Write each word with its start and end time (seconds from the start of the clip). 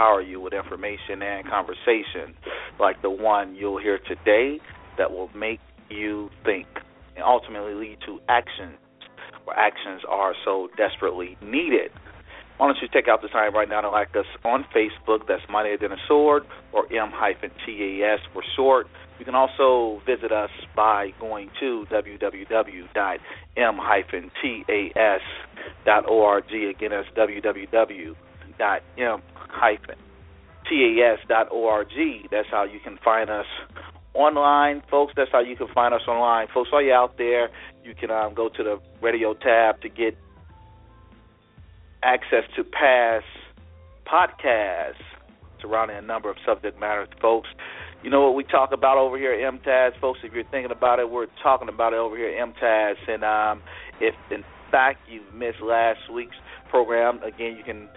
Empower 0.00 0.22
you 0.22 0.40
with 0.40 0.54
information 0.54 1.22
and 1.22 1.46
conversation 1.46 2.34
like 2.78 3.02
the 3.02 3.10
one 3.10 3.54
you'll 3.54 3.78
hear 3.78 3.98
today 3.98 4.58
that 4.96 5.10
will 5.10 5.28
make 5.36 5.60
you 5.90 6.30
think 6.42 6.66
and 7.16 7.24
ultimately 7.24 7.74
lead 7.74 7.98
to 8.06 8.18
actions 8.28 8.78
where 9.44 9.58
actions 9.58 10.00
are 10.08 10.34
so 10.42 10.68
desperately 10.78 11.36
needed. 11.42 11.90
Why 12.56 12.68
don't 12.68 12.78
you 12.80 12.88
take 12.92 13.08
out 13.08 13.20
the 13.22 13.28
time 13.28 13.54
right 13.54 13.68
now 13.68 13.82
to 13.82 13.90
like 13.90 14.16
us 14.16 14.24
on 14.42 14.64
Facebook? 14.74 15.26
That's 15.28 15.42
Mightier 15.50 15.76
Than 15.78 15.92
a 15.92 15.96
Sword 16.08 16.44
or 16.72 16.86
M-TAS 16.86 18.20
for 18.32 18.42
short. 18.56 18.86
You 19.18 19.24
can 19.26 19.34
also 19.34 20.00
visit 20.06 20.32
us 20.32 20.50
by 20.74 21.12
going 21.20 21.50
to 21.60 21.84
www.m-tas.org. 21.90 22.84
Again, 26.46 26.90
that's 26.90 27.08
www.m-tas.org. 28.60 29.20
That's 32.30 32.48
how 32.50 32.64
you 32.64 32.80
can 32.80 32.98
find 33.02 33.30
us 33.30 33.46
online, 34.14 34.82
folks. 34.90 35.14
That's 35.16 35.30
how 35.32 35.40
you 35.40 35.56
can 35.56 35.68
find 35.68 35.94
us 35.94 36.02
online, 36.06 36.48
folks. 36.52 36.70
While 36.72 36.82
you're 36.82 36.94
out 36.94 37.16
there, 37.18 37.50
you 37.84 37.94
can 37.94 38.10
um, 38.10 38.34
go 38.34 38.48
to 38.48 38.62
the 38.62 38.78
radio 39.00 39.34
tab 39.34 39.80
to 39.82 39.88
get 39.88 40.16
access 42.02 42.44
to 42.56 42.64
past 42.64 43.24
podcasts 44.06 44.94
surrounding 45.60 45.96
a 45.96 46.02
number 46.02 46.30
of 46.30 46.36
subject 46.44 46.80
matters, 46.80 47.08
folks. 47.20 47.48
You 48.02 48.08
know 48.08 48.22
what 48.22 48.34
we 48.34 48.44
talk 48.44 48.72
about 48.72 48.96
over 48.96 49.18
here 49.18 49.32
at 49.34 49.40
MTAS, 49.54 50.00
folks. 50.00 50.20
If 50.24 50.32
you're 50.32 50.44
thinking 50.44 50.72
about 50.72 51.00
it, 51.00 51.10
we're 51.10 51.26
talking 51.42 51.68
about 51.68 51.92
it 51.92 51.96
over 51.96 52.16
here 52.16 52.30
at 52.30 52.54
MTAS. 52.54 52.96
And 53.08 53.22
um, 53.24 53.62
if 54.00 54.14
in 54.30 54.42
fact 54.70 55.00
you've 55.08 55.34
missed 55.34 55.60
last 55.60 56.10
week's 56.12 56.36
program, 56.70 57.22
again, 57.22 57.56
you 57.58 57.62
can 57.62 57.88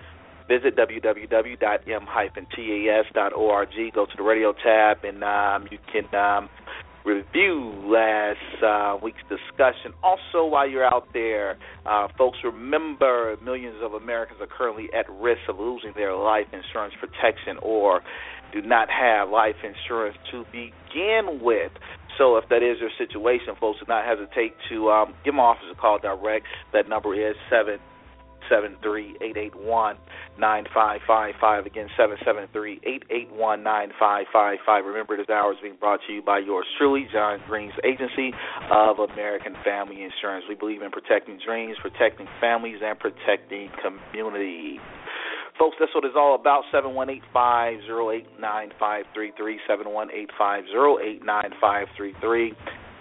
visit 0.48 0.76
www.m-tas.org. 0.76 1.94
Go 3.94 4.06
to 4.06 4.12
the 4.18 4.24
radio 4.24 4.54
tab, 4.54 5.04
and 5.04 5.24
um, 5.24 5.68
you 5.72 5.78
can 5.92 6.14
um, 6.16 6.50
review 7.06 7.74
last 7.86 8.64
uh, 8.64 8.98
week's 9.02 9.22
discussion. 9.24 9.94
Also, 10.02 10.46
while 10.46 10.70
you're 10.70 10.86
out 10.86 11.08
there, 11.14 11.58
uh, 11.86 12.08
folks, 12.18 12.38
remember 12.44 13.36
millions 13.44 13.78
of 13.82 13.94
Americans 13.94 14.40
are 14.42 14.48
currently 14.48 14.90
at 14.98 15.10
risk 15.10 15.42
of 15.50 15.60
losing 15.60 15.94
their 15.96 16.16
life 16.16 16.48
insurance 16.54 16.94
protection 17.00 17.58
or 17.62 18.02
do 18.54 18.62
not 18.62 18.88
have 18.90 19.30
life 19.30 19.56
insurance 19.64 20.18
to 20.32 20.46
begin 20.52 21.40
with. 21.42 21.72
So 22.18 22.38
if 22.38 22.48
that 22.50 22.62
is 22.62 22.78
your 22.80 22.92
situation, 22.98 23.56
folks, 23.60 23.80
do 23.80 23.86
not 23.88 24.06
hesitate 24.06 24.54
to 24.70 24.90
um, 24.92 25.14
give 25.26 25.34
my 25.34 25.44
office 25.44 25.66
a 25.72 25.76
call 25.76 25.98
direct. 26.00 26.46
That 26.72 26.88
number 26.88 27.16
is 27.16 27.36
seven 27.50 27.80
seven 28.50 28.78
three 28.82 29.16
eight 29.22 29.38
eight 29.38 29.56
one 29.56 29.98
nine 30.38 30.66
five 30.74 31.02
five 31.08 31.36
five. 31.40 31.66
Again, 31.66 31.88
seven 31.98 32.18
seven 32.26 32.48
three 32.52 32.80
eight 32.84 33.04
eight 33.10 33.32
one 33.32 33.64
nine 33.64 33.92
five 34.00 34.26
five 34.32 34.58
five. 34.66 34.86
Remember, 34.86 35.18
this 35.18 35.30
hour 35.30 35.54
is 35.54 35.60
being 35.62 35.78
brought 35.80 36.00
to 36.08 36.14
you 36.14 36.22
by 36.22 36.40
yours 36.40 36.66
truly, 36.78 37.08
John 37.12 37.40
Green's 37.48 37.74
Agency 37.84 38.32
of 38.72 39.00
American 39.00 39.56
Family 39.64 40.04
Insurance. 40.04 40.46
We 40.48 40.56
believe 40.56 40.82
in 40.82 40.92
protecting 40.92 41.40
dreams, 41.46 41.78
protecting 41.82 42.28
families, 42.40 42.80
and 42.84 42.98
protecting 43.00 43.70
community. 43.82 44.80
Folks, 45.60 45.78
that's 45.80 45.94
what 45.94 46.04
it's 46.04 46.16
all 46.18 46.36
about. 46.36 46.64
Seven 46.72 46.96
one 46.96 47.10
eight 47.10 47.22
five 47.32 47.78
zero 47.86 48.12
eight 48.12 48.28
nine 48.40 48.72
five 48.80 49.06
three 49.14 49.32
three. 49.38 49.60
Seven 49.68 49.94
one 49.94 50.10
eight 50.12 50.30
five 50.38 50.64
zero 50.72 50.98
eight 51.00 51.24
nine 51.24 51.52
five 51.62 51.88
three 51.96 52.14
three. 52.22 52.54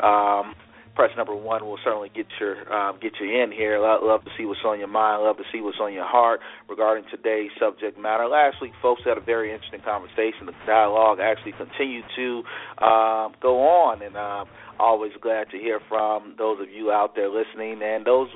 Um, 0.02 0.54
press 0.94 1.10
number 1.16 1.34
one 1.34 1.64
will 1.64 1.78
certainly 1.82 2.10
get 2.14 2.26
your 2.40 2.72
um, 2.72 2.98
get 3.00 3.12
you 3.20 3.42
in 3.42 3.50
here. 3.50 3.78
Love, 3.78 4.00
love 4.02 4.24
to 4.24 4.30
see 4.36 4.44
what's 4.44 4.60
on 4.64 4.78
your 4.78 4.88
mind. 4.88 5.22
Love 5.22 5.36
to 5.38 5.44
see 5.52 5.60
what's 5.60 5.78
on 5.80 5.92
your 5.92 6.06
heart 6.06 6.40
regarding 6.68 7.04
today's 7.10 7.50
subject 7.58 7.98
matter. 7.98 8.26
Last 8.26 8.56
week, 8.60 8.72
folks 8.80 9.02
had 9.04 9.16
a 9.16 9.20
very 9.20 9.52
interesting 9.52 9.80
conversation. 9.80 10.46
The 10.46 10.54
dialogue 10.66 11.18
actually 11.20 11.52
continued 11.52 12.04
to 12.16 12.42
um, 12.84 13.32
go 13.40 13.62
on, 13.62 14.02
and 14.02 14.16
um, 14.16 14.48
always 14.78 15.12
glad 15.20 15.50
to 15.50 15.58
hear 15.58 15.80
from 15.88 16.34
those 16.36 16.60
of 16.60 16.70
you 16.70 16.90
out 16.90 17.14
there 17.14 17.28
listening, 17.28 17.80
and 17.82 18.04
those 18.04 18.28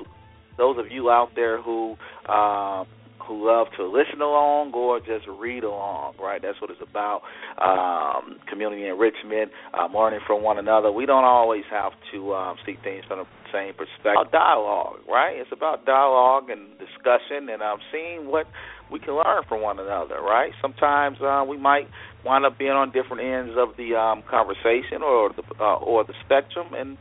those 0.57 0.77
of 0.79 0.91
you 0.91 1.09
out 1.09 1.29
there 1.35 1.61
who 1.61 1.95
um, 2.27 2.87
who 3.27 3.45
love 3.45 3.67
to 3.77 3.85
listen 3.85 4.21
along 4.21 4.71
or 4.73 4.99
just 4.99 5.27
read 5.27 5.63
along, 5.63 6.13
right? 6.19 6.41
That's 6.41 6.59
what 6.61 6.71
it's 6.71 6.81
about. 6.81 7.21
Um, 7.59 8.39
community 8.49 8.87
enrichment, 8.87 9.51
um, 9.77 9.93
learning 9.93 10.21
from 10.25 10.43
one 10.43 10.57
another. 10.57 10.91
We 10.91 11.05
don't 11.05 11.25
always 11.25 11.63
have 11.69 11.91
to 12.13 12.33
um, 12.33 12.57
see 12.65 12.75
things 12.83 13.03
from 13.07 13.19
the 13.19 13.25
same 13.51 13.73
perspective. 13.73 14.31
Dialogue, 14.31 14.99
right? 15.07 15.35
It's 15.35 15.51
about 15.51 15.85
dialogue 15.85 16.49
and 16.49 16.69
discussion 16.79 17.49
and 17.49 17.61
um, 17.61 17.79
seeing 17.91 18.31
what 18.31 18.47
we 18.91 18.99
can 18.99 19.15
learn 19.15 19.43
from 19.49 19.61
one 19.61 19.79
another, 19.79 20.21
right? 20.21 20.51
Sometimes 20.61 21.17
uh, 21.21 21.43
we 21.47 21.57
might 21.57 21.87
wind 22.25 22.45
up 22.45 22.57
being 22.57 22.71
on 22.71 22.91
different 22.91 23.23
ends 23.23 23.55
of 23.57 23.75
the 23.77 23.95
um, 23.95 24.23
conversation 24.29 25.03
or 25.03 25.31
the 25.35 25.43
uh, 25.59 25.75
or 25.75 26.03
the 26.03 26.13
spectrum, 26.23 26.67
and 26.73 26.97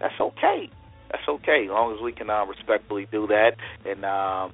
that's 0.00 0.18
okay. 0.20 0.70
That's 1.10 1.24
okay, 1.28 1.64
as 1.64 1.70
long 1.70 1.94
as 1.96 2.02
we 2.02 2.12
can 2.12 2.28
uh, 2.28 2.44
respectfully 2.44 3.06
do 3.10 3.26
that 3.28 3.52
and 3.86 4.04
um, 4.04 4.52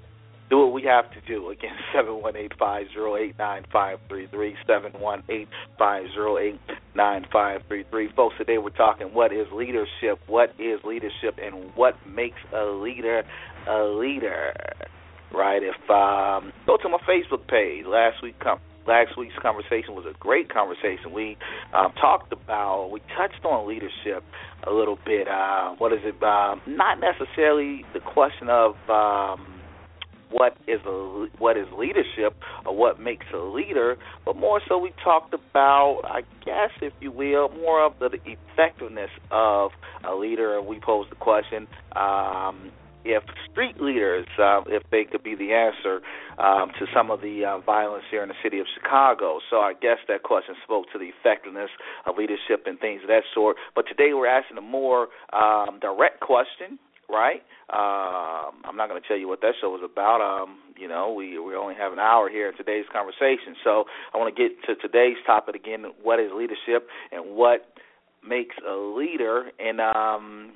do 0.50 0.58
what 0.58 0.72
we 0.72 0.82
have 0.82 1.10
to 1.12 1.20
do. 1.26 1.50
Again, 1.50 1.72
seven 1.94 2.20
one 2.20 2.36
eight 2.36 2.52
five 2.58 2.86
zero 2.92 3.16
eight 3.16 3.38
nine 3.38 3.64
five 3.72 3.98
three 4.08 4.26
three 4.28 4.54
seven 4.66 4.92
one 5.00 5.22
eight 5.28 5.48
five 5.78 6.04
zero 6.14 6.38
eight 6.38 6.60
nine 6.94 7.26
five 7.32 7.62
three 7.68 7.84
three. 7.90 8.10
Folks, 8.14 8.36
today 8.38 8.58
we're 8.58 8.70
talking 8.70 9.08
what 9.08 9.32
is 9.32 9.46
leadership, 9.52 10.20
what 10.26 10.50
is 10.58 10.80
leadership, 10.84 11.38
and 11.42 11.74
what 11.74 11.94
makes 12.06 12.38
a 12.54 12.64
leader 12.64 13.22
a 13.68 13.84
leader. 13.84 14.52
Right? 15.32 15.62
If 15.62 15.90
um, 15.90 16.52
go 16.66 16.76
to 16.76 16.88
my 16.88 16.98
Facebook 17.08 17.48
page. 17.48 17.86
Last 17.86 18.22
week, 18.22 18.38
com- 18.38 18.60
last 18.86 19.18
week's 19.18 19.34
conversation 19.42 19.94
was 19.94 20.04
a 20.06 20.16
great 20.18 20.48
conversation. 20.48 21.12
We 21.12 21.36
um, 21.72 21.92
talked 22.00 22.32
about, 22.32 22.90
we 22.92 23.00
touched 23.16 23.44
on 23.44 23.68
leadership 23.68 24.22
a 24.64 24.72
little 24.72 24.96
bit. 25.04 25.26
Uh, 25.26 25.74
what 25.78 25.92
is 25.92 25.98
it? 26.04 26.22
Um, 26.22 26.60
not 26.68 27.00
necessarily 27.00 27.84
the 27.94 28.00
question 28.00 28.48
of. 28.48 28.76
Um, 28.88 29.53
what 30.34 30.56
is 30.66 30.80
a 30.84 31.26
what 31.38 31.56
is 31.56 31.66
leadership 31.78 32.34
or 32.66 32.74
what 32.76 32.98
makes 32.98 33.26
a 33.32 33.38
leader, 33.38 33.96
but 34.24 34.36
more 34.36 34.60
so 34.68 34.76
we 34.78 34.92
talked 35.02 35.32
about, 35.32 36.00
I 36.04 36.22
guess, 36.44 36.70
if 36.82 36.92
you 37.00 37.12
will, 37.12 37.50
more 37.50 37.86
of 37.86 37.92
the 38.00 38.10
effectiveness 38.26 39.10
of 39.30 39.70
a 40.02 40.14
leader. 40.16 40.58
And 40.58 40.66
we 40.66 40.80
posed 40.80 41.12
the 41.12 41.16
question. 41.16 41.68
Um, 41.94 42.72
if 43.04 43.22
street 43.52 43.80
leaders, 43.80 44.26
uh, 44.38 44.62
if 44.66 44.82
they 44.90 45.04
could 45.04 45.22
be 45.22 45.34
the 45.34 45.52
answer 45.52 46.00
um, 46.38 46.72
to 46.78 46.86
some 46.92 47.10
of 47.10 47.20
the 47.20 47.44
uh, 47.44 47.58
violence 47.58 48.04
here 48.10 48.22
in 48.22 48.30
the 48.30 48.34
city 48.42 48.58
of 48.58 48.66
Chicago. 48.74 49.40
So 49.50 49.58
I 49.58 49.74
guess 49.74 49.98
that 50.08 50.22
question 50.22 50.54
spoke 50.64 50.86
to 50.94 50.98
the 50.98 51.12
effectiveness 51.20 51.68
of 52.06 52.16
leadership 52.16 52.64
and 52.66 52.80
things 52.80 53.02
of 53.02 53.08
that 53.08 53.24
sort. 53.34 53.56
But 53.76 53.86
today 53.86 54.14
we're 54.14 54.26
asking 54.26 54.56
a 54.56 54.62
more 54.62 55.08
um, 55.34 55.78
direct 55.80 56.20
question 56.20 56.78
right? 57.08 57.42
Um, 57.72 58.62
I'm 58.64 58.76
not 58.76 58.88
going 58.88 59.00
to 59.00 59.06
tell 59.06 59.16
you 59.16 59.28
what 59.28 59.40
that 59.40 59.54
show 59.60 59.70
was 59.70 59.82
about. 59.84 60.20
Um, 60.20 60.58
you 60.76 60.88
know, 60.88 61.12
we 61.12 61.38
we 61.38 61.54
only 61.54 61.74
have 61.74 61.92
an 61.92 61.98
hour 61.98 62.28
here 62.28 62.48
in 62.48 62.56
today's 62.56 62.84
conversation, 62.92 63.56
so 63.62 63.84
I 64.12 64.18
want 64.18 64.34
to 64.34 64.36
get 64.36 64.52
to 64.66 64.74
today's 64.76 65.16
topic 65.26 65.54
again. 65.54 65.84
What 66.02 66.20
is 66.20 66.30
leadership, 66.34 66.88
and 67.12 67.36
what 67.36 67.66
makes 68.26 68.56
a 68.66 68.74
leader? 68.74 69.50
And 69.58 69.80
um, 69.80 70.52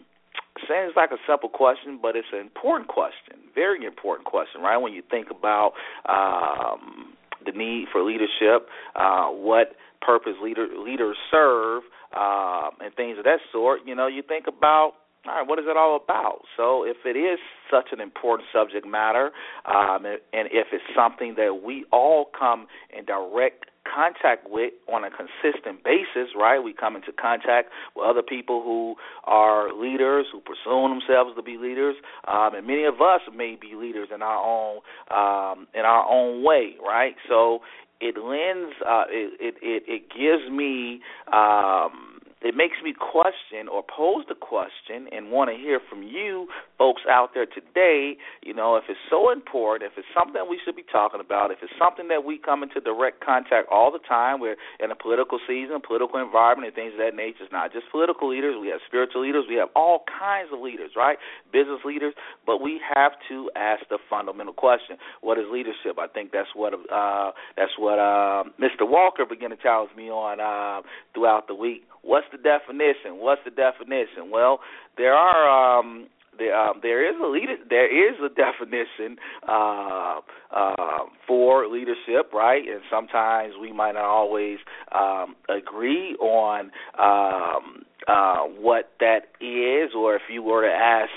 sounds 0.66 0.92
like 0.96 1.10
a 1.12 1.20
simple 1.28 1.48
question, 1.48 1.98
but 2.00 2.16
it's 2.16 2.28
an 2.32 2.40
important 2.40 2.88
question, 2.88 3.36
very 3.54 3.84
important 3.84 4.26
question, 4.26 4.60
right? 4.60 4.76
When 4.76 4.92
you 4.92 5.02
think 5.08 5.28
about 5.30 5.72
um, 6.08 7.14
the 7.44 7.52
need 7.52 7.86
for 7.92 8.02
leadership, 8.02 8.68
uh, 8.96 9.28
what 9.28 9.76
purpose 10.00 10.34
leader 10.42 10.66
leaders 10.76 11.16
serve, 11.30 11.82
uh, 12.16 12.70
and 12.80 12.94
things 12.94 13.18
of 13.18 13.24
that 13.24 13.38
sort, 13.52 13.80
you 13.86 13.94
know, 13.94 14.06
you 14.06 14.22
think 14.22 14.46
about 14.46 14.92
all 15.26 15.34
right, 15.34 15.46
what 15.48 15.58
is 15.58 15.64
it 15.68 15.76
all 15.76 15.96
about? 15.96 16.42
So, 16.56 16.84
if 16.84 16.98
it 17.04 17.18
is 17.18 17.38
such 17.70 17.88
an 17.92 18.00
important 18.00 18.48
subject 18.52 18.86
matter, 18.86 19.30
um, 19.66 20.06
and 20.06 20.48
if 20.52 20.68
it's 20.72 20.84
something 20.96 21.34
that 21.36 21.60
we 21.64 21.84
all 21.92 22.30
come 22.38 22.66
in 22.96 23.04
direct 23.04 23.66
contact 23.94 24.46
with 24.48 24.72
on 24.92 25.04
a 25.04 25.10
consistent 25.10 25.82
basis, 25.84 26.34
right? 26.36 26.58
We 26.58 26.72
come 26.72 26.96
into 26.96 27.12
contact 27.12 27.70
with 27.96 28.06
other 28.06 28.22
people 28.22 28.62
who 28.62 28.96
are 29.24 29.72
leaders, 29.72 30.26
who 30.32 30.40
pursue 30.40 30.88
themselves 30.88 31.34
to 31.36 31.42
be 31.42 31.56
leaders, 31.56 31.96
um, 32.26 32.54
and 32.54 32.66
many 32.66 32.84
of 32.84 33.00
us 33.00 33.20
may 33.34 33.56
be 33.60 33.74
leaders 33.74 34.08
in 34.14 34.22
our 34.22 34.42
own 34.42 34.78
um, 35.10 35.66
in 35.74 35.82
our 35.82 36.06
own 36.08 36.44
way, 36.44 36.76
right? 36.86 37.14
So 37.28 37.60
it 38.00 38.16
lends, 38.16 38.76
uh, 38.86 39.04
it, 39.08 39.40
it 39.40 39.54
it 39.62 39.82
it 39.86 40.02
gives 40.10 40.50
me. 40.50 41.00
Um, 41.32 42.17
it 42.40 42.54
makes 42.54 42.76
me 42.82 42.94
question 42.94 43.66
or 43.66 43.82
pose 43.82 44.24
the 44.28 44.34
question 44.34 45.10
and 45.10 45.30
want 45.30 45.50
to 45.50 45.56
hear 45.56 45.80
from 45.90 46.02
you 46.02 46.46
folks 46.78 47.02
out 47.10 47.30
there 47.34 47.46
today, 47.46 48.16
you 48.42 48.54
know, 48.54 48.76
if 48.76 48.84
it's 48.88 49.00
so 49.10 49.30
important, 49.32 49.90
if 49.90 49.98
it's 49.98 50.06
something 50.14 50.38
we 50.48 50.60
should 50.64 50.76
be 50.76 50.86
talking 50.86 51.20
about, 51.20 51.50
if 51.50 51.58
it's 51.62 51.74
something 51.78 52.06
that 52.08 52.22
we 52.22 52.38
come 52.38 52.62
into 52.62 52.80
direct 52.80 53.24
contact 53.24 53.66
all 53.70 53.90
the 53.90 53.98
time, 54.06 54.38
we're 54.38 54.56
in 54.78 54.90
a 54.90 54.94
political 54.94 55.38
season, 55.46 55.82
political 55.82 56.22
environment, 56.22 56.70
and 56.70 56.74
things 56.78 56.94
of 56.94 57.02
that 57.02 57.18
nature. 57.18 57.42
It's 57.42 57.52
not 57.52 57.72
just 57.72 57.90
political 57.90 58.30
leaders, 58.30 58.54
we 58.60 58.68
have 58.68 58.80
spiritual 58.86 59.22
leaders, 59.22 59.44
we 59.48 59.56
have 59.56 59.68
all 59.74 60.04
kinds 60.06 60.50
of 60.54 60.60
leaders, 60.60 60.92
right? 60.94 61.18
Business 61.52 61.82
leaders, 61.84 62.14
but 62.46 62.62
we 62.62 62.80
have 62.94 63.12
to 63.28 63.50
ask 63.58 63.82
the 63.90 63.98
fundamental 64.08 64.54
question: 64.54 64.96
What 65.20 65.38
is 65.38 65.44
leadership? 65.50 65.98
I 65.98 66.06
think 66.06 66.30
that's 66.30 66.54
what 66.54 66.74
uh, 66.74 67.32
that's 67.56 67.74
what 67.78 67.98
uh, 67.98 68.44
Mr. 68.62 68.86
Walker 68.86 69.26
began 69.26 69.50
to 69.50 69.56
challenge 69.56 69.90
me 69.96 70.10
on 70.10 70.38
uh, 70.38 70.86
throughout 71.14 71.48
the 71.48 71.54
week. 71.54 71.82
What's 72.02 72.26
the 72.32 72.38
definition? 72.38 73.18
What's 73.18 73.42
the 73.44 73.50
definition? 73.50 74.30
Well, 74.30 74.60
there 74.96 75.14
are 75.14 75.78
um, 75.78 76.08
there 76.38 76.56
um, 76.56 76.78
there 76.82 77.08
is 77.08 77.16
a 77.22 77.26
leader 77.26 77.56
there 77.68 77.86
is 77.86 78.16
a 78.20 78.28
definition 78.34 79.18
uh, 79.46 80.20
uh, 80.54 81.04
for 81.26 81.66
leadership, 81.68 82.32
right? 82.32 82.62
And 82.62 82.80
sometimes 82.90 83.54
we 83.60 83.72
might 83.72 83.92
not 83.92 84.04
always 84.04 84.58
um, 84.92 85.36
agree 85.48 86.14
on 86.16 86.70
um, 86.98 87.84
uh, 88.06 88.44
what 88.44 88.92
that 89.00 89.32
is, 89.40 89.90
or 89.96 90.14
if 90.14 90.22
you 90.30 90.42
were 90.42 90.62
to 90.62 90.72
ask 90.72 91.10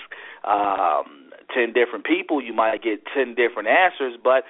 um, 0.44 1.30
ten 1.54 1.74
different 1.74 2.06
people, 2.06 2.42
you 2.42 2.54
might 2.54 2.84
get 2.84 3.02
ten 3.16 3.36
different 3.36 3.70
answers, 3.70 4.18
but 4.22 4.44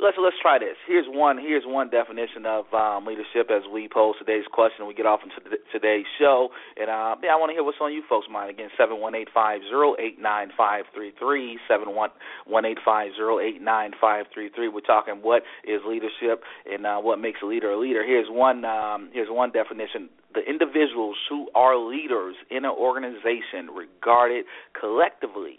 let's 0.00 0.16
let's 0.20 0.36
try 0.40 0.58
this. 0.58 0.76
Here's 0.86 1.06
one 1.08 1.38
here's 1.38 1.64
one 1.66 1.90
definition 1.90 2.46
of 2.46 2.64
um, 2.72 3.06
leadership 3.06 3.50
as 3.50 3.62
we 3.72 3.88
pose 3.88 4.14
today's 4.18 4.46
question. 4.50 4.86
We 4.86 4.94
get 4.94 5.06
off 5.06 5.20
into 5.22 5.36
the, 5.50 5.58
today's 5.72 6.06
show, 6.18 6.48
and 6.76 6.88
uh, 6.88 7.16
yeah, 7.22 7.34
I 7.34 7.36
want 7.36 7.50
to 7.50 7.54
hear 7.54 7.64
what's 7.64 7.78
on 7.80 7.92
you 7.92 8.02
folks' 8.08 8.26
mind. 8.30 8.50
Again, 8.50 8.70
seven 8.78 9.00
one 9.00 9.14
eight 9.14 9.28
five 9.32 9.60
zero 9.68 9.94
eight 9.98 10.20
nine 10.20 10.50
five 10.56 10.84
three 10.94 11.12
three 11.18 11.58
seven 11.68 11.94
one 11.94 12.10
one 12.46 12.64
eight 12.64 12.78
five 12.84 13.12
zero 13.16 13.40
eight 13.40 13.60
nine 13.60 13.92
five 14.00 14.26
three 14.32 14.50
three. 14.54 14.68
We're 14.68 14.80
talking 14.80 15.20
what 15.22 15.42
is 15.64 15.80
leadership 15.86 16.42
and 16.70 16.86
uh, 16.86 16.98
what 16.98 17.18
makes 17.18 17.40
a 17.42 17.46
leader 17.46 17.70
a 17.72 17.78
leader. 17.78 18.04
Here's 18.04 18.28
one 18.30 18.64
um, 18.64 19.10
here's 19.12 19.30
one 19.30 19.50
definition 19.52 20.08
the 20.34 20.44
individuals 20.48 21.16
who 21.28 21.48
are 21.54 21.76
leaders 21.76 22.36
in 22.50 22.64
an 22.64 22.70
organization 22.70 23.74
regarded 23.74 24.44
collectively 24.78 25.58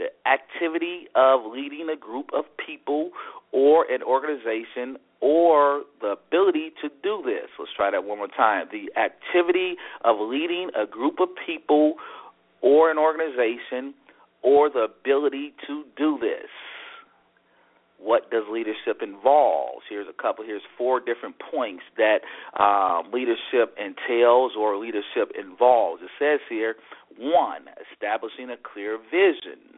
the 0.00 0.08
activity 0.26 1.08
of 1.14 1.40
leading 1.44 1.88
a 1.92 1.96
group 1.96 2.30
of 2.32 2.44
people 2.56 3.10
or 3.52 3.90
an 3.90 4.02
organization 4.02 4.96
or 5.20 5.82
the 6.00 6.16
ability 6.26 6.70
to 6.82 6.88
do 7.02 7.22
this. 7.24 7.48
Let's 7.58 7.72
try 7.76 7.90
that 7.90 8.04
one 8.04 8.18
more 8.18 8.28
time. 8.28 8.66
The 8.72 8.90
activity 8.98 9.76
of 10.04 10.16
leading 10.20 10.70
a 10.80 10.86
group 10.86 11.20
of 11.20 11.28
people 11.46 11.94
or 12.62 12.90
an 12.90 12.98
organization 12.98 13.94
or 14.42 14.70
the 14.70 14.88
ability 14.88 15.52
to 15.66 15.84
do 15.96 16.18
this. 16.20 16.48
What 17.98 18.30
does 18.30 18.44
leadership 18.50 19.02
involve? 19.02 19.82
Here's 19.88 20.06
a 20.08 20.22
couple. 20.22 20.42
Here's 20.46 20.62
four 20.78 21.00
different 21.00 21.36
points 21.52 21.82
that 21.98 22.20
um, 22.58 23.12
leadership 23.12 23.76
entails 23.76 24.52
or 24.58 24.78
leadership 24.78 25.32
involves. 25.38 26.00
It 26.02 26.08
says 26.18 26.40
here, 26.48 26.76
one, 27.18 27.66
establishing 27.92 28.48
a 28.48 28.56
clear 28.56 28.96
vision. 28.96 29.69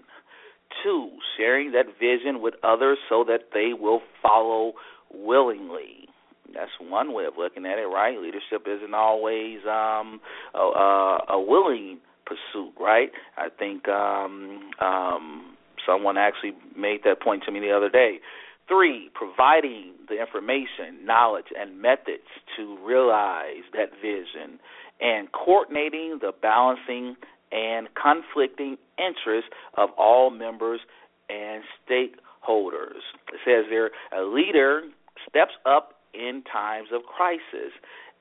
Two, 0.82 1.10
sharing 1.36 1.72
that 1.72 1.86
vision 2.00 2.40
with 2.40 2.54
others 2.62 2.98
so 3.08 3.24
that 3.28 3.50
they 3.52 3.72
will 3.78 4.00
follow 4.22 4.72
willingly. 5.12 6.08
That's 6.54 6.70
one 6.80 7.14
way 7.14 7.24
of 7.24 7.34
looking 7.38 7.64
at 7.64 7.78
it, 7.78 7.86
right? 7.86 8.19
Leadership 8.19 8.66
isn't 8.66 8.94
always 8.94 9.58
um, 9.66 10.20
a, 10.54 11.19
a, 11.30 11.40
willing 11.40 11.98
pursuit, 12.26 12.72
right? 12.78 13.10
I 13.36 13.48
think 13.48 13.88
um, 13.88 14.70
um, 14.80 15.56
someone 15.86 16.19
actually 16.19 16.52
made 16.76 17.00
that 17.04 17.22
point 17.22 17.44
to 17.46 17.52
me 17.52 17.60
the 17.60 17.72
other 17.72 17.88
day. 17.88 18.20
Three, 18.69 19.10
providing 19.14 19.92
the 20.08 20.20
information, 20.20 21.04
knowledge, 21.04 21.46
and 21.58 21.80
methods 21.80 22.28
to 22.56 22.78
realize 22.84 23.64
that 23.72 23.90
vision, 24.00 24.60
and 25.00 25.30
coordinating 25.32 26.19
the 26.20 26.32
balancing 26.40 27.16
and 27.52 27.88
conflicting 27.94 28.76
interests 28.99 29.50
of 29.76 29.90
all 29.99 30.31
members 30.31 30.81
and 31.28 31.62
stakeholders. 31.87 33.02
It 33.32 33.40
says 33.44 33.66
there, 33.70 33.90
a 34.16 34.25
leader 34.25 34.82
steps 35.28 35.52
up 35.66 35.94
in 36.14 36.43
times 36.50 36.88
of 36.93 37.02
crisis 37.02 37.72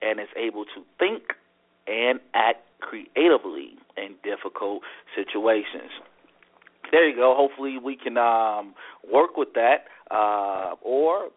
and 0.02 0.20
is 0.20 0.28
able 0.38 0.66
to 0.66 0.84
think 1.00 1.24
and 1.88 2.20
act 2.34 2.60
creatively 2.80 3.78
in 3.98 4.16
difficult 4.24 4.82
situations. 5.16 5.92
There 6.92 7.08
you 7.08 7.16
go. 7.16 7.34
Hopefully, 7.38 7.78
we 7.84 7.96
can 7.96 8.18
um, 8.18 8.74
work 9.10 9.38
with 9.38 9.50
that, 9.56 9.86
uh, 10.10 10.76
or 10.82 11.30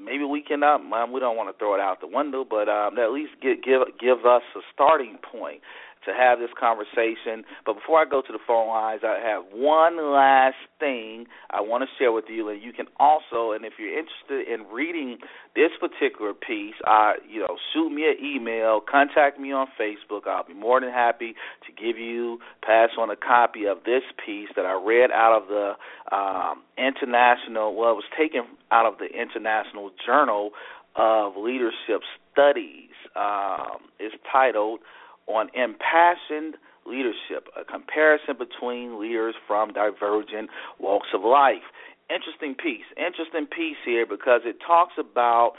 maybe 0.00 0.24
we 0.24 0.42
can. 0.42 0.62
Um, 0.62 0.92
we 1.12 1.18
don't 1.18 1.36
want 1.36 1.52
to 1.52 1.58
throw 1.58 1.74
it 1.74 1.80
out 1.80 2.00
the 2.00 2.06
window, 2.06 2.46
but 2.48 2.68
um, 2.68 2.98
at 2.98 3.10
least 3.10 3.32
give 3.42 3.62
give 3.62 3.82
give 3.98 4.26
us 4.26 4.42
a 4.54 4.60
starting 4.72 5.18
point 5.32 5.60
to 6.08 6.14
have 6.16 6.38
this 6.38 6.50
conversation. 6.58 7.44
But 7.64 7.74
before 7.74 8.00
I 8.00 8.04
go 8.08 8.22
to 8.22 8.32
the 8.32 8.42
phone 8.46 8.68
lines, 8.68 9.02
I 9.04 9.20
have 9.20 9.44
one 9.52 9.96
last 10.12 10.56
thing 10.80 11.26
I 11.50 11.60
want 11.60 11.84
to 11.84 11.88
share 11.98 12.12
with 12.12 12.26
you, 12.28 12.48
and 12.48 12.62
you 12.62 12.72
can 12.72 12.86
also, 12.98 13.52
and 13.52 13.64
if 13.64 13.74
you're 13.78 13.96
interested 13.96 14.48
in 14.48 14.66
reading 14.72 15.18
this 15.54 15.70
particular 15.80 16.32
piece, 16.32 16.74
uh, 16.86 17.12
you 17.28 17.40
know, 17.40 17.56
shoot 17.72 17.90
me 17.90 18.08
an 18.08 18.16
email, 18.24 18.80
contact 18.80 19.38
me 19.38 19.52
on 19.52 19.66
Facebook. 19.80 20.26
I'll 20.26 20.46
be 20.46 20.54
more 20.54 20.80
than 20.80 20.90
happy 20.90 21.34
to 21.66 21.70
give 21.72 21.98
you 21.98 22.38
pass 22.64 22.90
on 22.98 23.10
a 23.10 23.16
copy 23.16 23.66
of 23.66 23.84
this 23.84 24.02
piece 24.24 24.48
that 24.56 24.64
I 24.64 24.72
read 24.72 25.10
out 25.10 25.42
of 25.42 25.48
the 25.48 25.72
um, 26.14 26.62
international. 26.76 27.74
Well, 27.76 27.92
it 27.92 28.00
was 28.00 28.10
taken 28.16 28.42
out 28.70 28.86
of 28.86 28.98
the 28.98 29.06
International 29.06 29.90
Journal 30.04 30.50
of 30.96 31.36
Leadership 31.36 32.02
Studies. 32.32 32.90
Um, 33.16 33.88
it's 33.98 34.14
titled 34.30 34.80
on 35.28 35.48
impassioned 35.54 36.56
leadership, 36.86 37.48
a 37.58 37.64
comparison 37.64 38.34
between 38.38 39.00
leaders 39.00 39.34
from 39.46 39.72
divergent 39.72 40.48
walks 40.78 41.08
of 41.14 41.22
life. 41.22 41.68
Interesting 42.10 42.54
piece. 42.54 42.86
Interesting 42.96 43.46
piece 43.46 43.76
here 43.84 44.06
because 44.06 44.40
it 44.44 44.56
talks 44.66 44.94
about 44.98 45.52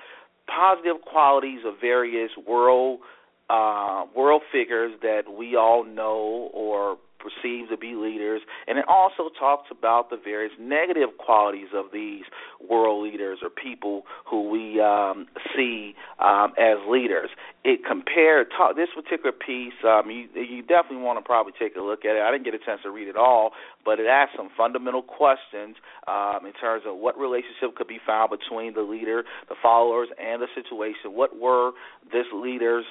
positive 0.48 1.02
qualities 1.06 1.60
of 1.66 1.76
various 1.80 2.32
world 2.48 3.00
uh, 3.50 4.06
world 4.16 4.44
figures 4.52 4.92
that 5.02 5.24
we 5.36 5.56
all 5.56 5.84
know 5.84 6.50
or 6.54 6.98
perceived 7.20 7.70
to 7.70 7.78
be 7.78 7.96
leaders, 7.96 8.42
and 8.68 8.78
it 8.78 8.86
also 8.88 9.30
talks 9.38 9.68
about 9.72 10.10
the 10.10 10.18
various 10.18 10.54
negative 10.60 11.10
qualities 11.18 11.70
of 11.74 11.86
these 11.94 12.24
world 12.68 13.04
leaders 13.04 13.40
or 13.44 13.50
people 13.50 14.04
who 14.26 14.50
we 14.50 14.80
um, 14.82 15.28
see 15.56 15.96
um, 16.20 16.54
as 16.58 16.78
leaders. 16.90 17.30
It 17.64 17.82
compared 17.86 18.48
talk, 18.56 18.76
this 18.76 18.90
particular 18.96 19.34
piece. 19.34 19.74
Um, 19.84 20.10
you, 20.10 20.28
you 20.34 20.62
definitely 20.62 21.04
want 21.04 21.20
to 21.20 21.26
probably 21.26 21.54
take 21.60 21.76
a 21.76 21.82
look 21.82 22.06
at 22.06 22.16
it. 22.16 22.22
I 22.22 22.32
didn't 22.32 22.46
get 22.46 22.54
a 22.54 22.60
chance 22.60 22.82
to 22.84 22.92
read 22.92 23.08
it 23.08 23.18
all, 23.18 23.52
but 23.84 24.00
it 24.00 24.08
asks 24.08 24.36
some 24.38 24.50
fundamental 24.56 25.02
questions 25.02 25.76
um, 26.08 26.46
in 26.46 26.54
terms 26.54 26.84
of 26.88 26.98
what 26.98 27.18
relationship 27.20 27.76
could 27.76 27.88
be 27.88 28.00
found 28.06 28.32
between 28.32 28.74
the 28.74 28.82
leader, 28.82 29.24
the 29.50 29.56
followers, 29.62 30.08
and 30.18 30.42
the 30.42 30.48
situation. 30.56 31.14
What 31.14 31.38
were 31.38 31.72
this 32.12 32.26
leader's 32.34 32.86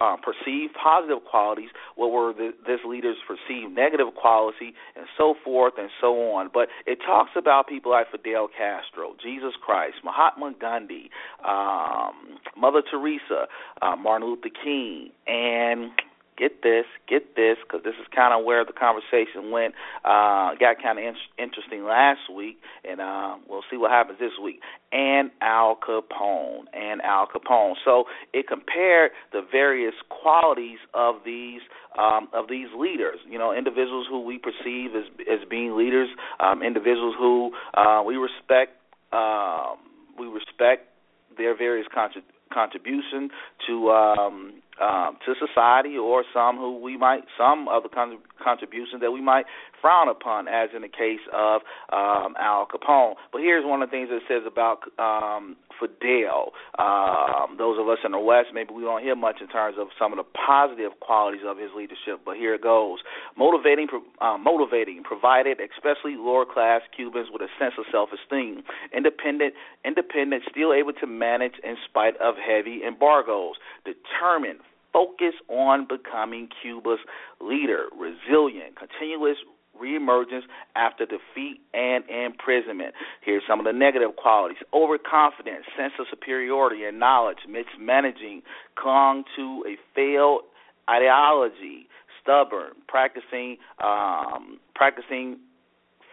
uh, 0.00 0.16
perceived 0.16 0.74
positive 0.74 1.24
qualities, 1.30 1.70
what 1.96 2.10
were 2.10 2.32
the, 2.32 2.50
this 2.66 2.80
leader's 2.86 3.16
perceived 3.26 3.72
negative 3.72 4.08
quality, 4.14 4.74
and 4.96 5.06
so 5.16 5.34
forth 5.44 5.74
and 5.78 5.88
so 6.00 6.32
on. 6.32 6.50
But 6.52 6.68
it 6.86 6.98
talks 7.06 7.30
about 7.36 7.68
people 7.68 7.92
like 7.92 8.10
Fidel 8.10 8.48
Castro, 8.48 9.14
Jesus 9.22 9.54
Christ, 9.64 9.96
Mahatma 10.04 10.54
Gandhi, 10.60 11.10
um, 11.46 12.38
Mother 12.56 12.82
Teresa, 12.88 13.46
uh, 13.82 13.96
Martin 13.96 14.28
Luther 14.28 14.50
King, 14.62 15.10
and 15.26 15.90
get 16.36 16.62
this, 16.62 16.84
get 17.08 17.36
this, 17.36 17.56
because 17.62 17.84
this 17.84 17.94
is 18.00 18.06
kind 18.14 18.34
of 18.34 18.44
where 18.44 18.64
the 18.64 18.72
conversation 18.72 19.50
went. 19.50 19.74
Uh, 20.04 20.54
got 20.58 20.82
kind 20.82 20.98
of 20.98 21.04
in- 21.04 21.42
interesting 21.42 21.84
last 21.84 22.20
week, 22.34 22.58
and 22.88 23.00
uh, 23.00 23.36
we'll 23.48 23.64
see 23.70 23.76
what 23.76 23.90
happens 23.90 24.18
this 24.18 24.32
week. 24.42 24.60
And 24.92 25.30
Al 25.40 25.76
Capone, 25.76 26.64
and 26.72 27.00
Al 27.02 27.26
Capone. 27.26 27.74
So 27.84 28.04
it 28.32 28.46
compared 28.48 29.12
the 29.32 29.42
various 29.50 29.94
qualities 30.08 30.78
of 30.92 31.16
these 31.24 31.60
um, 31.98 32.28
of 32.32 32.48
these 32.48 32.68
leaders. 32.76 33.18
You 33.28 33.38
know, 33.38 33.52
individuals 33.52 34.06
who 34.08 34.20
we 34.20 34.38
perceive 34.38 34.90
as 34.96 35.04
as 35.30 35.48
being 35.48 35.76
leaders, 35.76 36.08
um, 36.40 36.62
individuals 36.62 37.14
who 37.18 37.52
uh, 37.74 38.02
we 38.04 38.16
respect. 38.16 38.72
Um, 39.12 39.78
we 40.18 40.26
respect 40.26 40.88
their 41.36 41.56
various 41.56 41.86
contrib- 41.94 42.22
contribution 42.52 43.30
to 43.66 43.90
um, 43.90 44.62
um, 44.80 45.16
to 45.24 45.34
society, 45.38 45.96
or 45.96 46.24
some 46.32 46.56
who 46.56 46.78
we 46.80 46.96
might 46.96 47.24
some 47.38 47.68
of 47.68 47.82
the 47.82 47.88
con- 47.88 48.18
contributions 48.42 49.00
that 49.00 49.12
we 49.12 49.20
might 49.20 49.46
frown 49.84 50.08
upon, 50.08 50.48
as 50.48 50.70
in 50.74 50.80
the 50.80 50.88
case 50.88 51.20
of 51.28 51.60
um, 51.92 52.32
Al 52.40 52.64
Capone. 52.64 53.20
But 53.30 53.42
here's 53.42 53.66
one 53.66 53.82
of 53.82 53.90
the 53.90 53.92
things 53.92 54.08
that 54.08 54.24
says 54.24 54.48
about 54.48 54.80
um, 54.96 55.56
Fidel. 55.76 56.56
Um, 56.80 57.60
those 57.60 57.76
of 57.78 57.86
us 57.92 57.98
in 58.00 58.12
the 58.12 58.18
West, 58.18 58.48
maybe 58.54 58.72
we 58.72 58.80
don't 58.80 59.02
hear 59.02 59.14
much 59.14 59.44
in 59.44 59.48
terms 59.48 59.76
of 59.78 59.88
some 59.98 60.10
of 60.10 60.16
the 60.16 60.24
positive 60.32 60.92
qualities 61.00 61.44
of 61.44 61.58
his 61.58 61.68
leadership, 61.76 62.24
but 62.24 62.36
here 62.40 62.54
it 62.54 62.62
goes: 62.62 63.00
motivating, 63.36 63.88
uh, 64.22 64.38
motivating, 64.40 65.02
provided 65.04 65.60
especially 65.60 66.16
lower 66.16 66.46
class 66.48 66.80
Cubans 66.96 67.28
with 67.30 67.42
a 67.42 67.52
sense 67.60 67.74
of 67.76 67.84
self-esteem, 67.92 68.64
independent, 68.96 69.52
independent, 69.84 70.44
still 70.50 70.72
able 70.72 70.94
to 70.94 71.06
manage 71.06 71.60
in 71.62 71.76
spite 71.84 72.16
of 72.24 72.36
heavy 72.40 72.80
embargoes, 72.86 73.60
determined 73.84 74.60
focus 74.94 75.34
on 75.48 75.86
becoming 75.90 76.48
Cuba's 76.62 77.00
leader, 77.40 77.86
resilient, 77.98 78.78
continuous 78.78 79.36
reemergence 79.80 80.42
after 80.76 81.06
defeat 81.06 81.60
and 81.72 82.04
imprisonment. 82.08 82.94
Here's 83.22 83.42
some 83.48 83.58
of 83.58 83.66
the 83.66 83.72
negative 83.72 84.16
qualities 84.16 84.58
overconfidence, 84.72 85.64
sense 85.76 85.92
of 85.98 86.06
superiority 86.10 86.84
and 86.84 86.98
knowledge, 86.98 87.38
mismanaging, 87.48 88.42
clung 88.76 89.24
to 89.36 89.64
a 89.66 89.76
failed 89.94 90.42
ideology, 90.88 91.88
stubborn, 92.22 92.72
practicing 92.88 93.56
um, 93.82 94.58
practicing 94.74 95.38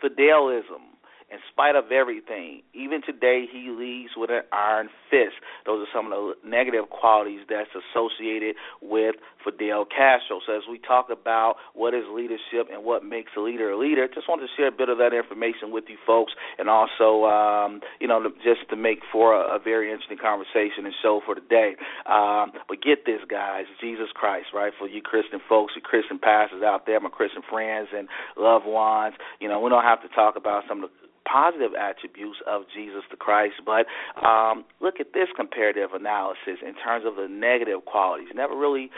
fidelism, 0.04 0.91
in 1.32 1.40
spite 1.52 1.76
of 1.76 1.92
everything, 1.92 2.62
even 2.74 3.02
today, 3.02 3.46
he 3.48 3.72
leads 3.72 4.12
with 4.18 4.30
an 4.30 4.42
iron 4.52 4.90
fist. 5.10 5.40
Those 5.66 5.88
are 5.88 5.92
some 5.96 6.12
of 6.12 6.12
the 6.12 6.34
negative 6.44 6.90
qualities 6.90 7.48
that's 7.48 7.72
associated 7.72 8.56
with 8.82 9.16
Fidel 9.44 9.86
Castro. 9.86 10.44
So, 10.46 10.52
as 10.52 10.64
we 10.70 10.78
talk 10.78 11.08
about 11.10 11.56
what 11.74 11.94
is 11.94 12.04
leadership 12.12 12.68
and 12.72 12.84
what 12.84 13.06
makes 13.06 13.32
a 13.38 13.40
leader 13.40 13.72
a 13.72 13.80
leader, 13.80 14.08
just 14.12 14.28
wanted 14.28 14.48
to 14.48 14.54
share 14.58 14.68
a 14.68 14.76
bit 14.76 14.90
of 14.90 14.98
that 15.00 15.16
information 15.16 15.72
with 15.72 15.86
you 15.88 15.98
folks, 16.06 16.34
and 16.60 16.70
also, 16.70 17.24
um, 17.26 17.80
you 18.00 18.08
know, 18.08 18.20
just 18.44 18.68
to 18.70 18.76
make 18.76 19.00
for 19.12 19.34
a, 19.34 19.56
a 19.56 19.60
very 19.60 19.90
interesting 19.90 20.20
conversation 20.20 20.84
and 20.84 20.94
show 21.02 21.22
for 21.26 21.36
today. 21.36 21.80
Um, 22.06 22.52
but 22.68 22.84
get 22.84 23.06
this, 23.06 23.24
guys, 23.30 23.66
Jesus 23.80 24.12
Christ, 24.14 24.48
right? 24.54 24.74
For 24.78 24.88
you 24.88 25.02
Christian 25.02 25.40
folks, 25.48 25.74
you 25.76 25.82
Christian 25.82 26.20
pastors 26.20 26.62
out 26.62 26.86
there, 26.86 27.00
my 27.00 27.10
Christian 27.10 27.42
friends 27.50 27.88
and 27.96 28.08
loved 28.36 28.66
ones, 28.66 29.16
you 29.40 29.48
know, 29.48 29.60
we 29.62 29.70
don't 29.70 29.84
have 29.84 30.02
to 30.04 30.10
talk 30.10 30.36
about 30.36 30.64
some 30.68 30.84
of 30.84 30.90
the 30.90 31.11
positive 31.26 31.72
attributes 31.78 32.40
of 32.48 32.64
Jesus 32.74 33.04
the 33.10 33.18
Christ, 33.18 33.56
but 33.66 33.86
um, 34.26 34.66
look 34.80 35.00
at 35.00 35.14
this 35.14 35.28
comparative 35.36 35.94
analysis 35.94 36.60
in 36.66 36.74
terms 36.84 37.06
of 37.06 37.16
the 37.16 37.28
negative 37.30 37.86
qualities. 37.86 38.30
Never 38.34 38.56
really, 38.58 38.90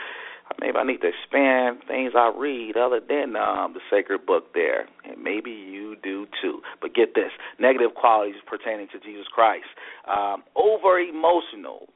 maybe 0.60 0.76
I 0.76 0.84
need 0.84 1.00
to 1.02 1.08
expand 1.08 1.78
things 1.86 2.12
I 2.16 2.32
read 2.36 2.76
other 2.76 3.00
than 3.00 3.36
um, 3.36 3.74
the 3.74 3.80
sacred 3.90 4.26
book 4.26 4.54
there, 4.54 4.86
and 5.04 5.22
maybe 5.22 5.50
you 5.50 5.96
do 6.02 6.26
too. 6.40 6.60
But 6.80 6.94
get 6.94 7.14
this: 7.14 7.32
negative 7.58 7.94
qualities 7.94 8.40
pertaining 8.46 8.88
to 8.92 8.98
Jesus 9.00 9.26
Christ. 9.32 9.66
Um, 10.08 10.42
over 10.56 10.98
emotional. 10.98 11.88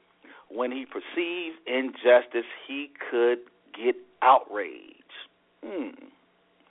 When 0.51 0.71
he 0.71 0.83
perceived 0.83 1.57
injustice, 1.67 2.49
he 2.67 2.89
could 3.11 3.37
get 3.75 3.95
outraged. 4.23 4.95
Hmm. 5.63 6.09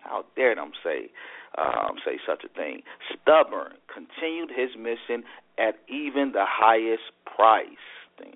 How 0.01 0.25
dare 0.35 0.57
them 0.57 0.73
say 0.83 1.11
um, 1.59 1.97
say 2.05 2.19
such 2.27 2.45
a 2.45 2.49
thing. 2.49 2.83
Stubborn, 3.11 3.73
continued 3.93 4.51
his 4.51 4.71
mission 4.79 5.25
at 5.59 5.77
even 5.89 6.33
the 6.33 6.45
highest 6.47 7.11
price. 7.25 7.67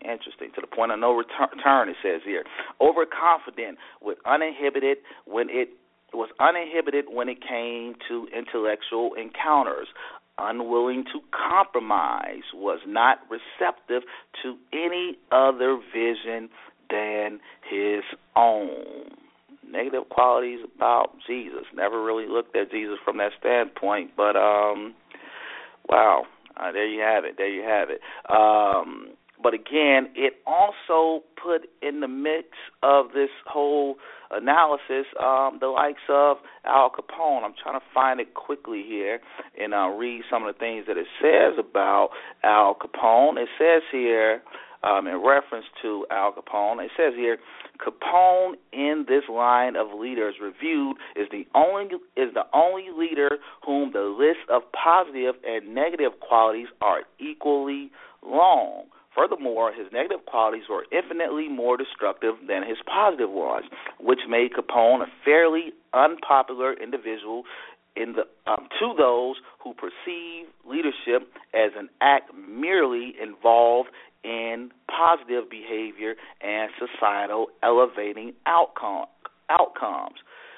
Interesting. 0.02 0.50
To 0.54 0.60
the 0.60 0.66
point 0.66 0.92
of 0.92 1.00
no 1.00 1.12
return, 1.12 1.88
it 1.88 1.96
says 2.02 2.20
here. 2.24 2.44
Overconfident, 2.80 3.78
with 4.00 4.18
uninhibited 4.24 4.98
when 5.26 5.48
it 5.50 5.70
was 6.12 6.28
uninhibited 6.38 7.06
when 7.10 7.28
it 7.28 7.38
came 7.40 7.94
to 8.08 8.28
intellectual 8.36 9.14
encounters. 9.14 9.88
Unwilling 10.38 11.04
to 11.12 11.20
compromise, 11.30 12.42
was 12.54 12.80
not 12.86 13.18
receptive 13.28 14.02
to 14.42 14.56
any 14.72 15.18
other 15.30 15.78
vision 15.92 16.48
than 16.90 17.38
his 17.68 18.02
own 18.34 19.10
negative 19.72 20.08
qualities 20.10 20.60
about 20.76 21.12
Jesus. 21.26 21.64
Never 21.74 22.02
really 22.02 22.28
looked 22.28 22.54
at 22.54 22.70
Jesus 22.70 22.98
from 23.04 23.18
that 23.18 23.32
standpoint, 23.40 24.10
but 24.16 24.36
um, 24.36 24.94
wow, 25.88 26.24
uh, 26.56 26.70
there 26.72 26.86
you 26.86 27.00
have 27.00 27.24
it. 27.24 27.36
There 27.38 27.48
you 27.48 27.62
have 27.62 27.88
it. 27.90 28.00
Um, 28.30 29.14
but 29.42 29.54
again, 29.54 30.08
it 30.14 30.34
also 30.46 31.24
put 31.42 31.62
in 31.82 32.00
the 32.00 32.08
mix 32.08 32.48
of 32.82 33.06
this 33.14 33.30
whole 33.46 33.96
analysis 34.30 35.06
um, 35.20 35.58
the 35.60 35.66
likes 35.66 36.00
of 36.08 36.38
Al 36.64 36.90
Capone. 36.90 37.44
I'm 37.44 37.54
trying 37.62 37.78
to 37.78 37.86
find 37.92 38.20
it 38.20 38.34
quickly 38.34 38.84
here 38.86 39.20
and 39.58 39.74
uh, 39.74 39.88
read 39.88 40.22
some 40.30 40.46
of 40.46 40.54
the 40.54 40.58
things 40.58 40.86
that 40.86 40.96
it 40.96 41.06
says 41.20 41.58
about 41.58 42.10
Al 42.42 42.74
Capone. 42.74 43.36
It 43.36 43.48
says 43.58 43.82
here 43.90 44.42
um, 44.82 45.06
in 45.06 45.22
reference 45.24 45.66
to 45.82 46.06
Al 46.10 46.32
Capone. 46.32 46.84
It 46.84 46.90
says 46.96 47.12
here, 47.16 47.38
Capone 47.78 48.54
in 48.72 49.04
this 49.08 49.24
line 49.30 49.76
of 49.76 49.98
leaders 49.98 50.36
reviewed 50.40 50.96
is 51.16 51.28
the 51.30 51.46
only 51.54 51.86
is 52.16 52.32
the 52.34 52.44
only 52.54 52.86
leader 52.96 53.38
whom 53.64 53.92
the 53.92 54.00
list 54.00 54.48
of 54.50 54.62
positive 54.72 55.34
and 55.44 55.74
negative 55.74 56.12
qualities 56.20 56.68
are 56.80 57.00
equally 57.18 57.90
long. 58.24 58.84
Furthermore, 59.16 59.72
his 59.72 59.86
negative 59.92 60.24
qualities 60.26 60.64
were 60.70 60.86
infinitely 60.90 61.48
more 61.48 61.76
destructive 61.76 62.34
than 62.48 62.66
his 62.66 62.78
positive 62.86 63.30
ones, 63.30 63.66
which 64.00 64.20
made 64.28 64.52
Capone 64.52 65.02
a 65.02 65.06
fairly 65.24 65.72
unpopular 65.92 66.72
individual 66.72 67.44
in 67.94 68.14
the 68.14 68.22
um, 68.50 68.68
to 68.80 68.94
those 68.96 69.36
who 69.62 69.74
perceive 69.74 70.46
leadership 70.66 71.28
as 71.54 71.72
an 71.76 71.88
act 72.00 72.30
merely 72.34 73.12
involved 73.22 73.90
in 74.24 74.70
positive 74.88 75.50
behavior 75.50 76.14
and 76.40 76.70
societal 76.78 77.48
elevating 77.62 78.32
outcome 78.46 79.06
outcomes. 79.50 80.16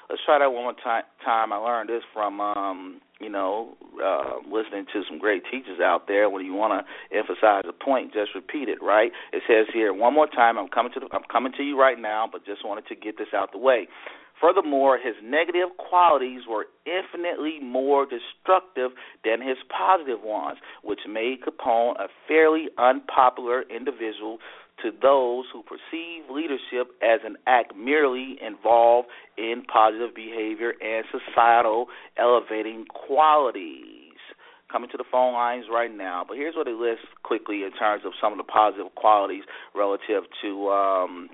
Let's 0.09 0.21
try 0.23 0.39
that 0.39 0.51
one 0.51 0.63
more 0.63 0.75
time. 0.83 1.51
I 1.51 1.57
learned 1.57 1.89
this 1.89 2.03
from 2.13 2.39
um, 2.39 3.01
you 3.19 3.29
know 3.29 3.75
uh, 4.03 4.35
listening 4.49 4.85
to 4.93 5.03
some 5.07 5.19
great 5.19 5.43
teachers 5.51 5.79
out 5.79 6.07
there. 6.07 6.29
When 6.29 6.45
you 6.45 6.53
want 6.53 6.85
to 6.85 7.17
emphasize 7.17 7.63
a 7.67 7.73
point, 7.73 8.13
just 8.13 8.35
repeat 8.35 8.69
it. 8.69 8.81
Right? 8.81 9.11
It 9.33 9.43
says 9.47 9.67
here 9.73 9.93
one 9.93 10.13
more 10.13 10.27
time. 10.27 10.57
I'm 10.57 10.69
coming 10.69 10.91
to 10.93 10.99
the, 10.99 11.07
I'm 11.11 11.23
coming 11.31 11.53
to 11.57 11.63
you 11.63 11.79
right 11.79 11.99
now, 11.99 12.27
but 12.31 12.45
just 12.45 12.65
wanted 12.65 12.87
to 12.87 12.95
get 12.95 13.17
this 13.17 13.29
out 13.33 13.51
the 13.51 13.59
way. 13.59 13.87
Furthermore, 14.39 14.97
his 14.97 15.15
negative 15.23 15.69
qualities 15.77 16.41
were 16.47 16.67
infinitely 16.85 17.59
more 17.61 18.05
destructive 18.05 18.91
than 19.23 19.41
his 19.41 19.57
positive 19.69 20.21
ones, 20.21 20.57
which 20.83 20.99
made 21.07 21.37
Capone 21.41 21.95
a 21.99 22.07
fairly 22.27 22.67
unpopular 22.77 23.63
individual 23.63 24.39
to 24.83 24.91
those 25.01 25.45
who 25.51 25.63
perceive 25.63 26.29
leadership 26.29 26.91
as 27.01 27.21
an 27.25 27.37
act 27.47 27.75
merely 27.75 28.37
involved 28.45 29.07
in 29.37 29.63
positive 29.71 30.13
behavior 30.15 30.73
and 30.81 31.05
societal 31.11 31.87
elevating 32.17 32.85
qualities. 32.85 34.01
Coming 34.71 34.89
to 34.91 34.97
the 34.97 35.05
phone 35.09 35.33
lines 35.33 35.65
right 35.71 35.95
now, 35.95 36.25
but 36.27 36.35
here's 36.35 36.55
what 36.55 36.67
it 36.67 36.75
lists 36.75 37.05
quickly 37.23 37.63
in 37.63 37.71
terms 37.71 38.03
of 38.05 38.11
some 38.19 38.33
of 38.33 38.37
the 38.37 38.43
positive 38.43 38.93
qualities 38.95 39.43
relative 39.73 40.23
to 40.41 40.69
um, 40.69 41.29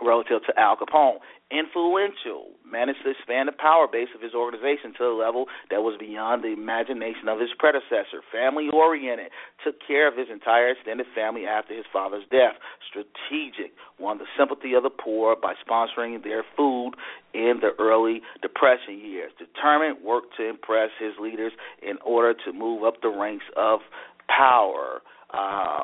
relative 0.00 0.40
to 0.46 0.60
Al 0.60 0.76
Capone. 0.76 1.18
Influential, 1.50 2.52
managed 2.60 3.00
to 3.04 3.10
expand 3.10 3.48
the 3.48 3.56
power 3.56 3.88
base 3.90 4.12
of 4.14 4.20
his 4.20 4.34
organization 4.34 4.92
to 4.98 5.04
a 5.08 5.16
level 5.16 5.46
that 5.70 5.80
was 5.80 5.96
beyond 5.98 6.44
the 6.44 6.52
imagination 6.52 7.24
of 7.26 7.40
his 7.40 7.48
predecessor. 7.58 8.20
Family 8.30 8.68
oriented, 8.68 9.32
took 9.64 9.76
care 9.80 10.06
of 10.06 10.14
his 10.14 10.28
entire 10.30 10.76
extended 10.76 11.06
family 11.14 11.46
after 11.46 11.74
his 11.74 11.86
father's 11.90 12.24
death. 12.30 12.60
Strategic, 12.84 13.72
won 13.98 14.18
the 14.18 14.28
sympathy 14.36 14.74
of 14.74 14.82
the 14.82 14.90
poor 14.90 15.36
by 15.40 15.54
sponsoring 15.64 16.22
their 16.22 16.44
food 16.54 16.92
in 17.32 17.60
the 17.64 17.72
early 17.78 18.20
Depression 18.42 19.00
years. 19.00 19.32
Determined, 19.38 20.04
worked 20.04 20.36
to 20.36 20.46
impress 20.46 20.90
his 21.00 21.14
leaders 21.18 21.52
in 21.80 21.96
order 22.04 22.34
to 22.44 22.52
move 22.52 22.84
up 22.84 23.00
the 23.00 23.08
ranks 23.08 23.46
of 23.56 23.80
power. 24.28 25.00
Um, 25.32 25.77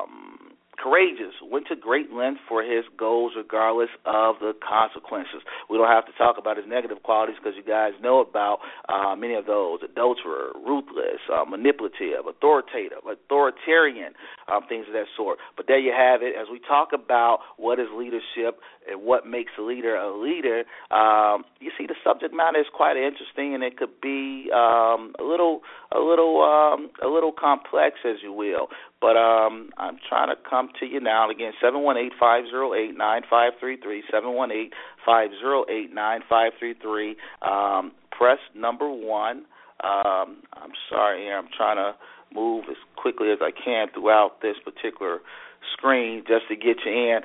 courageous, 1.05 1.33
went 1.43 1.67
to 1.67 1.75
great 1.75 2.11
length 2.11 2.39
for 2.47 2.63
his 2.63 2.83
goals 2.97 3.33
regardless 3.35 3.89
of 4.05 4.35
the 4.39 4.53
consequences. 4.67 5.41
We 5.69 5.77
don't 5.77 5.87
have 5.87 6.05
to 6.05 6.11
talk 6.17 6.37
about 6.37 6.57
his 6.57 6.65
negative 6.67 7.03
qualities 7.03 7.35
because 7.41 7.57
you 7.57 7.63
guys 7.63 7.91
know 8.01 8.19
about 8.19 8.59
uh, 8.89 9.15
many 9.15 9.35
of 9.35 9.45
those 9.45 9.79
adulterer, 9.83 10.51
ruthless, 10.65 11.21
uh, 11.31 11.45
manipulative, 11.45 12.25
authoritative, 12.27 12.99
authoritarian, 13.09 14.13
um, 14.51 14.61
things 14.67 14.85
of 14.87 14.93
that 14.93 15.05
sort. 15.15 15.39
But 15.57 15.67
there 15.67 15.79
you 15.79 15.93
have 15.95 16.21
it. 16.21 16.35
As 16.39 16.47
we 16.51 16.59
talk 16.59 16.89
about 16.93 17.39
what 17.57 17.79
is 17.79 17.87
leadership 17.95 18.59
and 18.89 19.01
what 19.01 19.25
makes 19.25 19.51
a 19.59 19.61
leader 19.61 19.95
a 19.95 20.15
leader, 20.15 20.63
um, 20.91 21.43
you 21.59 21.71
see 21.77 21.85
the 21.85 21.95
subject 22.03 22.33
matter 22.33 22.59
is 22.59 22.67
quite 22.73 22.97
interesting 22.97 23.53
and 23.53 23.63
it 23.63 23.77
could 23.77 24.01
be 24.01 24.49
um, 24.53 25.13
a 25.19 25.23
little, 25.23 25.61
a 25.91 25.99
little, 25.99 26.41
um, 26.41 26.89
a 27.03 27.07
little 27.07 27.31
complex, 27.31 27.97
as 28.05 28.17
you 28.23 28.33
will. 28.33 28.67
But 29.05 29.17
um, 29.17 29.69
I'm 29.77 29.99
trying 30.09 30.29
to 30.29 30.35
come 30.49 30.69
to 30.79 30.85
you 30.87 30.99
now. 30.99 31.29
Again, 31.29 31.51
seven 31.61 31.83
one 31.83 31.95
eight 31.95 32.13
five 32.19 32.45
zero 32.49 32.73
eight 32.73 32.97
nine 32.97 33.21
five 33.29 33.53
three 33.59 33.77
three 33.77 34.01
seven 34.11 34.33
one 34.33 34.51
eight 34.51 34.73
five 35.05 35.29
zero 35.39 35.63
eight 35.69 35.93
nine 35.93 36.21
five 36.27 36.53
three 36.57 36.73
three. 36.81 37.15
Um, 37.47 37.91
press 38.09 38.39
number 38.55 38.89
one. 38.89 39.45
Um, 39.83 40.41
I'm 40.53 40.71
sorry, 40.89 41.31
I'm 41.31 41.49
trying 41.55 41.75
to 41.75 41.93
move 42.33 42.63
as 42.67 42.77
quickly 42.95 43.29
as 43.31 43.37
I 43.43 43.51
can 43.51 43.89
throughout 43.93 44.41
this 44.41 44.55
particular 44.65 45.19
screen 45.77 46.23
just 46.27 46.47
to 46.49 46.55
get 46.55 46.77
you 46.83 46.91
in. 46.91 47.19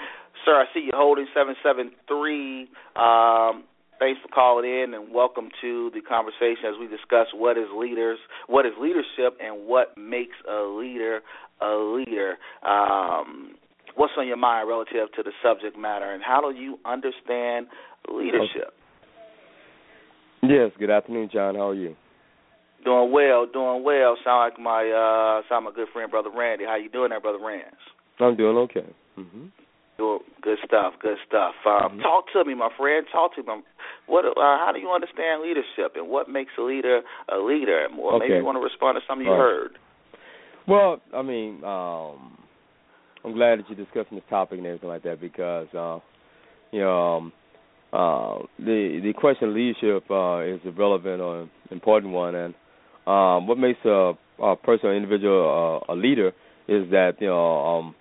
Sir, 0.44 0.60
I 0.60 0.66
see 0.74 0.80
you 0.80 0.92
holding 0.94 1.28
773. 1.32 2.68
Um, 2.94 3.64
Thanks 4.00 4.18
for 4.22 4.28
calling 4.28 4.64
in 4.64 4.94
and 4.94 5.12
welcome 5.12 5.50
to 5.60 5.90
the 5.92 6.00
conversation 6.00 6.64
as 6.64 6.80
we 6.80 6.88
discuss 6.88 7.26
what 7.34 7.58
is 7.58 7.66
leaders, 7.76 8.18
what 8.46 8.64
is 8.64 8.72
leadership, 8.80 9.36
and 9.44 9.68
what 9.68 9.92
makes 9.98 10.36
a 10.48 10.62
leader 10.62 11.20
a 11.62 11.94
leader. 11.94 12.36
Um, 12.66 13.54
what's 13.96 14.12
on 14.18 14.26
your 14.26 14.36
mind 14.36 14.68
relative 14.68 15.12
to 15.16 15.22
the 15.22 15.32
subject 15.42 15.78
matter, 15.78 16.12
and 16.12 16.22
how 16.22 16.40
do 16.40 16.56
you 16.56 16.78
understand 16.84 17.66
leadership? 18.08 18.72
Yes. 20.42 20.70
Good 20.78 20.90
afternoon, 20.90 21.28
John. 21.32 21.54
How 21.54 21.68
are 21.70 21.74
you? 21.74 21.94
Doing 22.84 23.12
well, 23.12 23.46
doing 23.52 23.84
well. 23.84 24.16
Sound 24.24 24.52
like 24.52 24.58
my 24.58 24.88
uh 24.88 25.46
sound 25.48 25.66
like 25.66 25.74
my 25.74 25.82
good 25.84 25.88
friend 25.92 26.10
brother 26.10 26.30
Randy. 26.34 26.64
How 26.64 26.76
you 26.76 26.88
doing 26.88 27.10
there, 27.10 27.20
brother 27.20 27.38
Rance? 27.44 27.76
I'm 28.18 28.36
doing 28.36 28.56
okay. 28.56 28.88
Mm-hmm. 29.18 29.46
Good 30.40 30.58
stuff. 30.64 30.94
Good 31.02 31.18
stuff. 31.28 31.52
Um, 31.66 31.72
mm-hmm. 31.72 32.00
Talk 32.00 32.24
to 32.32 32.44
me, 32.44 32.54
my 32.54 32.70
friend. 32.78 33.06
Talk 33.12 33.34
to 33.36 33.42
me. 33.42 33.60
What? 34.06 34.24
Uh, 34.24 34.32
how 34.36 34.70
do 34.72 34.80
you 34.80 34.88
understand 34.88 35.42
leadership, 35.42 35.92
and 35.96 36.08
what 36.08 36.28
makes 36.28 36.52
a 36.58 36.62
leader 36.62 37.02
a 37.28 37.36
leader? 37.36 37.86
Or 37.98 38.14
okay. 38.14 38.24
maybe 38.24 38.38
you 38.40 38.44
want 38.44 38.56
to 38.56 38.64
respond 38.64 38.96
to 38.96 39.02
something 39.06 39.26
you 39.26 39.32
heard. 39.32 39.72
Well, 40.68 41.00
I 41.14 41.22
mean, 41.22 41.64
um, 41.64 42.38
I'm 43.24 43.34
glad 43.34 43.58
that 43.58 43.64
you're 43.68 43.76
discussing 43.84 44.16
this 44.16 44.24
topic 44.30 44.58
and 44.58 44.66
everything 44.66 44.88
like 44.88 45.02
that 45.02 45.20
because, 45.20 45.66
uh, 45.74 45.98
you 46.70 46.80
know, 46.80 47.16
um, 47.16 47.32
uh, 47.92 48.38
the 48.58 49.00
the 49.02 49.12
question 49.18 49.48
of 49.48 49.54
leadership 49.54 50.08
uh, 50.10 50.38
is 50.40 50.60
a 50.64 50.70
relevant 50.70 51.20
or 51.20 51.48
important 51.72 52.12
one, 52.12 52.36
and 52.36 52.54
um, 53.06 53.48
what 53.48 53.58
makes 53.58 53.80
a, 53.84 54.12
a 54.40 54.54
person 54.56 54.90
or 54.90 54.96
individual 54.96 55.82
uh, 55.88 55.92
a 55.92 55.96
leader 55.96 56.28
is 56.68 56.88
that 56.90 57.14
you 57.18 57.26
know 57.26 57.66
um, 57.66 57.94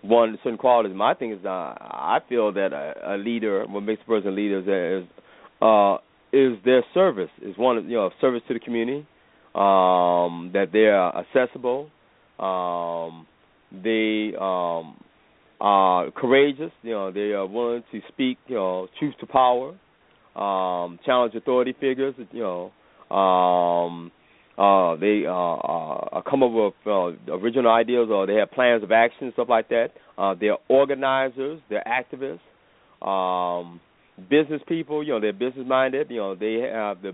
one 0.00 0.38
certain 0.42 0.56
qualities. 0.58 0.96
My 0.96 1.12
thing 1.12 1.32
is, 1.32 1.44
uh, 1.44 1.48
I 1.48 2.20
feel 2.26 2.52
that 2.52 2.72
a, 2.72 3.14
a 3.14 3.16
leader, 3.18 3.66
what 3.68 3.82
makes 3.82 4.00
a 4.02 4.06
person 4.06 4.28
a 4.28 4.32
leader, 4.32 4.98
is 5.00 5.04
uh, 5.60 5.96
is 6.32 6.56
their 6.64 6.82
service. 6.94 7.30
Is 7.42 7.56
one, 7.58 7.76
of 7.76 7.84
you 7.84 7.96
know, 7.96 8.10
service 8.22 8.42
to 8.48 8.54
the 8.54 8.60
community. 8.60 9.06
Um, 9.54 10.50
that 10.52 10.70
they 10.72 10.86
are 10.86 11.16
accessible. 11.16 11.88
Um, 12.38 13.26
they 13.72 14.32
um, 14.40 15.02
are 15.60 16.10
courageous. 16.10 16.72
You 16.82 16.92
know, 16.92 17.12
they 17.12 17.32
are 17.32 17.46
willing 17.46 17.84
to 17.92 18.00
speak. 18.08 18.38
You 18.46 18.56
know, 18.56 18.88
truth 18.98 19.14
to 19.20 19.26
power. 19.26 19.74
Um, 20.36 20.98
challenge 21.04 21.34
authority 21.34 21.74
figures. 21.78 22.14
You 22.32 22.70
know. 23.10 23.16
Um, 23.16 24.10
uh, 24.56 24.94
they 24.96 25.24
uh, 25.26 25.32
uh, 25.32 26.22
come 26.28 26.44
up 26.44 26.52
with 26.52 26.74
uh, 26.86 27.32
original 27.34 27.72
ideas 27.72 28.08
or 28.10 28.26
they 28.26 28.34
have 28.34 28.52
plans 28.52 28.84
of 28.84 28.92
action, 28.92 29.30
stuff 29.32 29.48
like 29.48 29.68
that. 29.68 29.88
Uh, 30.16 30.34
they're 30.38 30.56
organizers, 30.68 31.60
they're 31.68 31.84
activists, 31.84 32.38
um, 33.04 33.80
business 34.30 34.62
people. 34.68 35.02
You 35.02 35.14
know, 35.14 35.20
they're 35.20 35.32
business 35.32 35.66
minded. 35.66 36.08
You 36.08 36.18
know, 36.18 36.34
they 36.36 36.68
have 36.72 37.02
the, 37.02 37.12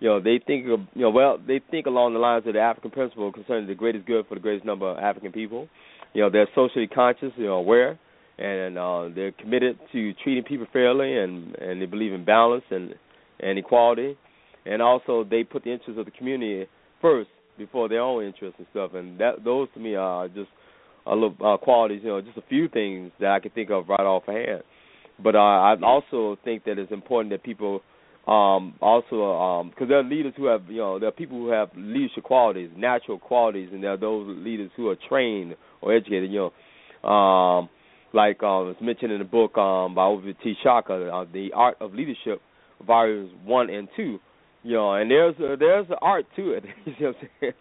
you 0.00 0.08
know, 0.08 0.18
they 0.20 0.40
think 0.44 0.66
of, 0.66 0.80
you 0.94 1.02
know, 1.02 1.10
well, 1.10 1.38
they 1.46 1.60
think 1.70 1.86
along 1.86 2.14
the 2.14 2.18
lines 2.18 2.46
of 2.46 2.54
the 2.54 2.60
African 2.60 2.90
principle 2.90 3.30
concerning 3.30 3.66
the 3.66 3.74
greatest 3.74 4.06
good 4.06 4.26
for 4.26 4.34
the 4.34 4.40
greatest 4.40 4.64
number 4.64 4.90
of 4.90 4.98
African 4.98 5.30
people. 5.30 5.68
You 6.14 6.22
know, 6.22 6.30
they're 6.30 6.48
socially 6.54 6.86
conscious, 6.86 7.32
you 7.36 7.46
know, 7.46 7.54
aware, 7.54 7.98
and 8.38 8.78
uh, 8.78 9.08
they're 9.14 9.32
committed 9.32 9.78
to 9.92 10.12
treating 10.24 10.42
people 10.42 10.66
fairly, 10.72 11.16
and 11.16 11.54
and 11.56 11.80
they 11.80 11.86
believe 11.86 12.12
in 12.12 12.24
balance 12.24 12.64
and 12.70 12.94
and 13.38 13.58
equality, 13.58 14.16
and 14.64 14.82
also 14.82 15.24
they 15.24 15.44
put 15.44 15.64
the 15.64 15.72
interests 15.72 15.98
of 15.98 16.06
the 16.06 16.10
community 16.10 16.66
first 17.00 17.30
before 17.58 17.88
their 17.88 18.00
own 18.00 18.24
interests 18.24 18.56
and 18.58 18.66
stuff. 18.70 18.94
And 18.94 19.20
that 19.20 19.44
those 19.44 19.68
to 19.74 19.80
me 19.80 19.94
are 19.94 20.28
just 20.28 20.48
a 21.06 21.14
little 21.14 21.36
uh, 21.44 21.58
qualities, 21.58 22.00
you 22.02 22.08
know, 22.08 22.20
just 22.22 22.38
a 22.38 22.48
few 22.48 22.68
things 22.68 23.12
that 23.20 23.30
I 23.30 23.40
can 23.40 23.50
think 23.50 23.70
of 23.70 23.88
right 23.88 24.00
off 24.00 24.24
hand. 24.26 24.62
But 25.22 25.34
uh, 25.34 25.38
I 25.38 25.76
also 25.82 26.38
think 26.42 26.64
that 26.64 26.78
it's 26.78 26.90
important 26.90 27.32
that 27.32 27.42
people 27.42 27.82
um 28.32 28.74
also 28.80 29.64
because 29.70 29.82
um, 29.82 29.88
there 29.88 29.98
are 29.98 30.04
leaders 30.04 30.32
who 30.36 30.46
have 30.46 30.62
you 30.68 30.78
know 30.78 30.98
there 30.98 31.08
are 31.08 31.12
people 31.12 31.38
who 31.38 31.48
have 31.48 31.68
leadership 31.76 32.22
qualities 32.22 32.70
natural 32.76 33.18
qualities 33.18 33.68
and 33.72 33.82
there 33.82 33.92
are 33.92 33.96
those 33.96 34.26
leaders 34.38 34.70
who 34.76 34.88
are 34.88 34.96
trained 35.08 35.56
or 35.80 35.94
educated 35.94 36.30
you 36.30 36.50
know 37.02 37.08
um 37.08 37.68
like 38.12 38.42
um 38.42 38.68
it's 38.68 38.80
mentioned 38.80 39.10
in 39.12 39.18
the 39.18 39.24
book 39.24 39.56
um 39.56 39.94
by 39.94 40.04
Oba 40.04 40.32
T'Shaka 40.34 41.22
uh, 41.22 41.26
the 41.32 41.50
art 41.54 41.76
of 41.80 41.94
leadership 41.94 42.40
volumes 42.86 43.32
one 43.44 43.70
and 43.70 43.88
two 43.96 44.18
you 44.62 44.74
know, 44.74 44.94
and 44.94 45.10
there's 45.10 45.34
there's 45.38 45.86
an 45.88 45.96
art 46.02 46.26
to 46.36 46.52
it. 46.52 46.64
you 46.84 46.92
know 47.00 47.08
what 47.08 47.16
I'm 47.22 47.28
saying? 47.40 47.52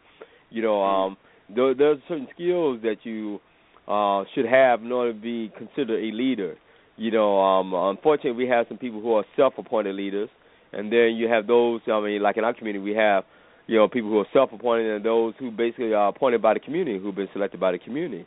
You 0.50 0.62
know, 0.64 0.84
um, 0.84 1.18
there, 1.54 1.74
there's 1.74 2.00
certain 2.08 2.28
skills 2.34 2.82
that 2.84 2.98
you 3.04 3.40
uh, 3.88 4.24
should 4.36 4.46
have 4.46 4.82
in 4.82 4.92
order 4.92 5.14
to 5.14 5.20
be 5.20 5.52
considered 5.58 6.04
a 6.04 6.16
leader. 6.16 6.56
You 6.98 7.12
know, 7.12 7.40
um, 7.40 7.74
unfortunately, 7.74 8.44
we 8.44 8.50
have 8.50 8.66
some 8.68 8.78
people 8.78 9.02
who 9.02 9.14
are 9.14 9.24
self-appointed 9.38 9.96
leaders, 9.96 10.30
and 10.74 10.92
then 10.92 11.16
you 11.16 11.28
have 11.28 11.48
those. 11.48 11.82
I 11.88 12.00
mean, 12.02 12.22
like 12.22 12.38
in 12.38 12.44
our 12.44 12.54
community, 12.54 12.84
we 12.84 12.96
have 12.96 13.24
you 13.68 13.78
know 13.78 13.88
people 13.88 14.10
who 14.10 14.20
are 14.20 14.28
self-appointed, 14.34 14.88
and 14.88 15.06
those 15.06 15.34
who 15.40 15.52
basically 15.52 15.94
are 15.94 16.10
appointed 16.10 16.42
by 16.42 16.54
the 16.54 16.60
community, 16.60 17.00
who've 17.00 17.16
been 17.16 17.30
selected 17.34 17.60
by 17.60 17.72
the 17.72 17.80
community, 17.80 18.26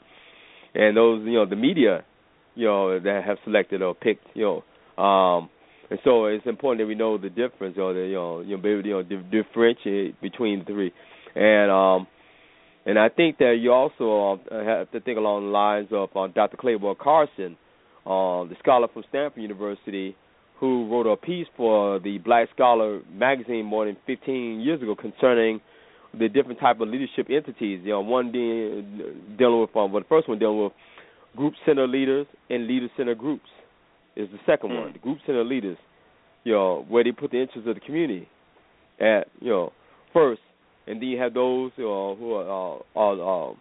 and 0.75 0.97
those 0.97 1.23
you 1.25 1.35
know 1.35 1.47
the 1.47 1.57
media, 1.57 2.05
you 2.55 2.67
know 2.67 2.99
that 2.99 3.23
have 3.25 3.39
selected 3.45 3.83
or 3.83 3.95
picked. 3.95 4.27
You 4.35 4.63
know, 4.99 5.03
um, 5.03 5.51
and 5.91 5.99
so 6.05 6.27
it's 6.27 6.47
important 6.47 6.81
that 6.83 6.87
we 6.87 6.95
know 6.95 7.19
the 7.19 7.29
difference, 7.29 7.77
or 7.79 7.93
the, 7.93 8.01
you 8.01 8.15
know, 8.15 8.41
you 8.41 8.57
know, 8.57 8.63
be 8.63 8.89
you 8.89 8.95
know, 8.95 9.03
di- 9.03 9.43
differentiate 9.43 10.21
between 10.21 10.61
the 10.61 10.65
three. 10.65 10.93
And 11.35 11.71
um, 11.71 12.07
and 12.85 12.99
I 12.99 13.09
think 13.09 13.39
that 13.39 13.57
you 13.61 13.73
also 13.73 14.41
uh, 14.51 14.65
have 14.65 14.91
to 14.93 15.01
think 15.01 15.19
along 15.19 15.45
the 15.45 15.51
lines 15.51 15.89
of 15.93 16.09
uh, 16.17 16.27
Dr. 16.29 16.57
Clayborne 16.57 16.99
Carson, 16.99 17.57
uh, 18.05 18.45
the 18.49 18.57
scholar 18.59 18.89
from 18.93 19.05
Stanford 19.09 19.43
University, 19.43 20.17
who 20.63 20.89
wrote 20.89 21.13
a 21.13 21.17
piece 21.17 21.49
for 21.57 21.99
the 21.99 22.19
Black 22.19 22.49
Scholar 22.55 23.01
magazine 23.13 23.65
more 23.65 23.85
than 23.85 23.97
15 24.07 24.61
years 24.61 24.81
ago 24.81 24.95
concerning 24.95 25.61
the 26.17 26.29
different 26.29 26.61
type 26.61 26.81
of 26.81 26.87
leadership 26.87 27.27
entities. 27.29 27.81
You 27.83 27.91
know, 27.91 28.01
one 28.01 28.31
de- 28.31 28.83
dealing 29.37 29.61
with, 29.63 29.71
um, 29.75 29.91
well, 29.91 30.03
the 30.03 30.09
first 30.09 30.29
one 30.29 30.39
dealing 30.39 30.63
with 30.63 30.73
group 31.35 31.55
center 31.67 31.89
leaders 31.89 32.29
and 32.49 32.69
leader 32.69 32.87
center 32.97 33.17
groups 33.17 33.49
is 34.15 34.29
the 34.31 34.39
second 34.47 34.71
mm. 34.71 34.83
one. 34.83 34.93
The 34.93 35.01
group 35.01 35.19
center 35.27 35.43
leaders, 35.43 35.79
you 36.45 36.53
know, 36.53 36.87
where 36.89 37.03
they 37.03 37.11
put 37.11 37.33
the 37.33 37.41
interests 37.41 37.69
of 37.69 37.75
the 37.75 37.81
community 37.81 38.29
at, 39.01 39.23
you 39.41 39.51
know, 39.51 39.73
first, 40.13 40.43
and 40.87 41.03
then 41.03 41.09
you 41.09 41.19
have 41.19 41.35
those 41.35 41.73
you 41.77 41.87
know, 41.87 42.15
who 42.15 42.35
are, 42.35 42.77
uh, 42.77 43.01
are 43.01 43.51
uh, 43.51 43.55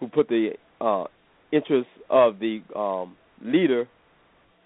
who 0.00 0.08
put 0.08 0.26
the 0.26 0.54
uh, 0.80 1.04
interests 1.52 1.92
of 2.10 2.40
the 2.40 2.62
um, 2.74 3.16
leader 3.44 3.86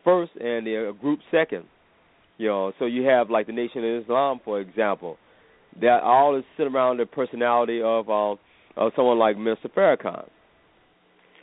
first 0.05 0.33
and 0.41 0.67
the 0.67 0.97
group 0.99 1.19
second. 1.31 1.67
You 2.43 2.49
know, 2.49 2.73
so 2.81 2.87
you 2.87 3.05
have 3.05 3.31
like 3.31 3.47
the 3.47 3.53
Nation 3.53 3.85
of 3.85 4.03
Islam, 4.03 4.41
for 4.45 4.61
example, 4.61 5.17
that 5.81 6.01
all 6.03 6.37
is 6.37 6.43
sit 6.57 6.67
around 6.67 6.97
the 6.97 7.07
personality 7.07 7.81
of 7.81 8.11
uh, 8.11 8.33
of 8.77 8.91
someone 8.97 9.17
like 9.17 9.37
Mr. 9.37 9.71
Farrakhan. 9.73 10.27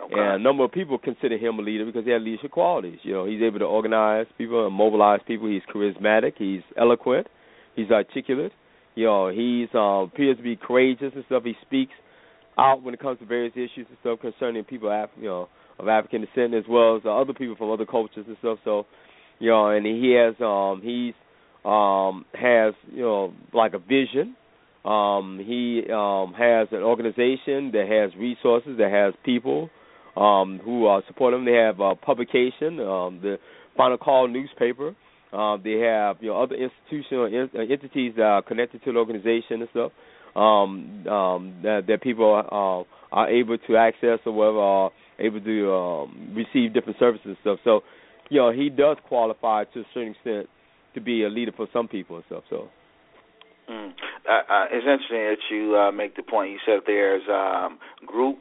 Okay. 0.02 0.14
And 0.14 0.20
a 0.20 0.40
number 0.40 0.66
of 0.66 0.74
people 0.74 0.98
consider 0.98 1.38
him 1.38 1.58
a 1.58 1.62
leader 1.62 1.86
because 1.86 2.04
he 2.04 2.12
has 2.12 2.22
leadership 2.22 2.52
qualities. 2.52 3.00
You 3.04 3.14
know, 3.14 3.26
he's 3.26 3.42
able 3.42 3.60
to 3.60 3.66
organize 3.66 4.26
people 4.38 4.68
and 4.68 4.76
mobilize 4.76 5.22
people. 5.26 5.48
He's 5.48 5.62
charismatic. 5.74 6.34
He's 6.38 6.64
eloquent. 6.78 7.28
He's 7.78 7.92
articulate. 7.92 8.52
You 8.96 9.06
know, 9.06 9.30
he's 9.30 9.70
uh, 9.74 10.04
appears 10.04 10.36
to 10.36 10.44
be 10.44 10.58
courageous 10.58 11.14
and 11.16 11.24
stuff. 11.28 11.44
He 11.46 11.54
speaks 11.62 11.94
out 12.58 12.84
when 12.84 12.94
it 12.94 13.00
comes 13.00 13.20
to 13.20 13.26
various 13.26 13.54
issues 13.54 13.88
and 13.88 13.98
stuff 14.02 14.20
concerning 14.20 14.66
people, 14.66 14.92
Af- 14.92 15.12
you 15.18 15.30
know, 15.30 15.48
of 15.80 15.88
African 15.88 16.26
descent 16.26 16.54
as 16.54 16.66
well 16.70 16.98
as 16.98 17.04
other 17.06 17.34
people 17.34 17.56
from 17.56 17.72
other 17.72 17.86
cultures 17.86 18.26
and 18.28 18.36
stuff. 18.40 18.58
So, 18.66 18.86
you 19.40 19.50
know, 19.50 19.70
and 19.70 19.86
he 19.86 20.12
has 20.14 20.36
um 20.42 20.82
he's 20.84 21.14
um 21.66 22.26
has 22.34 22.74
you 22.92 23.02
know 23.02 23.34
like 23.54 23.74
a 23.74 23.80
vision. 23.80 24.36
Um 24.86 25.40
he 25.46 25.84
um 25.92 26.34
has 26.34 26.68
an 26.72 26.84
organization 26.84 27.72
that 27.74 27.88
has 27.90 28.18
resources, 28.20 28.78
that 28.78 28.92
has 28.92 29.14
people 29.24 29.70
um 30.18 30.60
who 30.64 30.88
uh, 30.88 31.02
support 31.08 31.34
him. 31.34 31.46
They 31.46 31.54
have 31.54 31.80
a 31.80 31.96
publication, 31.96 32.80
um 32.80 33.20
the 33.22 33.38
Final 33.78 33.98
Call 33.98 34.28
newspaper. 34.28 34.96
Um, 35.32 35.62
they 35.64 35.78
have 35.80 36.18
you 36.22 36.30
know 36.30 36.42
other 36.42 36.56
institutional 36.56 37.26
in, 37.26 37.50
uh, 37.56 37.62
entities 37.62 38.14
that 38.18 38.24
are 38.24 38.42
connected 38.42 38.84
to 38.84 38.92
the 38.92 38.98
organization 38.98 39.62
and 39.62 39.68
stuff 39.70 39.92
um, 40.36 41.06
um, 41.08 41.56
that, 41.64 41.82
that 41.88 42.02
people 42.02 42.36
uh, 42.36 43.16
are 43.16 43.30
able 43.30 43.58
to 43.58 43.76
access 43.78 44.20
or 44.26 44.32
whatever, 44.32 44.60
are 44.60 44.92
able 45.20 45.42
to 45.42 45.72
um, 45.74 46.34
receive 46.36 46.74
different 46.74 46.98
services 47.00 47.26
and 47.26 47.38
stuff. 47.42 47.60
So, 47.64 47.82
you 48.30 48.40
know, 48.40 48.52
he 48.52 48.70
does 48.70 48.98
qualify 49.08 49.66
to 49.66 49.80
a 49.82 49.84
certain 49.94 50.14
extent 50.14 50.48
to 50.94 51.02
be 51.02 51.24
a 51.24 51.30
leader 51.30 51.52
for 51.56 51.68
some 51.74 51.88
people 51.88 52.16
and 52.18 52.26
stuff. 52.28 52.44
So. 52.50 52.70
Mm. 53.70 53.92
Uh, 54.28 54.54
uh, 54.54 54.66
it's 54.72 54.86
interesting 54.86 55.18
that 55.18 55.38
you 55.52 55.76
uh, 55.76 55.92
make 55.92 56.16
the 56.16 56.24
point. 56.24 56.52
You 56.52 56.60
said 56.66 56.80
there's 56.88 57.22
um, 57.30 57.78
group 58.06 58.38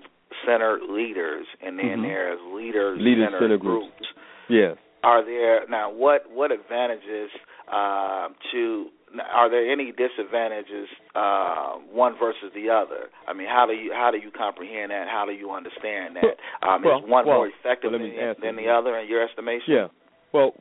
centered 0.46 0.81
leaders, 0.88 1.46
and 1.62 1.79
then 1.79 1.87
mm-hmm. 1.87 2.03
there's 2.03 2.38
leader 2.53 2.96
centered 2.98 3.61
groups. 3.61 3.87
groups. 3.98 4.07
Yes 4.48 4.77
are 5.03 5.24
there 5.24 5.66
now 5.68 5.90
what 5.90 6.22
what 6.31 6.51
advantages 6.51 7.31
uh, 7.72 8.29
to 8.53 8.87
are 9.33 9.51
there 9.51 9.71
any 9.71 9.92
disadvantages 9.92 10.88
uh, 11.14 11.75
one 11.90 12.14
versus 12.18 12.51
the 12.55 12.71
other? 12.71 13.09
I 13.27 13.33
mean, 13.33 13.47
how 13.47 13.66
do 13.66 13.73
you 13.73 13.92
how 13.92 14.11
do 14.11 14.18
you 14.18 14.31
comprehend 14.31 14.90
that? 14.90 15.07
How 15.09 15.25
do 15.27 15.33
you 15.33 15.51
understand 15.53 16.16
that? 16.16 16.66
Um, 16.66 16.83
well, 16.85 16.99
is 16.99 17.05
one 17.09 17.27
well, 17.27 17.37
more 17.37 17.49
effective 17.49 17.92
than, 17.92 18.03
than 18.42 18.57
the 18.57 18.68
other 18.68 18.99
in 18.99 19.09
your 19.09 19.23
estimation? 19.23 19.64
Yeah. 19.68 19.87
Well, 20.33 20.53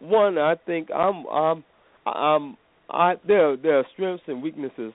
one, 0.00 0.38
I 0.38 0.54
think 0.66 0.88
I'm 0.90 1.26
I'm 1.26 1.64
I'm 2.06 2.56
I 2.90 3.14
there 3.26 3.56
there 3.56 3.78
are 3.78 3.86
strengths 3.92 4.24
and 4.26 4.42
weaknesses, 4.42 4.92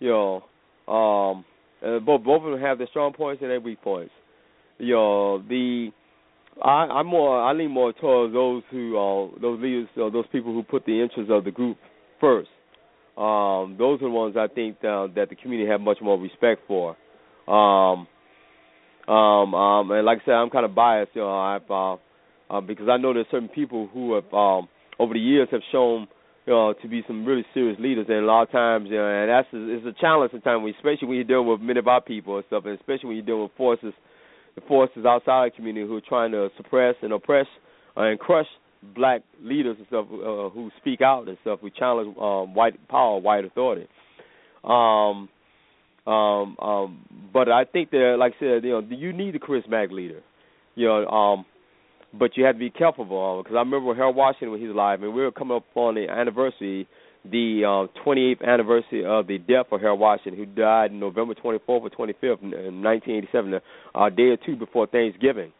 you 0.00 0.10
know. 0.10 0.44
Um, 0.86 1.44
and 1.82 2.04
both 2.04 2.24
both 2.24 2.42
of 2.42 2.52
them 2.52 2.60
have 2.60 2.78
their 2.78 2.88
strong 2.88 3.12
points 3.12 3.42
and 3.42 3.50
their 3.50 3.60
weak 3.60 3.80
points. 3.82 4.12
You 4.78 4.94
know, 4.94 5.38
the 5.48 5.90
I, 6.62 6.86
I'm 6.86 7.06
more. 7.06 7.42
I 7.42 7.52
lean 7.52 7.70
more 7.70 7.92
towards 7.92 8.32
those 8.32 8.62
who, 8.70 8.96
uh, 8.96 9.40
those 9.40 9.60
leaders, 9.60 9.88
uh, 9.96 10.10
those 10.10 10.26
people 10.30 10.52
who 10.52 10.62
put 10.62 10.84
the 10.86 11.00
interests 11.00 11.30
of 11.32 11.44
the 11.44 11.50
group 11.50 11.76
first. 12.24 12.48
Um, 13.16 13.76
those 13.78 14.00
are 14.00 14.08
the 14.08 14.10
ones 14.10 14.34
I 14.36 14.48
think 14.48 14.76
uh, 14.78 15.06
that 15.14 15.26
the 15.28 15.36
community 15.36 15.70
have 15.70 15.80
much 15.80 15.98
more 16.02 16.18
respect 16.18 16.62
for. 16.66 16.96
Um, 17.46 18.08
um, 19.06 19.54
um, 19.54 19.90
and 19.90 20.06
like 20.06 20.18
I 20.22 20.24
said, 20.24 20.32
I'm 20.32 20.50
kind 20.50 20.64
of 20.64 20.74
biased, 20.74 21.12
you 21.14 21.20
know, 21.20 21.38
I've, 21.38 21.70
uh, 21.70 21.96
uh, 22.50 22.60
because 22.60 22.88
I 22.88 22.96
know 22.96 23.12
there's 23.12 23.26
certain 23.30 23.50
people 23.50 23.88
who 23.92 24.14
have, 24.14 24.32
um, 24.32 24.68
over 24.98 25.12
the 25.12 25.20
years, 25.20 25.48
have 25.52 25.60
shown, 25.70 26.08
you 26.46 26.52
know, 26.52 26.74
to 26.80 26.88
be 26.88 27.02
some 27.06 27.24
really 27.24 27.44
serious 27.52 27.78
leaders, 27.78 28.06
and 28.08 28.18
a 28.18 28.26
lot 28.26 28.42
of 28.42 28.50
times, 28.50 28.88
you 28.90 28.96
know, 28.96 29.06
and 29.06 29.30
that's 29.30 29.48
it's 29.52 29.86
a 29.86 30.00
challenge 30.00 30.32
sometimes, 30.32 30.64
especially 30.76 31.08
when 31.08 31.16
you're 31.16 31.24
dealing 31.24 31.48
with 31.48 31.60
many 31.60 31.78
of 31.78 31.88
our 31.88 32.00
people 32.00 32.36
and 32.36 32.44
stuff, 32.46 32.64
and 32.64 32.78
especially 32.78 33.08
when 33.08 33.16
you're 33.16 33.26
dealing 33.26 33.42
with 33.42 33.56
forces 33.56 33.92
the 34.54 34.60
forces 34.68 35.04
outside 35.04 35.50
the 35.52 35.56
community 35.56 35.86
who 35.86 35.96
are 35.96 36.08
trying 36.08 36.30
to 36.32 36.48
suppress 36.56 36.94
and 37.02 37.12
oppress 37.12 37.46
uh, 37.96 38.02
and 38.02 38.18
crush 38.18 38.46
black 38.94 39.22
leaders 39.42 39.76
and 39.78 39.86
stuff 39.86 40.06
uh, 40.10 40.48
who 40.50 40.70
speak 40.80 41.00
out 41.00 41.28
and 41.28 41.38
stuff. 41.42 41.60
We 41.62 41.70
challenge 41.70 42.16
um, 42.20 42.54
white 42.54 42.88
power, 42.88 43.18
white 43.18 43.44
authority. 43.44 43.88
Um, 44.62 45.28
um, 46.06 46.56
um, 46.58 47.30
but 47.32 47.48
I 47.48 47.64
think 47.64 47.90
that, 47.90 48.16
like 48.18 48.34
I 48.36 48.40
said, 48.40 48.64
you 48.64 48.70
know, 48.70 48.86
you 48.88 49.12
need 49.12 49.34
a 49.34 49.38
charismatic 49.38 49.90
leader. 49.90 50.20
You 50.74 50.88
know, 50.88 51.06
um, 51.06 51.46
but 52.18 52.36
you 52.36 52.44
have 52.44 52.56
to 52.56 52.58
be 52.58 52.70
careful 52.70 53.04
because 53.04 53.54
uh, 53.54 53.56
I 53.56 53.60
remember 53.60 53.94
Harold 53.94 54.16
Washington 54.16 54.50
when 54.50 54.60
he 54.60 54.66
was 54.66 54.74
alive, 54.74 55.02
and 55.02 55.14
we 55.14 55.22
were 55.22 55.32
coming 55.32 55.56
up 55.56 55.64
on 55.74 55.94
the 55.94 56.08
anniversary 56.08 56.88
the 57.30 57.62
uh, 57.64 58.00
28th 58.04 58.46
anniversary 58.46 59.04
of 59.04 59.26
the 59.26 59.38
death 59.38 59.66
of 59.72 59.80
Harold 59.80 60.00
Washington, 60.00 60.36
who 60.36 60.46
died 60.46 60.92
November 60.92 61.34
24th 61.34 61.60
or 61.66 61.90
25th 61.90 62.42
in 62.42 62.82
1987, 62.82 63.54
a 63.94 64.10
day 64.10 64.22
or 64.24 64.36
two 64.36 64.56
before 64.56 64.86
Thanksgiving. 64.86 65.52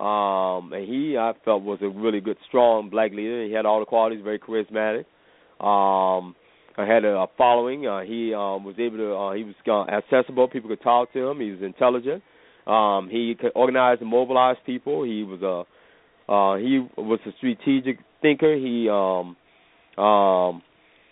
Um, 0.00 0.72
and 0.72 0.88
he, 0.88 1.16
I 1.18 1.32
felt, 1.44 1.62
was 1.62 1.78
a 1.82 1.88
really 1.88 2.20
good, 2.20 2.38
strong 2.48 2.88
black 2.88 3.12
leader. 3.12 3.44
He 3.44 3.52
had 3.52 3.66
all 3.66 3.80
the 3.80 3.86
qualities, 3.86 4.22
very 4.24 4.38
charismatic. 4.38 5.04
Um, 5.62 6.34
had 6.76 7.04
a, 7.04 7.10
a 7.10 7.26
following. 7.36 7.86
Uh, 7.86 8.00
he 8.00 8.32
um, 8.32 8.64
was 8.64 8.74
able 8.78 8.96
to. 8.96 9.14
Uh, 9.14 9.32
he 9.34 9.44
was 9.44 9.54
uh, 9.66 9.84
accessible. 9.92 10.48
People 10.48 10.70
could 10.70 10.82
talk 10.82 11.12
to 11.12 11.28
him. 11.28 11.40
He 11.40 11.50
was 11.50 11.60
intelligent. 11.62 12.22
Um, 12.66 13.08
he 13.10 13.34
could 13.38 13.52
organize 13.54 13.98
and 14.00 14.08
mobilize 14.08 14.56
people. 14.64 15.04
He 15.04 15.22
was 15.22 15.42
a. 15.42 15.64
Uh, 16.32 16.56
he 16.56 16.86
was 16.96 17.18
a 17.26 17.32
strategic 17.38 17.98
thinker. 18.22 18.54
He 18.54 18.88
um, 18.88 19.36
um, 20.02 20.62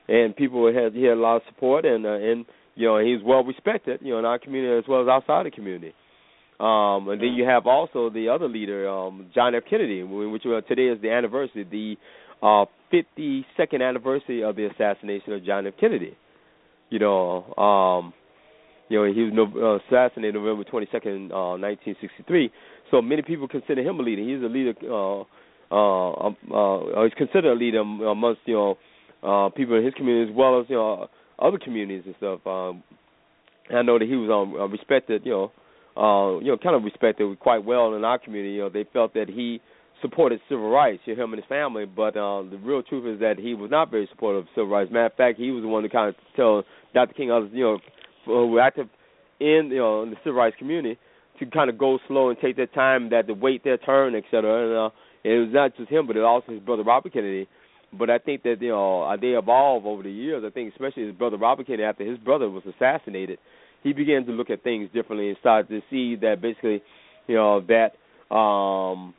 and 0.09 0.35
people 0.35 0.73
had 0.73 0.95
he 0.95 1.05
had 1.05 1.19
a 1.19 1.21
lot 1.21 1.37
of 1.37 1.43
support 1.49 1.85
and 1.85 2.07
uh, 2.07 2.13
and 2.13 2.47
you 2.75 2.87
know 2.87 2.99
he's 2.99 3.23
well 3.25 3.45
respected 3.45 4.01
you 4.03 4.13
know 4.13 4.19
in 4.19 4.25
our 4.25 4.39
community 4.39 4.79
as 4.79 4.85
well 4.89 5.03
as 5.03 5.09
outside 5.09 5.47
the 5.47 5.51
community. 5.51 5.93
Um, 6.61 7.09
and 7.09 7.21
then 7.21 7.35
you 7.35 7.45
have 7.45 7.67
also 7.67 8.11
the 8.11 8.29
other 8.29 8.49
leader, 8.49 8.89
um, 8.89 9.31
John 9.35 9.55
F. 9.55 9.63
Kennedy, 9.69 10.03
which 10.03 10.43
uh, 10.45 10.61
today 10.63 10.87
is 10.87 11.01
the 11.01 11.11
anniversary, 11.11 11.65
the 11.71 11.97
uh, 12.45 12.65
52nd 12.93 13.81
anniversary 13.81 14.43
of 14.43 14.57
the 14.57 14.67
assassination 14.67 15.35
of 15.35 15.45
John 15.45 15.67
F. 15.67 15.75
Kennedy. 15.79 16.17
You 16.91 16.99
know, 16.99 17.45
um, 17.55 18.13
you 18.89 18.99
know 18.99 19.13
he 19.13 19.23
was 19.23 19.33
no, 19.33 19.45
uh, 19.45 19.77
assassinated 19.87 20.35
November 20.35 20.65
22nd, 20.65 21.31
uh, 21.31 21.59
1963. 21.61 22.51
So 22.91 23.03
many 23.03 23.23
people 23.23 23.47
consider 23.47 23.83
him 23.83 24.01
a 24.01 24.03
leader. 24.03 24.23
He's 24.23 24.43
a 24.43 24.47
leader. 24.47 24.75
Uh, 24.83 25.25
uh, 25.71 26.27
um, 26.27 26.37
uh, 26.53 27.05
he's 27.05 27.15
considered 27.15 27.53
a 27.53 27.55
leader 27.55 27.81
amongst 27.81 28.41
you 28.47 28.55
know 28.55 28.79
uh, 29.23 29.51
people 29.51 29.77
in 29.77 29.85
his 29.85 29.95
community 29.95 30.31
as 30.31 30.37
well 30.37 30.61
as 30.61 30.67
you 30.69 30.77
know 30.77 31.09
other 31.39 31.59
communities 31.59 32.03
and 32.07 32.15
stuff. 32.17 32.47
Um, 32.47 32.83
I 33.71 33.83
know 33.83 33.99
that 33.99 34.09
he 34.09 34.17
was 34.17 34.31
um, 34.31 34.59
uh, 34.59 34.67
respected, 34.67 35.23
you 35.25 35.33
know, 35.33 35.53
uh, 35.99 36.39
you 36.39 36.49
know, 36.49 36.59
kind 36.63 36.77
of 36.77 36.85
respected 36.85 37.39
quite 37.41 37.65
well 37.65 37.95
in 37.95 38.05
our 38.05 38.19
community. 38.19 38.55
You 38.55 38.63
know, 38.63 38.69
they 38.71 38.85
felt 38.93 39.15
that 39.15 39.29
he 39.29 39.61
supported 40.01 40.41
civil 40.49 40.71
rights, 40.71 41.03
you 41.05 41.17
know, 41.17 41.25
him 41.25 41.33
and 41.33 41.43
his 41.43 41.49
family. 41.49 41.85
But 41.87 42.17
uh, 42.17 42.43
the 42.43 42.59
real 42.63 42.83
truth 42.83 43.15
is 43.15 43.21
that 43.21 43.39
he 43.39 43.55
was 43.55 43.71
not 43.71 43.91
very 43.91 44.09
supportive 44.11 44.43
of 44.45 44.49
civil 44.55 44.69
rights. 44.69 44.91
Matter 44.93 45.07
of 45.07 45.15
fact, 45.15 45.39
he 45.39 45.51
was 45.51 45.63
the 45.63 45.69
one 45.69 45.83
to 45.83 45.89
kind 45.89 46.09
of 46.09 46.15
tell 46.37 46.63
Dr. 46.95 47.15
King 47.15 47.31
others, 47.31 47.51
you 47.53 47.65
know, 47.65 47.79
who 48.25 48.47
were 48.49 48.61
active 48.61 48.89
in 49.41 49.71
you 49.71 49.79
know 49.79 50.03
in 50.03 50.11
the 50.11 50.17
civil 50.25 50.35
rights 50.35 50.57
community 50.59 50.99
to 51.39 51.47
kind 51.47 51.71
of 51.71 51.79
go 51.79 51.99
slow 52.09 52.31
and 52.31 52.39
take 52.41 52.57
their 52.57 52.67
time, 52.67 53.11
that 53.11 53.29
to 53.29 53.35
wait 53.35 53.63
their 53.63 53.79
turn, 53.79 54.15
et 54.15 54.25
cetera. 54.31 54.67
And 54.67 54.93
uh, 54.93 54.95
it 55.25 55.39
was 55.39 55.49
not 55.53 55.77
just 55.77 55.91
him, 55.91 56.07
but 56.07 56.17
it 56.17 56.25
also 56.25 56.53
his 56.53 56.61
brother 56.61 56.83
Robert 56.83 57.13
Kennedy 57.13 57.49
but 57.93 58.11
I 58.11 58.19
think 58.19 58.43
that 58.43 58.61
you 58.61 58.69
know 58.69 59.17
they 59.21 59.29
evolve 59.29 59.87
over 59.87 60.03
the 60.03 60.11
years. 60.11 60.45
I 60.47 60.51
think 60.51 60.73
especially 60.73 61.07
his 61.07 61.15
brother 61.15 61.37
Robert 61.37 61.67
Kennedy, 61.67 61.85
after 61.85 62.05
his 62.05 62.19
brother 62.19 62.49
was 62.51 62.63
assassinated, 62.67 63.39
he 63.83 63.93
began 63.93 64.25
to 64.27 64.33
look 64.33 64.51
at 64.51 64.63
things 64.63 64.89
differently 64.93 65.29
and 65.29 65.37
started 65.41 65.69
to 65.69 65.81
see 65.91 66.17
that 66.17 66.41
basically, 66.41 66.83
you 67.27 67.37
know, 67.37 67.61
that 67.61 68.35
um, 68.35 69.15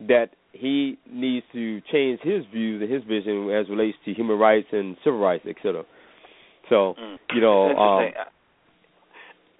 that 0.00 0.30
he 0.52 0.98
needs 1.10 1.44
to 1.52 1.80
change 1.92 2.20
his 2.22 2.44
views 2.52 2.82
and 2.82 2.92
his 2.92 3.02
vision 3.04 3.50
as 3.50 3.68
relates 3.68 3.96
to 4.04 4.12
human 4.12 4.38
rights 4.38 4.68
and 4.72 4.96
civil 5.04 5.18
rights, 5.18 5.44
et 5.48 5.56
cetera. 5.62 5.84
So, 6.68 6.94
mm. 6.98 7.16
you 7.34 7.40
know, 7.40 7.76
um, 7.76 8.10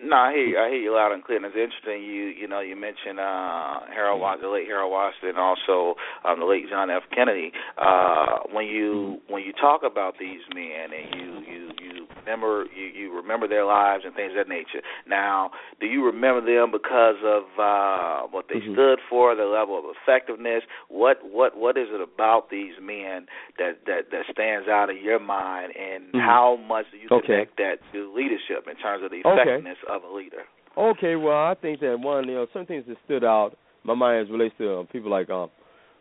no, 0.05 0.17
I 0.17 0.33
hear 0.33 0.47
you. 0.47 0.59
I 0.59 0.69
hear 0.69 0.81
you 0.81 0.93
loud 0.93 1.13
and 1.13 1.25
clear. 1.25 1.39
And 1.39 1.47
it's 1.47 1.57
interesting. 1.57 2.03
You 2.05 2.25
you 2.25 2.49
know 2.49 2.61
you 2.61 2.77
mentioned 2.77 3.19
uh, 3.19 3.81
Harold 3.89 4.21
the 4.43 4.49
late 4.49 4.67
Harold 4.67 4.93
Washington, 4.93 5.31
and 5.31 5.39
also 5.39 5.95
um, 6.25 6.41
the 6.41 6.47
late 6.47 6.69
John 6.69 6.91
F. 6.91 7.03
Kennedy. 7.15 7.53
Uh, 7.79 8.41
when 8.53 8.67
you 8.67 9.19
when 9.29 9.43
you 9.43 9.53
talk 9.53 9.83
about 9.83 10.15
these 10.19 10.41
men 10.55 10.93
and 10.93 11.15
you 11.15 11.31
you 11.49 11.71
you 11.81 12.07
remember 12.25 12.67
you 12.75 12.87
you 12.87 13.15
remember 13.15 13.47
their 13.49 13.65
lives 13.65 14.05
and 14.05 14.15
things 14.15 14.33
of 14.33 14.47
that 14.47 14.49
nature. 14.49 14.81
Now, 15.07 15.51
do 15.81 15.87
you 15.87 16.05
remember 16.05 16.41
them 16.41 16.73
because 16.73 17.21
of 17.25 17.45
uh, 17.59 18.27
what 18.31 18.47
they 18.49 18.61
mm-hmm. 18.61 18.73
stood 18.73 18.99
for, 19.09 19.37
their 19.37 19.47
level 19.47 19.79
of 19.79 19.85
effectiveness? 19.85 20.63
What 20.89 21.19
what 21.23 21.57
what 21.57 21.77
is 21.77 21.89
it 21.91 22.01
about 22.01 22.51
these 22.51 22.75
men 22.81 23.27
that 23.59 23.85
that 23.87 24.11
that 24.11 24.25
stands 24.33 24.69
out 24.69 24.91
in 24.91 25.03
your 25.03 25.21
mind, 25.21 25.73
and 25.77 26.09
mm-hmm. 26.09 26.19
how 26.19 26.57
much 26.57 26.87
do 26.93 26.99
you 26.99 27.09
okay. 27.11 27.27
connect 27.27 27.57
that 27.59 27.77
to 27.93 28.13
leadership 28.15 28.67
in 28.71 28.77
terms 28.77 29.05
of 29.05 29.11
the 29.11 29.21
effectiveness 29.21 29.79
okay. 29.85 29.95
of 29.95 30.03
a 30.03 30.15
leader? 30.15 30.43
Okay, 30.77 31.15
well, 31.15 31.37
I 31.37 31.55
think 31.55 31.81
that 31.81 32.01
one, 32.01 32.29
you 32.29 32.35
know, 32.35 32.47
some 32.53 32.67
things 32.67 32.85
that 32.89 32.97
stood 33.05 33.23
out 33.23 33.57
my 33.85 33.95
mind 33.95 34.27
as 34.27 34.33
relates 34.33 34.55
to 34.59 34.81
uh, 34.81 34.83
people 34.91 35.11
like 35.11 35.31
um, 35.31 35.51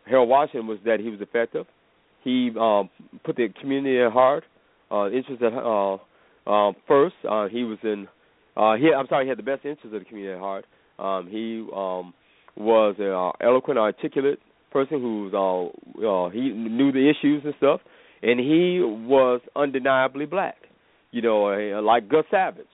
Harold 0.05 0.29
Washington 0.29 0.67
was 0.67 0.79
that 0.85 0.99
he 0.99 1.09
was 1.09 1.21
effective. 1.21 1.65
He 2.23 2.51
um, 2.59 2.89
put 3.23 3.35
the 3.35 3.49
community 3.59 3.99
at 3.99 4.11
heart, 4.11 4.45
uh, 4.89 5.09
interests 5.09 5.43
at 5.45 5.53
uh, 5.53 5.97
uh, 6.47 6.71
first. 6.87 7.15
Uh, 7.29 7.47
he 7.47 7.63
was 7.63 7.77
in. 7.83 8.07
Uh, 8.55 8.75
he, 8.75 8.91
I'm 8.93 9.07
sorry, 9.07 9.25
he 9.25 9.29
had 9.29 9.37
the 9.37 9.43
best 9.43 9.65
interests 9.65 9.85
of 9.85 9.91
the 9.91 10.05
community 10.05 10.33
at 10.33 10.39
heart. 10.39 10.65
Um, 10.99 11.27
he 11.27 11.65
um, 11.75 12.13
was 12.55 12.95
an 12.99 13.11
uh, 13.11 13.31
eloquent, 13.45 13.79
articulate 13.79 14.39
person 14.71 14.99
who's 14.99 15.33
uh, 15.33 15.65
uh 16.05 16.29
he 16.29 16.49
knew 16.49 16.91
the 16.91 17.09
issues 17.09 17.43
and 17.45 17.53
stuff, 17.57 17.81
and 18.21 18.39
he 18.39 18.81
was 18.81 19.41
undeniably 19.55 20.25
black. 20.25 20.57
You 21.11 21.21
know, 21.21 21.49
uh, 21.49 21.81
like 21.81 22.09
Gus 22.09 22.25
Savage. 22.31 22.65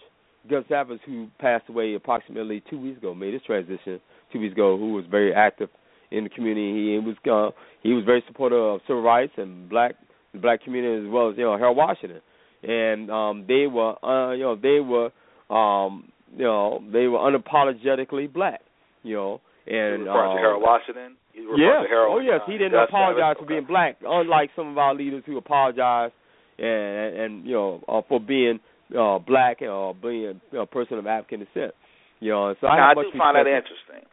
Gus 0.50 0.64
Savage, 0.70 1.02
who 1.06 1.28
passed 1.40 1.66
away 1.70 1.94
approximately 1.96 2.64
two 2.70 2.80
weeks 2.80 2.98
ago, 2.98 3.14
made 3.14 3.34
his 3.34 3.44
transition 3.44 4.00
two 4.32 4.40
weeks 4.40 4.54
ago, 4.54 4.78
who 4.78 4.94
was 4.94 5.06
very 5.12 5.34
active 5.34 5.70
in 6.12 6.24
the 6.24 6.30
community. 6.30 6.94
He 6.94 7.00
was 7.00 7.16
uh, 7.30 7.56
he 7.84 7.94
was 7.94 8.04
very 8.06 8.24
supportive 8.28 8.58
of 8.58 8.82
civil 8.88 9.04
rights 9.04 9.34
and 9.38 9.70
black 9.70 9.96
the 10.34 10.40
black 10.40 10.64
community 10.64 11.06
as 11.06 11.12
well 11.12 11.30
as 11.30 11.38
you 11.38 11.44
know 11.44 11.58
Harold 11.58 11.78
Washington, 11.78 12.22
and 12.64 13.10
um, 13.10 13.46
they 13.48 13.68
were 13.68 13.94
uh, 14.04 14.34
you 14.34 14.44
know 14.44 14.56
they 14.56 14.80
were 14.80 15.12
um, 15.50 16.12
you 16.36 16.44
know 16.44 16.84
they 16.92 17.08
were 17.08 17.20
unapologetically 17.20 18.32
black, 18.32 18.62
you 19.04 19.16
know. 19.16 19.42
And 19.68 20.04
you 20.04 20.10
um, 20.10 20.36
to 20.36 20.42
Harold 20.42 20.64
Washington. 20.64 21.16
Yeah. 21.36 21.84
Harold, 21.88 22.18
oh 22.18 22.20
yes, 22.20 22.42
he 22.48 22.58
didn't 22.58 22.80
apologize 22.80 23.36
for 23.40 23.46
being 23.46 23.66
black, 23.66 23.98
unlike 24.06 24.50
some 24.56 24.70
of 24.70 24.78
our 24.78 24.96
leaders 24.96 25.24
who 25.26 25.38
apologize 25.38 26.12
and 26.58 27.16
and 27.18 27.46
you 27.46 27.54
know 27.54 27.82
uh, 27.88 28.02
for 28.08 28.20
being 28.20 28.60
uh, 28.98 29.20
black 29.20 29.62
or 29.62 29.94
being 29.94 30.42
a 30.58 30.66
person 30.66 30.98
of 30.98 31.08
African 31.08 31.40
descent. 31.40 31.74
You 32.20 32.32
know, 32.32 32.56
so 32.60 32.68
now, 32.68 32.90
I, 32.90 32.92
I 32.92 32.94
do 32.96 33.18
find 33.18 33.36
that 33.36 33.48
interesting. 33.48 34.10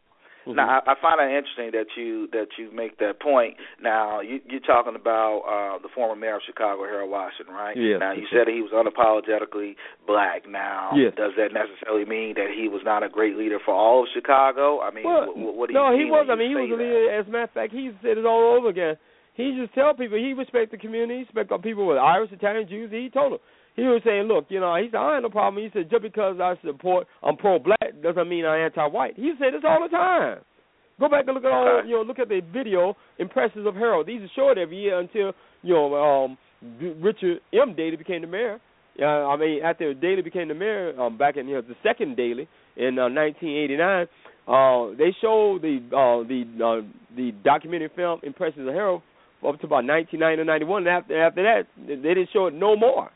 Mm-hmm. 0.46 0.56
Now, 0.56 0.78
I, 0.78 0.92
I 0.92 0.94
find 1.02 1.18
it 1.18 1.34
interesting 1.34 1.74
that 1.74 1.98
you 1.98 2.30
that 2.30 2.54
you 2.56 2.70
make 2.70 2.98
that 3.02 3.18
point. 3.20 3.58
Now, 3.82 4.20
you, 4.20 4.38
you're 4.46 4.62
talking 4.62 4.94
about 4.94 5.42
uh, 5.42 5.82
the 5.82 5.90
former 5.90 6.14
mayor 6.14 6.36
of 6.36 6.46
Chicago, 6.46 6.84
Harold 6.84 7.10
Washington, 7.10 7.54
right? 7.54 7.76
Yes. 7.76 7.98
Now, 7.98 8.12
you 8.14 8.30
said 8.30 8.46
he 8.46 8.62
was 8.62 8.70
unapologetically 8.70 9.74
black. 10.06 10.48
Now, 10.48 10.94
yes. 10.94 11.12
does 11.18 11.32
that 11.36 11.50
necessarily 11.50 12.06
mean 12.06 12.38
that 12.38 12.54
he 12.54 12.68
was 12.68 12.82
not 12.84 13.02
a 13.02 13.08
great 13.10 13.36
leader 13.36 13.58
for 13.58 13.74
all 13.74 14.06
of 14.06 14.08
Chicago? 14.14 14.80
I 14.80 14.94
mean, 14.94 15.04
well, 15.04 15.26
what, 15.34 15.56
what 15.56 15.66
do 15.68 15.74
no, 15.74 15.90
you 15.90 16.04
he 16.04 16.10
was. 16.10 16.30
I 16.30 16.38
mean, 16.38 16.50
he 16.50 16.56
was 16.56 16.70
a 16.70 16.78
leader. 16.78 17.10
As 17.10 17.26
a 17.26 17.30
matter 17.30 17.50
of 17.50 17.56
fact, 17.58 17.72
he 17.74 17.90
said 18.00 18.16
it 18.16 18.24
all 18.24 18.54
over 18.56 18.70
again. 18.70 18.94
He 19.34 19.52
just 19.60 19.74
tell 19.74 19.92
people 19.92 20.16
he 20.16 20.32
respect 20.32 20.70
the 20.70 20.78
community, 20.78 21.26
he 21.26 21.28
respect 21.28 21.52
people 21.62 21.86
with 21.86 21.98
Irish, 21.98 22.32
Italian, 22.32 22.68
Jews. 22.68 22.90
He 22.90 23.10
told 23.12 23.34
them 23.34 23.40
he 23.76 23.82
was 23.82 24.00
saying, 24.04 24.24
look, 24.24 24.46
you 24.48 24.58
know, 24.58 24.74
he 24.76 24.88
said, 24.90 24.96
I 24.96 25.14
ain't 25.14 25.22
no 25.22 25.28
problem. 25.28 25.62
He 25.62 25.68
said, 25.72 25.90
just 25.90 26.02
because 26.02 26.40
I 26.40 26.54
support, 26.64 27.06
I'm 27.22 27.36
pro-black, 27.36 28.02
doesn't 28.02 28.28
mean 28.28 28.46
I'm 28.46 28.64
anti-white. 28.64 29.16
He 29.16 29.32
said 29.38 29.52
this 29.52 29.62
all 29.68 29.84
the 29.84 29.94
time. 29.94 30.38
Go 30.98 31.10
back 31.10 31.24
and 31.26 31.34
look 31.34 31.44
at 31.44 31.52
all, 31.52 31.82
you 31.84 31.96
know, 31.96 32.02
look 32.02 32.18
at 32.18 32.30
the 32.30 32.40
video 32.40 32.96
impressions 33.18 33.66
of 33.66 33.74
Harold. 33.74 34.06
These 34.06 34.22
are 34.22 34.30
short 34.34 34.56
every 34.56 34.78
year 34.78 34.98
until, 34.98 35.32
you 35.62 35.74
know, 35.74 35.94
um, 35.94 36.38
Richard 37.02 37.40
M. 37.52 37.76
Daley 37.76 37.96
became 37.96 38.22
the 38.22 38.26
mayor. 38.26 38.58
Uh, 38.98 39.04
I 39.04 39.36
mean, 39.36 39.60
after 39.62 39.92
Daley 39.92 40.22
became 40.22 40.48
the 40.48 40.54
mayor, 40.54 40.98
um, 40.98 41.18
back 41.18 41.36
in 41.36 41.48
you 41.48 41.56
know, 41.56 41.60
the 41.60 41.74
second 41.82 42.16
Daley 42.16 42.48
in 42.78 42.98
uh, 42.98 43.12
1989, 43.12 44.06
uh, 44.48 44.96
they 44.96 45.14
showed 45.20 45.60
the 45.60 45.84
uh, 45.92 46.26
the 46.26 46.44
uh, 46.64 47.14
the 47.14 47.32
documentary 47.44 47.90
film 47.94 48.20
Impressions 48.22 48.66
of 48.66 48.72
Harold 48.72 49.02
up 49.46 49.60
to 49.60 49.66
about 49.66 49.84
1990 49.84 50.40
or 50.40 50.44
91. 50.46 50.86
And 50.86 50.88
after 50.88 51.26
after 51.26 51.42
that, 51.42 51.66
they 51.86 51.96
didn't 51.96 52.30
show 52.32 52.46
it 52.46 52.54
no 52.54 52.74
more 52.74 53.10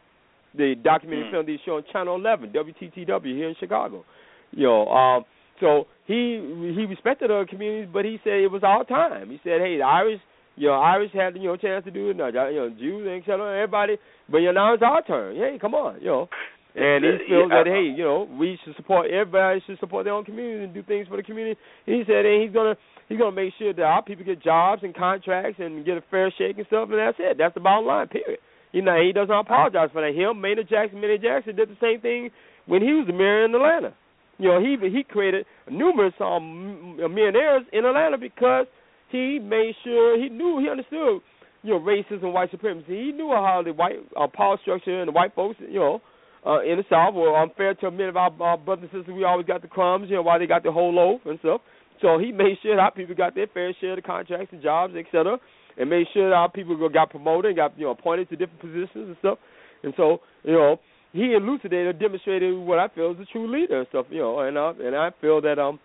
the 0.54 0.74
documentary 0.82 1.28
mm. 1.28 1.30
film 1.30 1.46
they 1.46 1.60
show 1.64 1.76
on 1.76 1.84
Channel 1.92 2.16
11, 2.16 2.52
WTTW 2.52 3.34
here 3.34 3.48
in 3.48 3.54
Chicago. 3.58 4.04
You 4.52 4.64
know, 4.64 4.88
um, 4.88 5.24
so 5.60 5.86
he 6.06 6.40
he 6.76 6.86
respected 6.86 7.30
other 7.30 7.46
communities, 7.46 7.88
but 7.92 8.04
he 8.04 8.18
said 8.24 8.40
it 8.40 8.50
was 8.50 8.62
all 8.64 8.84
time. 8.84 9.30
He 9.30 9.38
said, 9.44 9.60
hey, 9.60 9.76
the 9.76 9.84
Irish, 9.84 10.20
you 10.56 10.68
know, 10.68 10.74
Irish 10.74 11.12
had 11.12 11.36
you 11.36 11.44
know 11.44 11.56
chance 11.56 11.84
to 11.84 11.90
do 11.90 12.10
it, 12.10 12.16
you 12.16 12.32
know, 12.32 12.70
Jews 12.78 13.06
and 13.06 13.20
etc. 13.20 13.62
Everybody, 13.62 13.96
but 14.28 14.38
you 14.38 14.46
know, 14.46 14.52
now 14.52 14.74
it's 14.74 14.82
our 14.82 15.02
turn. 15.02 15.36
Hey, 15.36 15.58
come 15.60 15.74
on, 15.74 16.00
you 16.00 16.06
know. 16.06 16.28
And 16.74 17.04
he 17.04 17.10
feels 17.28 17.50
yeah, 17.50 17.62
that 17.62 17.66
hey, 17.66 17.82
you 17.82 18.04
know, 18.04 18.28
we 18.38 18.58
should 18.64 18.76
support 18.76 19.10
everybody 19.10 19.60
should 19.66 19.78
support 19.80 20.04
their 20.04 20.14
own 20.14 20.24
community 20.24 20.64
and 20.64 20.74
do 20.74 20.82
things 20.84 21.08
for 21.08 21.16
the 21.16 21.22
community. 21.22 21.58
He 21.84 22.02
said, 22.06 22.24
and 22.24 22.42
he's 22.42 22.52
gonna 22.52 22.76
he's 23.08 23.18
gonna 23.18 23.34
make 23.34 23.52
sure 23.58 23.72
that 23.72 23.82
our 23.82 24.02
people 24.02 24.24
get 24.24 24.42
jobs 24.42 24.82
and 24.84 24.94
contracts 24.94 25.58
and 25.58 25.84
get 25.84 25.96
a 25.96 26.04
fair 26.10 26.32
shake 26.38 26.58
and 26.58 26.66
stuff, 26.68 26.88
and 26.90 26.98
that's 26.98 27.18
it. 27.18 27.38
That's 27.38 27.54
the 27.54 27.60
bottom 27.60 27.86
line. 27.86 28.06
Period. 28.06 28.38
You 28.72 28.82
know, 28.82 29.00
he 29.00 29.12
doesn't 29.12 29.34
apologize 29.34 29.90
for 29.92 30.02
that. 30.02 30.14
Him, 30.14 30.40
Maynard 30.40 30.68
Jackson, 30.68 31.00
Maynard 31.00 31.22
Jackson 31.22 31.56
did 31.56 31.68
the 31.68 31.78
same 31.80 32.00
thing 32.00 32.30
when 32.66 32.82
he 32.82 32.92
was 32.92 33.06
the 33.06 33.12
mayor 33.12 33.44
in 33.44 33.54
Atlanta. 33.54 33.94
You 34.38 34.48
know, 34.48 34.60
he 34.60 34.76
he 34.88 35.02
created 35.02 35.44
numerous 35.70 36.14
um 36.20 36.96
millionaires 36.96 37.62
in 37.72 37.84
Atlanta 37.84 38.16
because 38.16 38.66
he 39.10 39.38
made 39.38 39.72
sure 39.84 40.16
he 40.16 40.28
knew 40.28 40.58
he 40.60 40.70
understood 40.70 41.20
you 41.62 41.74
know 41.74 41.80
racism, 41.80 42.32
white 42.32 42.50
supremacy. 42.50 42.86
He 42.88 43.12
knew 43.12 43.28
how 43.28 43.62
the 43.64 43.72
white 43.72 43.96
uh, 44.16 44.28
power 44.32 44.56
structure 44.62 45.00
and 45.00 45.08
the 45.08 45.12
white 45.12 45.34
folks, 45.34 45.56
you 45.60 45.78
know, 45.78 46.00
uh, 46.46 46.62
in 46.62 46.78
the 46.78 46.84
South 46.88 47.14
were 47.14 47.36
unfair 47.36 47.74
to 47.74 47.90
many 47.90 48.08
of 48.08 48.16
our, 48.16 48.32
our 48.40 48.56
brothers 48.56 48.88
and 48.92 49.00
sisters. 49.02 49.14
We 49.14 49.24
always 49.24 49.46
got 49.46 49.60
the 49.62 49.68
crumbs, 49.68 50.08
you 50.08 50.16
know, 50.16 50.22
while 50.22 50.38
they 50.38 50.46
got 50.46 50.62
the 50.62 50.72
whole 50.72 50.94
loaf 50.94 51.20
and 51.26 51.38
stuff. 51.40 51.60
So 52.00 52.18
he 52.18 52.32
made 52.32 52.56
sure 52.62 52.80
our 52.80 52.90
people 52.90 53.14
got 53.14 53.34
their 53.34 53.46
fair 53.48 53.74
share 53.78 53.90
of 53.90 53.96
the 53.96 54.02
contracts 54.02 54.48
and 54.52 54.62
jobs, 54.62 54.94
et 54.96 55.04
cetera 55.12 55.38
and 55.80 55.88
made 55.88 56.06
sure 56.12 56.32
our 56.34 56.50
people 56.50 56.76
got 56.90 57.10
promoted 57.10 57.48
and 57.50 57.56
got 57.56 57.76
you 57.78 57.86
know 57.86 57.92
appointed 57.92 58.28
to 58.28 58.36
different 58.36 58.60
positions 58.60 59.08
and 59.08 59.16
stuff. 59.18 59.38
And 59.82 59.94
so 59.96 60.20
you 60.44 60.52
know 60.52 60.78
he 61.12 61.34
elucidated, 61.34 61.98
demonstrated 61.98 62.54
what 62.56 62.78
I 62.78 62.88
feel 62.88 63.12
is 63.12 63.16
a 63.20 63.24
true 63.32 63.50
leader 63.50 63.80
and 63.80 63.88
stuff. 63.88 64.06
You 64.10 64.20
know, 64.20 64.40
and 64.40 64.56
uh, 64.56 64.74
and 64.78 64.94
I 64.94 65.10
feel 65.20 65.40
that 65.40 65.58
um 65.58 65.80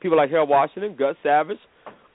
people 0.00 0.16
like 0.16 0.30
Harold 0.30 0.48
Washington, 0.48 0.96
Gus 0.98 1.14
Savage, 1.22 1.58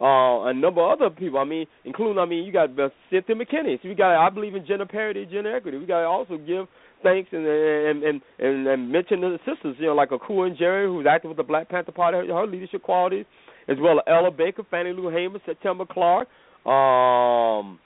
uh, 0.01 0.49
a 0.49 0.53
number 0.53 0.81
of 0.81 0.99
other 0.99 1.10
people. 1.10 1.39
I 1.39 1.45
mean, 1.45 1.67
including 1.86 2.17
I 2.17 2.25
mean, 2.25 2.43
you 2.43 2.51
got 2.51 2.77
uh, 2.79 2.89
Cynthia 3.10 3.36
McKinney. 3.36 3.81
So 3.81 3.89
we 3.89 3.95
got 3.95 4.15
I 4.15 4.29
believe 4.29 4.55
in 4.55 4.65
gender 4.65 4.86
parity, 4.86 5.25
gender 5.25 5.55
equity. 5.55 5.77
We 5.77 5.86
got 5.86 6.01
to 6.01 6.07
also 6.07 6.38
give 6.38 6.67
thanks 7.03 7.29
and 7.31 7.45
and 7.45 8.03
and 8.03 8.21
and, 8.39 8.67
and 8.67 8.91
mention 8.91 9.21
the 9.21 9.39
sisters. 9.45 9.75
You 9.79 9.88
know, 9.88 9.95
like 9.95 10.10
Akua 10.10 10.55
Njeri, 10.57 10.88
who's 10.88 11.05
active 11.10 11.29
with 11.29 11.38
the 11.38 11.43
Black 11.43 11.69
Panther 11.69 11.91
Party, 11.91 12.17
her, 12.17 12.33
her 12.33 12.47
leadership 12.47 12.83
qualities, 12.83 13.25
as 13.67 13.77
well 13.79 13.99
as 13.99 14.03
Ella 14.07 14.31
Baker, 14.31 14.63
Fannie 14.69 14.93
Lou 14.93 15.10
Hamer, 15.10 15.39
Septima 15.45 15.86
Clark, 15.86 16.27
um, 16.67 17.80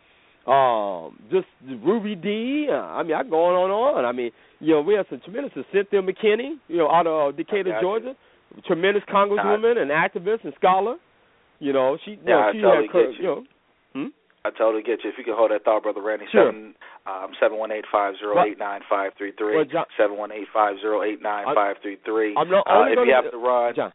um, 0.48 1.20
just 1.32 1.48
Ruby 1.84 2.16
Dee. 2.16 2.68
Uh, 2.70 2.76
I 2.76 3.04
mean, 3.04 3.14
I 3.14 3.24
go 3.24 3.46
on 3.46 3.70
and 3.70 3.74
on. 3.74 4.06
I 4.06 4.12
mean, 4.12 4.32
you 4.60 4.74
know, 4.74 4.82
we 4.82 4.96
have 4.96 5.06
some 5.10 5.22
tremendous 5.24 5.54
Cynthia 5.72 6.02
McKinney, 6.02 6.56
you 6.68 6.78
know, 6.78 6.90
out 6.90 7.08
of 7.08 7.34
uh, 7.34 7.38
Decatur, 7.38 7.78
Georgia, 7.82 8.16
you. 8.56 8.62
tremendous 8.66 9.04
congresswoman 9.10 9.78
and 9.78 9.92
activist 9.92 10.44
and 10.44 10.54
scholar. 10.58 10.96
You 11.60 11.74
know, 11.74 11.98
she, 12.04 12.18
yeah, 12.26 12.26
know, 12.26 12.50
she 12.54 12.60
I 12.60 12.62
totally 12.62 12.88
had, 12.88 12.94
get 12.94 13.10
you. 13.14 13.18
you 13.18 13.24
know, 13.24 13.44
hmm? 13.94 14.08
I 14.44 14.50
totally 14.58 14.82
get 14.82 15.04
you. 15.04 15.12
If 15.12 15.18
you 15.20 15.24
can 15.24 15.36
hold 15.38 15.52
that 15.52 15.64
thought, 15.64 15.84
brother 15.84 16.02
Randy, 16.02 16.26
sure. 16.32 16.50
seven 16.50 16.74
um 17.06 17.32
seven 17.40 17.58
one 17.58 17.72
eight 17.72 17.86
five 17.92 18.16
zero 18.18 18.44
eight 18.44 18.58
nine 18.58 18.82
five 18.90 19.12
three 19.18 19.32
three 19.38 19.62
seven 19.98 20.18
one 20.18 20.32
eight 20.32 20.48
five 20.52 20.78
zero 20.82 21.04
eight 21.04 21.22
nine 21.22 21.46
five 21.54 21.76
three 21.84 21.98
three. 22.04 22.36
I'm 22.36 22.50
not 22.50 22.66
uh, 22.66 22.90
if 22.90 22.98
you 23.06 23.14
have 23.14 23.32
to 23.32 23.38
run. 23.38 23.76
John. 23.76 23.94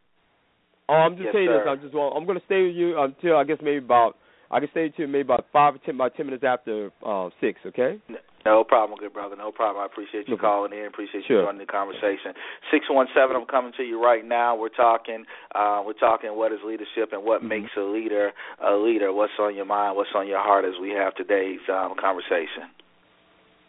Oh, 0.89 0.95
I'm 0.95 1.15
just 1.15 1.27
yes, 1.27 1.35
saying 1.35 1.49
sir. 1.51 1.59
this. 1.59 1.69
I'm 1.69 1.81
just. 1.83 1.95
Well, 1.95 2.15
I'm 2.15 2.25
going 2.25 2.39
to 2.39 2.45
stay 2.47 2.63
with 2.63 2.77
you 2.77 2.95
until 3.03 3.37
I 3.37 3.43
guess 3.43 3.59
maybe 3.61 3.85
about 3.85 4.15
I 4.51 4.61
can 4.61 4.69
stay 4.71 4.89
tuned 4.91 5.13
maybe 5.13 5.23
about 5.23 5.47
five 5.53 5.75
or 5.75 5.79
ten, 5.79 5.97
about 5.97 6.15
ten 6.17 6.27
minutes 6.27 6.45
after 6.47 6.91
uh, 7.05 7.31
six. 7.41 7.59
Okay. 7.67 7.99
No 8.45 8.63
problem, 8.63 8.97
good 9.01 9.13
brother. 9.13 9.35
No 9.35 9.51
problem. 9.51 9.83
I 9.83 9.87
appreciate 9.87 10.29
you 10.29 10.35
okay. 10.35 10.41
calling 10.41 10.73
in. 10.73 10.87
Appreciate 10.87 11.25
sure. 11.27 11.41
you 11.41 11.47
joining 11.47 11.59
the 11.59 11.67
conversation. 11.67 12.31
Six 12.71 12.87
one 12.89 13.09
seven. 13.13 13.35
I'm 13.35 13.47
coming 13.47 13.73
to 13.77 13.83
you 13.83 14.01
right 14.01 14.25
now. 14.25 14.55
We're 14.55 14.69
talking. 14.69 15.25
Uh, 15.53 15.83
we're 15.85 15.99
talking 15.99 16.31
what 16.31 16.53
is 16.53 16.61
leadership 16.65 17.11
and 17.11 17.25
what 17.25 17.41
mm-hmm. 17.41 17.49
makes 17.49 17.71
a 17.77 17.81
leader 17.83 18.31
a 18.65 18.75
leader. 18.75 19.13
What's 19.13 19.33
on 19.41 19.57
your 19.57 19.65
mind? 19.65 19.97
What's 19.97 20.11
on 20.15 20.29
your 20.29 20.39
heart 20.39 20.65
as 20.65 20.75
we 20.81 20.91
have 20.91 21.17
today's 21.17 21.59
um, 21.69 21.95
conversation. 22.01 22.71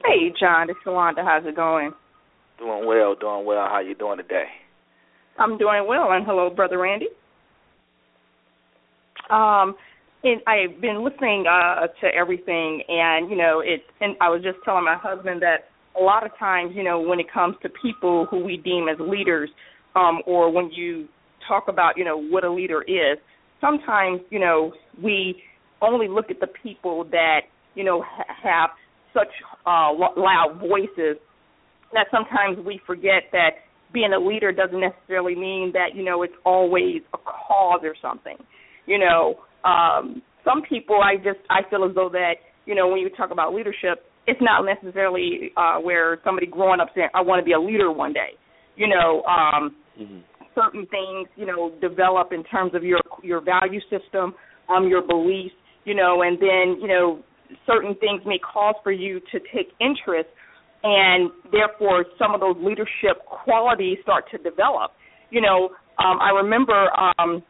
Hey, 0.06 0.32
John. 0.40 0.70
It's 0.70 0.80
Yolanda. 0.86 1.24
How's 1.26 1.46
it 1.48 1.56
going? 1.56 1.92
Doing 2.60 2.86
well. 2.86 3.16
Doing 3.16 3.46
well. 3.46 3.66
How 3.68 3.80
you 3.80 3.96
doing 3.96 4.18
today? 4.18 4.46
I'm 5.40 5.58
doing 5.58 5.86
well. 5.88 6.12
And 6.12 6.24
hello, 6.24 6.52
brother 6.52 6.78
Randy. 6.78 7.08
Um, 9.30 9.76
and 10.32 10.42
I've 10.48 10.82
been 10.82 11.04
listening 11.04 11.46
uh, 11.48 11.88
to 12.02 12.08
everything, 12.16 12.84
and 12.88 13.30
you 13.30 13.38
know, 13.38 13.62
it. 13.64 13.82
And 14.02 14.16
I 14.22 14.30
was 14.30 14.42
just 14.44 14.58
telling 14.66 14.86
my 14.86 14.98
husband 14.98 15.42
that 15.42 15.70
a 16.00 16.04
lot 16.04 16.26
of 16.26 16.32
times, 16.38 16.74
you 16.76 16.84
know, 16.84 17.00
when 17.00 17.20
it 17.20 17.28
comes 17.32 17.56
to 17.64 17.70
people 17.70 18.28
who 18.30 18.44
we 18.44 18.58
deem 18.58 18.88
as 18.88 18.98
leaders, 19.00 19.50
um, 19.96 20.22
or 20.26 20.52
when 20.52 20.70
you 20.72 21.08
talk 21.48 21.66
about, 21.68 21.98
you 21.98 22.06
know, 22.06 22.22
what 22.22 22.44
a 22.44 22.52
leader 22.52 22.84
is, 22.84 23.18
sometimes, 23.62 24.22
you 24.30 24.40
know, 24.40 24.74
we 25.02 25.42
only 25.82 26.08
look 26.08 26.30
at 26.30 26.40
the 26.40 26.48
people 26.62 27.06
that, 27.12 27.42
you 27.76 27.84
know, 27.84 28.04
ha- 28.06 28.34
have 28.44 28.70
such 29.14 29.34
uh, 29.66 29.92
loud 30.18 30.60
voices 30.60 31.18
that 31.94 32.08
sometimes 32.12 32.64
we 32.66 32.80
forget 32.86 33.24
that 33.32 33.52
being 33.94 34.12
a 34.14 34.20
leader 34.20 34.52
doesn't 34.52 34.82
necessarily 34.82 35.36
mean 35.36 35.72
that, 35.74 35.96
you 35.96 36.04
know, 36.04 36.22
it's 36.24 36.34
always 36.46 37.02
a 37.14 37.18
cause 37.18 37.82
or 37.84 37.96
something. 38.02 38.38
You 38.86 39.00
know, 39.00 39.36
um, 39.68 40.22
some 40.46 40.62
people, 40.68 41.00
I 41.04 41.18
just 41.18 41.44
I 41.50 41.68
feel 41.70 41.84
as 41.84 41.94
though 41.94 42.10
that 42.10 42.36
you 42.66 42.74
know 42.74 42.88
when 42.88 43.00
you 43.00 43.10
talk 43.10 43.32
about 43.32 43.54
leadership, 43.54 44.06
it's 44.28 44.40
not 44.42 44.64
necessarily 44.64 45.52
uh, 45.58 45.78
where 45.80 46.20
somebody 46.24 46.48
growing 46.48 46.80
up 46.80 46.90
saying 46.96 47.10
I 47.14 47.22
want 47.22 47.40
to 47.42 47.46
be 47.46 47.52
a 47.52 47.60
leader 47.60 47.92
one 47.92 48.14
day. 48.14 48.40
You 48.76 48.88
know, 48.88 49.24
um, 49.24 49.76
mm-hmm. 50.00 50.20
certain 50.56 50.88
things 50.88 51.28
you 51.36 51.46
know 51.46 51.74
develop 51.82 52.32
in 52.32 52.44
terms 52.46 52.74
of 52.76 52.84
your 52.84 53.02
your 53.24 53.42
value 53.42 53.82
system, 53.90 54.34
um, 54.70 54.88
your 54.88 55.06
beliefs. 55.06 55.56
You 55.84 55.96
know, 55.96 56.22
and 56.22 56.38
then 56.40 56.80
you 56.82 56.88
know 56.88 57.24
certain 57.66 57.96
things 57.96 58.22
may 58.26 58.40
cause 58.40 58.76
for 58.84 58.92
you 58.92 59.20
to 59.32 59.40
take 59.54 59.68
interest, 59.80 60.30
and 60.84 61.30
therefore 61.52 62.06
some 62.18 62.34
of 62.34 62.40
those 62.40 62.56
leadership 62.60 63.24
qualities 63.26 63.98
start 64.04 64.26
to 64.32 64.38
develop. 64.38 64.92
You 65.30 65.42
know, 65.42 65.70
um, 66.00 66.20
I 66.22 66.32
remember 66.32 66.88
um, 67.20 67.44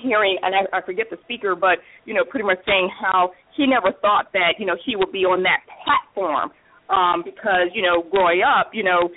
hearing, 0.00 0.38
and 0.42 0.54
I, 0.54 0.78
I 0.78 0.80
forget 0.82 1.06
the 1.10 1.18
speaker, 1.24 1.54
but 1.54 1.78
you 2.04 2.14
know, 2.14 2.24
pretty 2.24 2.46
much 2.46 2.58
saying 2.66 2.90
how 3.00 3.32
he 3.56 3.66
never 3.66 3.92
thought 4.00 4.32
that 4.32 4.58
you 4.58 4.66
know 4.66 4.76
he 4.84 4.96
would 4.96 5.12
be 5.12 5.24
on 5.24 5.42
that 5.42 5.62
platform 5.84 6.50
um, 6.90 7.22
because 7.24 7.72
you 7.72 7.82
know, 7.82 8.02
growing 8.10 8.42
up, 8.42 8.70
you 8.72 8.84
know, 8.84 9.08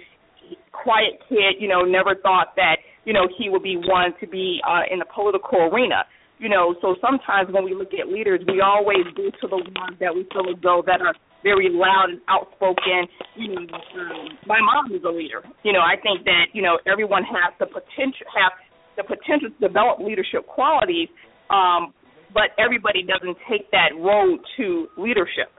quiet 0.72 1.20
kid, 1.28 1.60
you 1.60 1.68
know, 1.68 1.82
never 1.82 2.16
thought 2.16 2.56
that 2.56 2.78
you 3.06 3.14
know 3.14 3.28
he 3.38 3.50
would 3.50 3.64
be 3.64 3.76
one 3.76 4.14
to 4.20 4.28
be 4.28 4.60
uh, 4.68 4.88
in 4.92 5.00
the 5.00 5.06
political 5.14 5.70
arena. 5.72 6.06
You 6.40 6.50
know, 6.50 6.76
so 6.82 6.96
sometimes 7.02 7.50
when 7.50 7.66
we 7.66 7.74
look 7.74 7.98
at 7.98 8.14
leaders, 8.14 8.42
we 8.46 8.62
always 8.62 9.10
go 9.18 9.26
to 9.26 9.46
the 9.50 9.58
ones 9.58 9.98
that 10.00 10.14
we 10.14 10.22
feel 10.30 10.46
as 10.54 10.62
though 10.62 10.84
that 10.86 11.02
are 11.02 11.16
very 11.42 11.70
loud 11.70 12.14
and 12.14 12.22
outspoken. 12.30 13.10
You 13.36 13.56
know, 13.56 13.66
um, 13.66 14.38
my 14.46 14.62
mom 14.62 14.94
is 14.94 15.02
a 15.02 15.10
leader. 15.10 15.42
You 15.64 15.74
know, 15.74 15.82
I 15.82 15.98
think 15.98 16.26
that 16.26 16.54
you 16.54 16.62
know 16.62 16.78
everyone 16.86 17.24
has 17.24 17.54
the 17.60 17.66
potential 17.66 18.30
have 18.38 18.54
the 18.98 19.04
potential 19.04 19.50
to 19.50 19.60
develop 19.62 20.00
leadership 20.00 20.46
qualities, 20.48 21.08
um, 21.50 21.94
but 22.34 22.52
everybody 22.60 23.06
doesn't 23.06 23.38
take 23.50 23.70
that 23.72 23.96
road 23.96 24.40
to 24.58 24.88
leadership. 24.98 25.54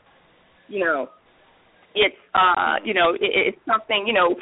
You 0.68 0.85
know, 0.85 1.09
it's 1.94 2.18
uh, 2.35 2.77
you 2.85 2.92
know 2.92 3.14
it, 3.14 3.55
it's 3.55 3.62
something 3.64 4.05
you 4.07 4.12
know 4.12 4.37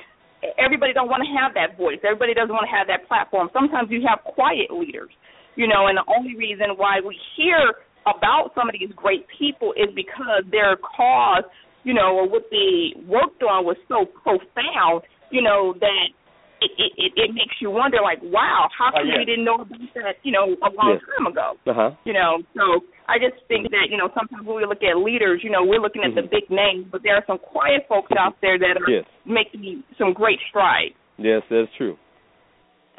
everybody 0.58 0.92
don't 0.92 1.08
want 1.08 1.22
to 1.22 1.30
have 1.36 1.54
that 1.54 1.76
voice. 1.78 1.98
Everybody 2.04 2.34
doesn't 2.34 2.52
want 2.52 2.66
to 2.68 2.74
have 2.74 2.86
that 2.88 3.08
platform. 3.08 3.48
Sometimes 3.52 3.88
you 3.90 4.02
have 4.08 4.20
quiet 4.24 4.72
leaders, 4.72 5.10
you 5.54 5.66
know, 5.66 5.86
and 5.86 5.96
the 5.96 6.06
only 6.10 6.36
reason 6.36 6.76
why 6.76 7.00
we 7.00 7.16
hear 7.36 7.78
about 8.06 8.52
some 8.54 8.68
of 8.68 8.74
these 8.78 8.92
great 8.94 9.26
people 9.38 9.72
is 9.74 9.90
because 9.94 10.46
their 10.50 10.76
cause, 10.78 11.44
you 11.82 11.94
know, 11.94 12.22
or 12.22 12.28
what 12.28 12.46
they 12.50 12.94
worked 13.06 13.42
on 13.42 13.64
was 13.66 13.76
so 13.88 14.06
profound, 14.22 15.02
you 15.30 15.42
know, 15.42 15.74
that 15.80 16.14
it 16.60 16.70
it, 16.96 17.12
it 17.16 17.30
makes 17.34 17.56
you 17.60 17.70
wonder 17.70 17.98
like, 18.02 18.20
wow, 18.22 18.68
how 18.76 18.90
come 18.90 19.06
uh, 19.06 19.12
yeah. 19.12 19.18
we 19.18 19.24
didn't 19.24 19.44
know 19.44 19.60
about 19.60 19.80
that, 19.94 20.16
you 20.22 20.32
know, 20.32 20.56
a 20.62 20.70
long 20.72 20.96
yes. 20.96 21.04
time 21.16 21.26
ago? 21.26 21.56
Uh-huh. 21.66 21.90
You 22.04 22.12
know, 22.12 22.42
so 22.56 22.84
I 23.08 23.18
just 23.18 23.42
think 23.48 23.70
that, 23.70 23.88
you 23.90 23.96
know, 23.96 24.08
sometimes 24.16 24.46
when 24.46 24.56
we 24.56 24.66
look 24.66 24.82
at 24.82 24.96
leaders, 24.98 25.40
you 25.44 25.50
know, 25.50 25.64
we're 25.64 25.80
looking 25.80 26.02
at 26.02 26.16
mm-hmm. 26.16 26.26
the 26.26 26.32
big 26.32 26.50
names, 26.50 26.86
but 26.90 27.02
there 27.02 27.14
are 27.14 27.24
some 27.26 27.38
quiet 27.38 27.86
folks 27.88 28.10
out 28.18 28.36
there 28.42 28.58
that 28.58 28.80
are 28.80 28.90
yes. 28.90 29.04
making 29.24 29.84
some 29.98 30.12
great 30.12 30.38
strides. 30.48 30.94
Yes, 31.18 31.42
that's 31.50 31.70
true. 31.76 31.96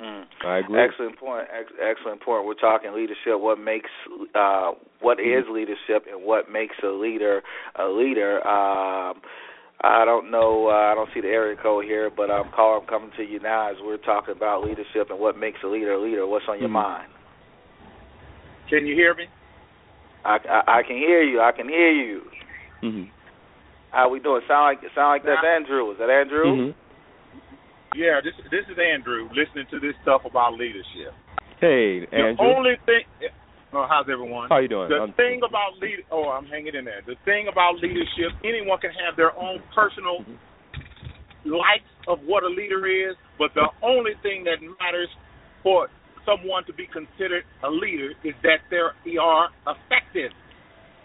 Mm. 0.01 0.23
I 0.45 0.59
agree. 0.59 0.79
Excellent 0.79 1.17
point. 1.19 1.47
Ex- 1.49 1.73
excellent 1.81 2.21
point. 2.21 2.45
We're 2.45 2.53
talking 2.53 2.93
leadership. 2.93 3.41
What 3.41 3.57
makes 3.57 3.89
uh, 4.35 4.71
what 5.01 5.19
is 5.19 5.43
mm-hmm. 5.45 5.53
leadership, 5.53 6.05
and 6.09 6.23
what 6.23 6.51
makes 6.51 6.75
a 6.83 6.89
leader 6.89 7.41
a 7.75 7.87
leader. 7.87 8.45
Um, 8.47 9.21
I 9.81 10.05
don't 10.05 10.31
know. 10.31 10.69
Uh, 10.69 10.91
I 10.91 10.95
don't 10.95 11.09
see 11.13 11.21
the 11.21 11.27
area 11.27 11.55
code 11.61 11.85
here, 11.85 12.09
but 12.09 12.31
I'm 12.31 12.49
calling. 12.51 12.81
I'm 12.81 12.87
coming 12.87 13.11
to 13.17 13.23
you 13.23 13.39
now 13.39 13.69
as 13.69 13.77
we're 13.81 13.97
talking 13.97 14.35
about 14.35 14.63
leadership 14.63 15.09
and 15.09 15.19
what 15.19 15.37
makes 15.37 15.59
a 15.63 15.67
leader 15.67 15.93
a 15.93 16.01
leader. 16.01 16.25
What's 16.25 16.45
on 16.49 16.57
your 16.57 16.67
mm-hmm. 16.67 16.73
mind? 16.73 17.11
Can 18.69 18.87
you 18.87 18.95
hear 18.95 19.13
me? 19.13 19.25
I, 20.25 20.37
I, 20.49 20.79
I 20.79 20.81
can 20.81 20.97
hear 20.97 21.21
you. 21.21 21.41
I 21.41 21.51
can 21.51 21.69
hear 21.69 21.91
you. 21.91 22.21
Mm-hmm. 22.83 23.09
How 23.91 24.09
we 24.09 24.19
doing? 24.19 24.41
Sound 24.47 24.77
like 24.81 24.91
sound 24.95 25.09
like 25.13 25.23
that's 25.23 25.45
Andrew. 25.45 25.91
Is 25.91 25.97
that 25.99 26.09
Andrew? 26.09 26.45
Mm-hmm. 26.45 26.79
Yeah, 27.95 28.19
this 28.23 28.33
this 28.49 28.65
is 28.69 28.77
Andrew. 28.81 29.29
Listening 29.29 29.65
to 29.71 29.79
this 29.79 29.93
stuff 30.01 30.21
about 30.25 30.53
leadership. 30.53 31.13
Hey, 31.61 32.05
Andrew. 32.11 32.35
The 32.35 32.43
only 32.43 32.75
thing. 32.85 33.05
Oh, 33.73 33.85
how's 33.89 34.07
everyone? 34.07 34.47
How 34.47 34.59
you 34.59 34.71
doing? 34.71 34.87
The 34.87 35.03
I'm, 35.03 35.13
thing 35.13 35.41
about 35.43 35.75
lead. 35.81 36.07
Oh, 36.11 36.31
I'm 36.31 36.47
hanging 36.47 36.75
in 36.75 36.85
there. 36.85 37.03
The 37.05 37.19
thing 37.25 37.51
about 37.51 37.75
leadership, 37.83 38.31
anyone 38.43 38.79
can 38.79 38.95
have 38.95 39.19
their 39.19 39.35
own 39.35 39.59
personal 39.75 40.23
mm-hmm. 40.23 41.51
likes 41.51 41.91
of 42.07 42.23
what 42.23 42.43
a 42.43 42.51
leader 42.51 42.87
is, 42.87 43.19
but 43.35 43.51
the 43.55 43.67
only 43.83 44.15
thing 44.23 44.47
that 44.47 44.63
matters 44.79 45.11
for 45.63 45.91
someone 46.23 46.63
to 46.67 46.73
be 46.73 46.87
considered 46.87 47.43
a 47.63 47.69
leader 47.71 48.15
is 48.23 48.35
that 48.43 48.63
they 48.71 49.15
are 49.19 49.51
effective. 49.67 50.31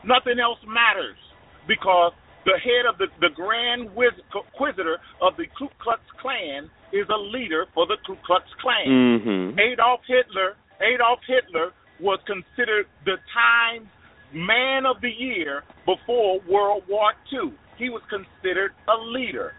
Nothing 0.07 0.39
else 0.39 0.59
matters 0.63 1.19
because 1.67 2.15
the 2.47 2.59
head 2.59 2.87
of 2.87 2.99
the, 2.99 3.07
the 3.19 3.31
Grand 3.35 3.91
Inquisitor 3.95 4.99
of 5.23 5.35
the 5.35 5.47
Ku 5.59 5.67
Klux 5.83 6.03
Klan 6.23 6.71
is 6.95 7.07
a 7.11 7.19
leader 7.19 7.67
for 7.75 7.87
the 7.87 7.99
Ku 8.07 8.15
Klux 8.27 8.47
Klan. 8.63 8.87
Mm-hmm. 8.87 9.59
Adolf 9.59 10.03
Hitler, 10.07 10.59
Adolf 10.83 11.23
Hitler 11.27 11.71
was 12.03 12.19
considered 12.27 12.87
the 13.07 13.17
Times 13.33 13.89
Man 14.35 14.85
of 14.85 15.01
the 15.01 15.11
Year 15.11 15.63
before 15.87 16.41
World 16.51 16.83
War 16.89 17.13
II. 17.33 17.55
He 17.79 17.89
was 17.89 18.03
considered 18.11 18.73
a 18.89 18.97
leader. 18.99 19.55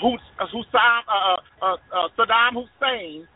Hussein, 0.00 1.02
uh, 1.06 1.38
uh, 1.62 1.76
uh, 1.94 2.08
Saddam 2.18 2.58
Hussein, 2.58 3.28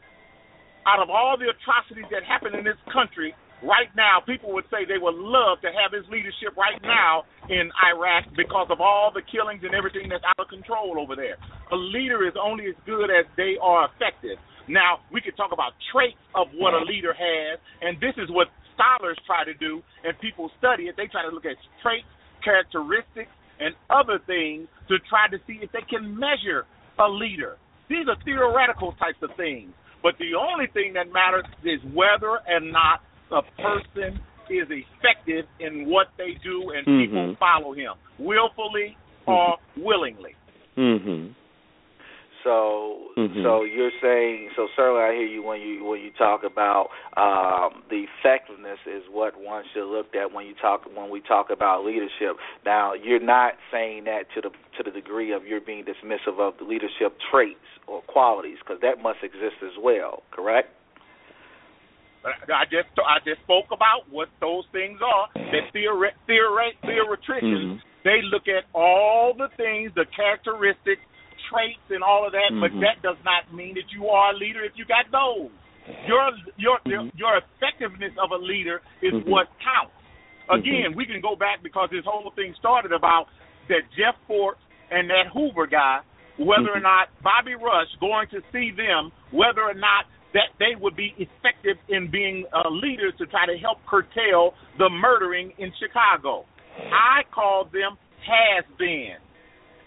out 0.86 1.02
of 1.02 1.10
all 1.10 1.36
the 1.38 1.46
atrocities 1.50 2.08
that 2.10 2.26
happened 2.26 2.54
in 2.54 2.64
this 2.64 2.78
country, 2.90 3.34
right 3.62 3.90
now, 3.94 4.18
people 4.24 4.52
would 4.54 4.66
say 4.70 4.82
they 4.86 4.98
would 4.98 5.14
love 5.14 5.60
to 5.62 5.70
have 5.70 5.94
his 5.94 6.06
leadership 6.10 6.56
right 6.56 6.80
now 6.82 7.24
in 7.48 7.70
Iraq 7.94 8.26
because 8.36 8.66
of 8.70 8.80
all 8.80 9.10
the 9.14 9.22
killings 9.22 9.62
and 9.62 9.74
everything 9.74 10.08
that's 10.10 10.24
out 10.24 10.38
of 10.38 10.48
control 10.48 10.98
over 10.98 11.14
there. 11.14 11.38
A 11.70 11.76
leader 11.76 12.26
is 12.26 12.34
only 12.34 12.66
as 12.66 12.78
good 12.86 13.10
as 13.10 13.26
they 13.36 13.54
are 13.62 13.88
effective. 13.90 14.38
Now, 14.68 15.00
we 15.12 15.20
could 15.20 15.36
talk 15.36 15.52
about 15.52 15.72
traits 15.92 16.18
of 16.34 16.48
what 16.54 16.74
a 16.74 16.82
leader 16.82 17.14
has, 17.14 17.58
and 17.80 17.98
this 18.00 18.14
is 18.18 18.28
what 18.30 18.48
scholars 18.74 19.18
try 19.26 19.44
to 19.44 19.54
do, 19.54 19.82
and 20.04 20.18
people 20.18 20.50
study 20.58 20.90
it. 20.90 20.96
They 20.96 21.06
try 21.06 21.22
to 21.22 21.32
look 21.32 21.46
at 21.46 21.56
traits, 21.82 22.06
characteristics, 22.42 23.30
and 23.58 23.74
other 23.88 24.18
things 24.26 24.68
to 24.88 24.98
try 25.08 25.28
to 25.30 25.38
see 25.46 25.62
if 25.62 25.72
they 25.72 25.86
can 25.88 26.18
measure 26.18 26.66
a 26.98 27.08
leader. 27.08 27.56
These 27.88 28.08
are 28.08 28.16
theoretical 28.24 28.92
types 28.98 29.18
of 29.22 29.30
things. 29.36 29.72
But 30.02 30.14
the 30.18 30.36
only 30.38 30.66
thing 30.72 30.94
that 30.94 31.12
matters 31.12 31.46
is 31.64 31.80
whether 31.94 32.38
or 32.38 32.60
not 32.60 33.00
a 33.30 33.42
person 33.56 34.20
is 34.50 34.68
effective 34.70 35.46
in 35.58 35.88
what 35.88 36.08
they 36.18 36.38
do 36.42 36.70
and 36.70 36.86
mm-hmm. 36.86 37.00
people 37.02 37.36
follow 37.38 37.72
him 37.72 37.94
willfully 38.18 38.96
or 39.26 39.56
willingly. 39.76 40.34
Mhm. 40.76 41.34
So, 42.46 43.10
mm-hmm. 43.18 43.42
so 43.42 43.64
you're 43.64 43.90
saying, 44.00 44.50
so 44.54 44.68
certainly 44.76 45.02
I 45.02 45.10
hear 45.18 45.26
you 45.26 45.42
when 45.42 45.60
you 45.60 45.82
when 45.84 46.00
you 46.00 46.12
talk 46.14 46.46
about 46.46 46.94
um, 47.18 47.82
the 47.90 48.06
effectiveness 48.06 48.78
is 48.86 49.02
what 49.10 49.34
one 49.34 49.64
should 49.74 49.90
look 49.90 50.14
at 50.14 50.32
when 50.32 50.46
you 50.46 50.54
talk 50.54 50.86
when 50.94 51.10
we 51.10 51.20
talk 51.26 51.50
about 51.50 51.84
leadership. 51.84 52.38
Now, 52.64 52.94
you're 52.94 53.18
not 53.18 53.54
saying 53.72 54.04
that 54.04 54.30
to 54.36 54.42
the 54.42 54.50
to 54.78 54.84
the 54.84 54.92
degree 54.92 55.32
of 55.32 55.44
you're 55.44 55.60
being 55.60 55.82
dismissive 55.82 56.38
of 56.38 56.54
the 56.58 56.64
leadership 56.64 57.18
traits 57.32 57.66
or 57.88 58.00
qualities 58.02 58.58
because 58.62 58.80
that 58.82 59.02
must 59.02 59.18
exist 59.24 59.58
as 59.64 59.74
well, 59.82 60.22
correct? 60.30 60.70
I 62.26 62.64
just 62.70 62.90
I 62.98 63.18
just 63.26 63.42
spoke 63.42 63.74
about 63.74 64.06
what 64.10 64.28
those 64.40 64.64
things 64.70 64.98
are. 65.02 65.26
That 65.34 65.74
theoret, 65.74 66.14
theoret, 66.30 66.78
theoreticians 66.82 67.82
mm-hmm. 67.82 68.02
they 68.04 68.22
look 68.22 68.46
at 68.46 68.70
all 68.74 69.34
the 69.34 69.48
things, 69.56 69.90
the 69.94 70.06
characteristics, 70.14 71.02
traits, 71.50 71.82
and 71.90 72.02
all 72.02 72.26
of 72.26 72.32
that. 72.32 72.50
Mm-hmm. 72.50 72.62
But 72.62 72.72
that 72.82 73.02
does 73.02 73.20
not 73.24 73.50
mean 73.54 73.74
that 73.74 73.88
you 73.94 74.08
are 74.08 74.32
a 74.32 74.36
leader 74.36 74.64
if 74.64 74.72
you 74.76 74.84
got 74.84 75.08
those. 75.10 75.50
Your 76.06 76.34
your 76.58 76.78
mm-hmm. 76.82 77.14
your 77.14 77.38
effectiveness 77.38 78.12
of 78.18 78.34
a 78.34 78.40
leader 78.40 78.82
is 79.02 79.14
mm-hmm. 79.14 79.30
what 79.30 79.46
counts. 79.62 79.94
Mm-hmm. 80.50 80.58
Again, 80.58 80.88
we 80.94 81.06
can 81.06 81.22
go 81.22 81.34
back 81.36 81.62
because 81.62 81.88
this 81.90 82.04
whole 82.06 82.32
thing 82.34 82.54
started 82.58 82.90
about 82.90 83.26
that 83.68 83.86
Jeff 83.94 84.14
Fort 84.26 84.58
and 84.90 85.10
that 85.10 85.30
Hoover 85.32 85.66
guy, 85.66 86.00
whether 86.38 86.70
or 86.70 86.82
Mm-hmm. 86.82 86.90
not 86.90 87.08
Bobby 87.22 87.54
Rush 87.54 87.90
going 87.98 88.28
to 88.30 88.40
see 88.52 88.70
them, 88.74 89.10
whether 89.30 89.62
or 89.62 89.74
not 89.74 90.06
that 90.34 90.52
they 90.58 90.76
would 90.78 90.94
be 90.94 91.14
effective 91.16 91.78
in 91.88 92.10
being 92.10 92.44
uh, 92.52 92.68
leaders 92.68 93.14
to 93.18 93.26
try 93.26 93.46
to 93.46 93.56
help 93.56 93.78
curtail 93.88 94.52
the 94.78 94.90
murdering 94.90 95.52
in 95.58 95.72
Chicago. 95.80 96.44
I 96.76 97.24
call 97.32 97.64
them 97.64 97.96
has-beens. 98.20 99.25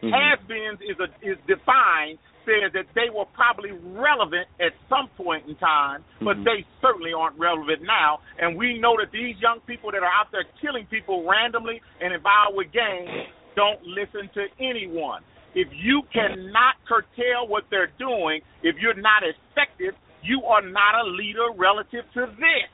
Mm-hmm. 0.01 0.13
Has-beens 0.15 0.79
is 0.81 0.97
a, 0.99 1.09
is 1.21 1.37
defined 1.47 2.19
says 2.45 2.71
that 2.73 2.87
they 2.95 3.11
were 3.13 3.25
probably 3.35 3.71
relevant 3.93 4.47
at 4.59 4.73
some 4.87 5.07
point 5.17 5.45
in 5.47 5.55
time, 5.55 6.03
but 6.21 6.37
Mhm. 6.37 6.45
they 6.45 6.65
certainly 6.81 7.13
aren't 7.13 7.37
relevant 7.37 7.81
now. 7.83 8.21
And 8.39 8.57
we 8.57 8.79
know 8.79 8.95
that 8.97 9.11
these 9.11 9.39
young 9.39 9.59
people 9.61 9.91
that 9.91 10.01
are 10.01 10.11
out 10.11 10.31
there 10.31 10.45
killing 10.61 10.85
people 10.87 11.23
randomly 11.27 11.81
and 11.99 12.13
involved 12.13 12.55
with 12.55 12.71
gangs 12.71 13.27
don't 13.55 13.83
listen 13.83 14.29
to 14.29 14.47
anyone. 14.59 15.21
If 15.53 15.67
you 15.73 16.03
cannot 16.13 16.75
curtail 16.85 17.47
what 17.47 17.69
they're 17.69 17.91
doing, 17.99 18.41
if 18.63 18.77
you're 18.77 18.93
not 18.95 19.23
effective, 19.23 19.95
you 20.21 20.45
are 20.45 20.61
not 20.61 20.95
a 20.95 21.03
leader 21.03 21.51
relative 21.55 22.09
to 22.13 22.25
this. 22.39 22.69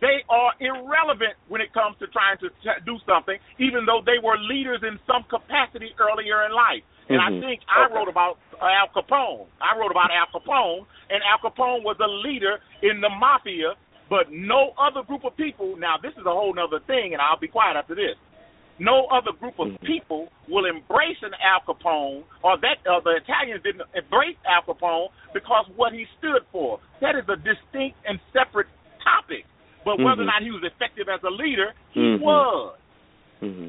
They 0.00 0.24
are 0.28 0.52
irrelevant 0.60 1.34
when 1.48 1.60
it 1.60 1.72
comes 1.72 1.96
to 1.98 2.06
trying 2.08 2.36
to 2.38 2.50
t- 2.50 2.80
do 2.84 2.98
something, 3.06 3.38
even 3.58 3.86
though 3.86 4.02
they 4.04 4.18
were 4.22 4.36
leaders 4.38 4.82
in 4.82 4.98
some 5.06 5.24
capacity 5.24 5.94
earlier 5.98 6.44
in 6.44 6.52
life. 6.52 6.82
And 7.08 7.20
Mhm. 7.20 7.24
I 7.24 7.40
think 7.40 7.62
I 7.68 7.84
Okay. 7.84 7.94
wrote 7.94 8.08
about 8.08 8.38
Al 8.60 8.88
Capone. 8.88 9.46
I 9.60 9.76
wrote 9.76 9.90
about 9.90 10.10
Al 10.10 10.26
Capone, 10.26 10.84
and 11.08 11.22
Al 11.22 11.38
Capone 11.38 11.82
was 11.82 11.98
a 12.00 12.06
leader 12.08 12.60
in 12.82 13.00
the 13.00 13.08
mafia, 13.08 13.74
but 14.08 14.30
no 14.30 14.74
other 14.76 15.02
group 15.02 15.24
of 15.24 15.36
people. 15.36 15.76
Now, 15.76 15.96
this 15.96 16.16
is 16.16 16.26
a 16.26 16.30
whole 16.30 16.58
other 16.58 16.80
thing, 16.80 17.12
and 17.12 17.22
I'll 17.22 17.36
be 17.36 17.48
quiet 17.48 17.76
after 17.76 17.94
this. 17.94 18.16
No 18.78 19.06
other 19.06 19.32
group 19.32 19.58
of 19.58 19.68
Mhm. 19.68 19.80
people 19.84 20.30
will 20.48 20.66
embrace 20.66 21.22
an 21.22 21.34
Al 21.40 21.60
Capone, 21.60 22.24
or 22.42 22.58
that 22.58 22.86
uh, 22.86 23.00
the 23.00 23.16
Italians 23.16 23.62
didn't 23.62 23.88
embrace 23.94 24.36
Al 24.44 24.62
Capone 24.62 25.08
because 25.32 25.66
what 25.76 25.94
he 25.94 26.06
stood 26.18 26.44
for. 26.52 26.80
That 27.00 27.14
is 27.14 27.26
a 27.28 27.36
distinct 27.36 27.98
and 28.04 28.20
separate 28.32 28.66
topic. 29.02 29.46
But 29.86 30.00
whether 30.00 30.22
Mhm. 30.22 30.24
or 30.24 30.26
not 30.26 30.42
he 30.42 30.50
was 30.50 30.64
effective 30.64 31.08
as 31.08 31.22
a 31.22 31.30
leader, 31.30 31.72
he 31.92 32.00
Mhm. 32.00 32.20
was. 32.20 32.76
hmm 33.40 33.68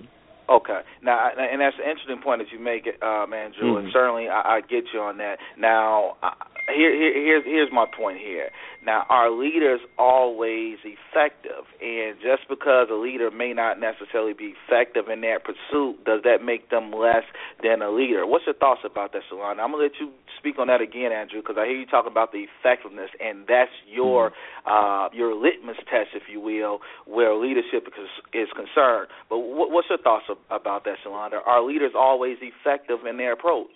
Okay. 0.49 0.80
Now, 1.01 1.28
and 1.38 1.59
that's 1.59 1.78
an 1.78 1.84
interesting 1.84 2.20
point 2.20 2.39
that 2.39 2.51
you 2.53 2.59
make, 2.59 2.88
um, 3.03 3.34
Andrew, 3.34 3.76
and 3.76 3.88
Mhm. 3.89 3.91
certainly 3.91 4.30
I, 4.30 4.55
I 4.55 4.61
get 4.61 4.93
you 4.93 5.01
on 5.01 5.18
that. 5.18 5.39
Now, 5.57 6.15
I, 6.24 6.34
here, 6.74 6.91
here, 6.93 7.13
here's 7.13 7.43
here's 7.45 7.72
my 7.72 7.86
point 7.86 8.20
here. 8.20 8.49
Now, 8.82 9.05
are 9.09 9.30
leaders 9.30 9.82
always 9.97 10.80
effective? 10.86 11.65
And 11.82 12.20
just 12.22 12.47
because 12.47 12.89
a 12.89 12.93
leader 12.95 13.30
may 13.30 13.51
not 13.53 13.78
necessarily 13.80 14.34
be 14.34 14.55
effective 14.65 15.09
in 15.09 15.20
their 15.20 15.39
pursuit, 15.39 16.03
does 16.05 16.24
that 16.24 16.41
make 16.41 16.70
them 16.70 16.91
less 16.93 17.26
than 17.61 17.82
a 17.82 17.89
leader? 17.89 18.26
What's 18.26 18.45
your 18.45 18.55
thoughts 18.55 18.86
about 18.86 19.11
that, 19.13 19.24
Shalonda? 19.30 19.59
I'm 19.59 19.72
gonna 19.72 19.84
let 19.84 19.99
you 19.99 20.13
speak 20.39 20.59
on 20.59 20.67
that 20.67 20.82
again, 20.82 21.11
Andrew, 21.11 21.41
because 21.41 21.55
I 21.57 21.65
hear 21.65 21.78
you 21.78 21.86
talk 21.86 22.05
about 22.07 22.32
the 22.32 22.45
effectiveness, 22.45 23.09
and 23.19 23.45
that's 23.47 23.71
your 23.88 24.32
uh, 24.65 25.09
your 25.13 25.34
litmus 25.34 25.78
test, 25.89 26.15
if 26.15 26.23
you 26.32 26.39
will, 26.39 26.80
where 27.05 27.36
leadership 27.36 27.88
is, 27.88 28.09
is 28.34 28.49
concerned. 28.55 29.07
But 29.30 29.39
what, 29.39 29.71
what's 29.71 29.88
your 29.89 29.99
thoughts 29.99 30.25
ab- 30.30 30.38
about 30.49 30.84
that, 30.86 30.95
Shalonda? 31.05 31.39
Are 31.45 31.63
leaders 31.63 31.91
always 31.95 32.38
effective 32.41 32.99
in 33.09 33.17
their 33.17 33.34
approach? 33.34 33.73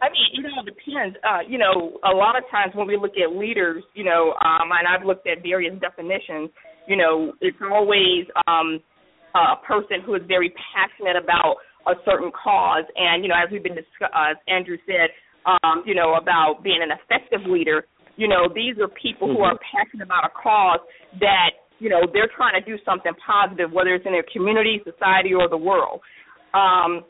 I 0.00 0.10
mean, 0.10 0.22
you 0.32 0.42
know, 0.42 0.48
it 0.48 0.54
all 0.56 0.64
depends. 0.64 1.16
Uh, 1.26 1.42
you 1.46 1.58
know, 1.58 1.98
a 2.06 2.14
lot 2.14 2.38
of 2.38 2.44
times 2.50 2.72
when 2.74 2.86
we 2.86 2.96
look 2.96 3.18
at 3.18 3.34
leaders, 3.34 3.82
you 3.94 4.04
know, 4.04 4.34
um, 4.44 4.70
and 4.70 4.86
I've 4.86 5.04
looked 5.04 5.26
at 5.26 5.42
various 5.42 5.74
definitions, 5.80 6.50
you 6.86 6.96
know, 6.96 7.32
it's 7.40 7.58
always 7.60 8.26
um, 8.46 8.78
a 9.34 9.56
person 9.66 9.98
who 10.04 10.14
is 10.14 10.22
very 10.26 10.54
passionate 10.72 11.16
about 11.16 11.56
a 11.88 11.96
certain 12.04 12.30
cause. 12.30 12.84
And, 12.96 13.24
you 13.24 13.28
know, 13.28 13.36
as 13.36 13.50
we've 13.50 13.62
been 13.62 13.74
discuss- 13.74 14.12
uh, 14.14 14.32
as 14.32 14.36
Andrew 14.46 14.76
said, 14.86 15.10
um, 15.46 15.82
you 15.86 15.94
know, 15.94 16.14
about 16.14 16.62
being 16.62 16.82
an 16.82 16.92
effective 16.92 17.46
leader, 17.46 17.86
you 18.16 18.28
know, 18.28 18.48
these 18.52 18.78
are 18.78 18.88
people 18.88 19.28
who 19.28 19.40
are 19.40 19.56
passionate 19.72 20.04
about 20.04 20.24
a 20.24 20.28
cause 20.30 20.80
that, 21.20 21.50
you 21.78 21.88
know, 21.88 22.02
they're 22.12 22.28
trying 22.36 22.60
to 22.60 22.64
do 22.66 22.76
something 22.84 23.12
positive, 23.24 23.72
whether 23.72 23.94
it's 23.94 24.04
in 24.04 24.12
their 24.12 24.26
community, 24.32 24.82
society, 24.84 25.32
or 25.32 25.48
the 25.48 25.56
world. 25.56 26.00
Um, 26.52 27.04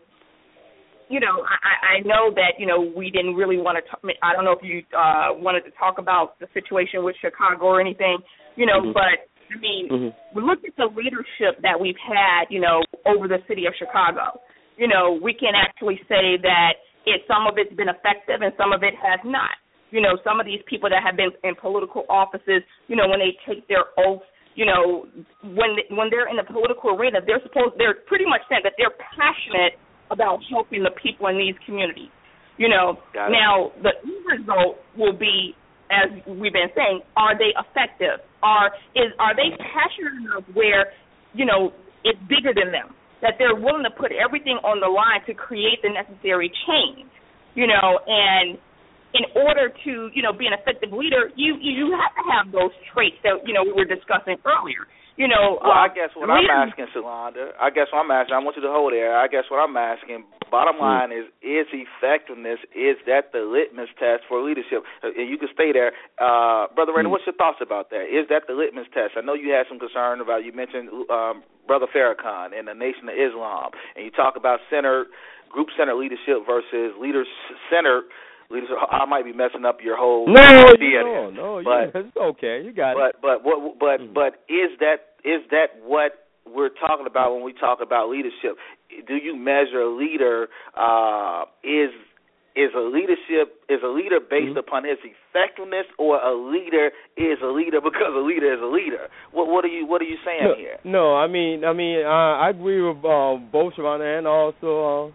you 1.08 1.20
know, 1.20 1.40
I, 1.40 1.96
I 1.96 2.00
know 2.04 2.28
that 2.36 2.60
you 2.60 2.66
know 2.66 2.92
we 2.94 3.10
didn't 3.10 3.34
really 3.34 3.56
want 3.56 3.80
to. 3.80 3.90
Talk, 3.90 4.04
I 4.22 4.34
don't 4.34 4.44
know 4.44 4.52
if 4.52 4.60
you 4.62 4.84
uh, 4.92 5.32
wanted 5.32 5.64
to 5.64 5.72
talk 5.72 5.96
about 5.96 6.38
the 6.38 6.46
situation 6.52 7.02
with 7.02 7.16
Chicago 7.20 7.64
or 7.64 7.80
anything, 7.80 8.18
you 8.56 8.66
know. 8.66 8.80
Mhm. 8.80 8.92
But 8.92 9.24
I 9.48 9.56
mean, 9.56 9.88
Mhm. 9.88 10.14
we 10.34 10.42
look 10.42 10.60
at 10.68 10.76
the 10.76 10.86
leadership 10.92 11.60
that 11.62 11.80
we've 11.80 11.96
had, 11.96 12.48
you 12.50 12.60
know, 12.60 12.82
over 13.06 13.26
the 13.26 13.40
city 13.48 13.64
of 13.64 13.74
Chicago. 13.76 14.38
You 14.78 14.86
know, 14.86 15.18
we 15.20 15.34
can 15.34 15.58
actually 15.58 15.98
say 16.06 16.38
that 16.38 16.78
it 17.02 17.26
some 17.26 17.50
of 17.50 17.58
it's 17.58 17.74
been 17.74 17.90
effective 17.90 18.46
and 18.46 18.54
some 18.54 18.72
of 18.72 18.86
it 18.86 18.94
has 18.94 19.18
not. 19.26 19.58
You 19.90 20.00
know, 20.00 20.20
some 20.22 20.38
of 20.38 20.46
these 20.46 20.60
people 20.70 20.88
that 20.88 21.02
have 21.02 21.16
been 21.16 21.34
in 21.42 21.58
political 21.58 22.06
offices, 22.08 22.62
you 22.86 22.94
know, 22.94 23.08
when 23.08 23.18
they 23.18 23.34
take 23.42 23.66
their 23.66 23.90
oaths, 23.98 24.24
you 24.54 24.66
know, 24.66 25.08
when 25.42 25.74
when 25.98 26.08
they're 26.14 26.30
in 26.30 26.38
the 26.38 26.46
political 26.46 26.94
arena, 26.94 27.18
they're 27.24 27.42
supposed 27.42 27.74
they're 27.74 28.06
pretty 28.06 28.26
much 28.28 28.46
saying 28.46 28.62
that 28.62 28.78
they're 28.78 28.94
passionate 29.18 29.80
about 30.14 30.38
helping 30.46 30.86
the 30.86 30.94
people 30.94 31.26
in 31.26 31.38
these 31.38 31.58
communities. 31.66 32.12
You 32.58 32.68
know, 32.68 32.98
now 33.14 33.72
the 33.82 33.98
result 34.26 34.78
will 34.98 35.14
be, 35.14 35.54
as 35.90 36.10
we've 36.26 36.52
been 36.52 36.74
saying, 36.74 37.02
are 37.16 37.38
they 37.38 37.54
effective? 37.54 38.22
Are 38.42 38.70
is 38.94 39.10
are 39.18 39.34
they 39.34 39.54
passionate 39.58 40.22
enough 40.22 40.44
where, 40.54 40.92
you 41.34 41.46
know, 41.46 41.72
it's 42.04 42.18
bigger 42.28 42.54
than 42.54 42.70
them 42.70 42.97
that 43.22 43.34
they're 43.38 43.56
willing 43.56 43.84
to 43.84 43.94
put 43.94 44.12
everything 44.12 44.58
on 44.62 44.78
the 44.80 44.90
line 44.90 45.24
to 45.26 45.34
create 45.34 45.82
the 45.82 45.90
necessary 45.90 46.50
change. 46.66 47.08
You 47.54 47.66
know, 47.66 47.98
and 48.06 48.58
in 49.14 49.24
order 49.34 49.72
to, 49.72 49.92
you 50.14 50.22
know, 50.22 50.32
be 50.32 50.46
an 50.46 50.54
effective 50.54 50.92
leader, 50.92 51.32
you 51.34 51.56
you 51.58 51.96
have 51.96 52.14
to 52.14 52.24
have 52.30 52.52
those 52.52 52.74
traits 52.92 53.16
that 53.24 53.42
you 53.46 53.54
know 53.54 53.64
we 53.64 53.72
were 53.72 53.88
discussing 53.88 54.36
earlier. 54.44 54.86
You 55.18 55.26
know, 55.26 55.58
Well, 55.58 55.74
uh, 55.74 55.82
I 55.82 55.88
guess 55.90 56.14
what 56.14 56.30
I'm 56.30 56.46
asking, 56.46 56.86
Shalonda, 56.94 57.50
I 57.58 57.74
guess 57.74 57.90
what 57.90 58.06
I'm 58.06 58.10
asking, 58.14 58.38
I 58.38 58.38
want 58.38 58.54
you 58.54 58.62
to 58.62 58.70
hold 58.70 58.94
there. 58.94 59.18
I 59.18 59.26
guess 59.26 59.50
what 59.50 59.58
I'm 59.58 59.74
asking, 59.74 60.22
bottom 60.46 60.78
line 60.78 61.10
is, 61.10 61.26
is 61.42 61.66
effectiveness, 61.74 62.62
is 62.70 62.94
that 63.10 63.34
the 63.34 63.42
litmus 63.42 63.90
test 63.98 64.22
for 64.30 64.38
leadership? 64.46 64.86
Uh, 65.02 65.10
And 65.10 65.26
you 65.26 65.34
can 65.34 65.50
stay 65.50 65.74
there. 65.74 65.90
Uh, 66.22 66.70
Brother 66.70 66.94
Rainer, 66.94 67.10
Hmm. 67.10 67.18
what's 67.18 67.26
your 67.26 67.34
thoughts 67.34 67.58
about 67.58 67.90
that? 67.90 68.06
Is 68.06 68.30
that 68.30 68.46
the 68.46 68.54
litmus 68.54 68.86
test? 68.94 69.18
I 69.18 69.26
know 69.26 69.34
you 69.34 69.50
had 69.50 69.66
some 69.66 69.82
concern 69.82 70.22
about, 70.22 70.46
you 70.46 70.54
mentioned 70.54 70.86
um, 71.10 71.42
Brother 71.66 71.90
Farrakhan 71.90 72.54
and 72.56 72.70
the 72.70 72.74
Nation 72.78 73.10
of 73.10 73.18
Islam, 73.18 73.74
and 73.98 74.06
you 74.06 74.12
talk 74.14 74.36
about 74.38 74.60
center, 74.70 75.10
group-centered 75.50 75.98
leadership 75.98 76.46
versus 76.46 76.94
leader-centered 76.94 78.04
leadership. 78.06 78.14
I 78.50 79.04
might 79.04 79.24
be 79.24 79.32
messing 79.32 79.64
up 79.64 79.78
your 79.82 79.96
whole 79.96 80.26
No, 80.26 80.40
idea 80.40 81.02
no, 81.02 81.30
no, 81.30 81.58
you, 81.58 81.90
it's 81.94 82.16
okay. 82.16 82.62
You 82.64 82.72
got 82.72 82.92
it. 82.92 83.16
But 83.20 83.20
but 83.22 83.44
what 83.44 83.78
but 83.78 84.00
Mhm. 84.00 84.14
but 84.14 84.44
is 84.48 84.70
that 84.80 85.16
is 85.24 85.42
that 85.50 85.76
what 85.84 86.26
we're 86.46 86.70
talking 86.70 87.06
about 87.06 87.34
when 87.34 87.42
we 87.42 87.52
talk 87.52 87.80
about 87.82 88.08
leadership? 88.08 88.56
Do 89.06 89.16
you 89.16 89.36
measure 89.36 89.80
a 89.82 89.88
leader 89.94 90.48
uh 90.74 91.44
is 91.62 91.90
is 92.56 92.70
a 92.74 92.80
leadership 92.80 93.62
is 93.68 93.80
a 93.84 93.88
leader 93.88 94.18
based 94.18 94.56
Mhm. 94.56 94.58
upon 94.58 94.84
his 94.84 94.98
effectiveness 95.04 95.86
or 95.98 96.16
a 96.18 96.32
leader 96.34 96.90
is 97.16 97.38
a 97.42 97.46
leader 97.46 97.80
because 97.80 98.14
a 98.14 98.18
leader 98.24 98.52
is 98.52 98.60
a 98.62 98.66
leader? 98.66 99.08
What 99.32 99.48
what 99.48 99.64
are 99.64 99.68
you 99.68 99.84
what 99.84 100.00
are 100.00 100.06
you 100.08 100.16
saying 100.24 100.44
no, 100.44 100.54
here? 100.54 100.78
no, 100.84 101.14
I 101.16 101.26
mean, 101.26 101.64
I 101.64 101.72
mean, 101.74 102.04
I, 102.04 102.46
I 102.46 102.50
agree 102.50 102.80
with 102.80 103.04
uh, 103.04 103.36
both 103.52 103.74
Shavana 103.74 104.18
and 104.18 104.26
also 104.26 105.12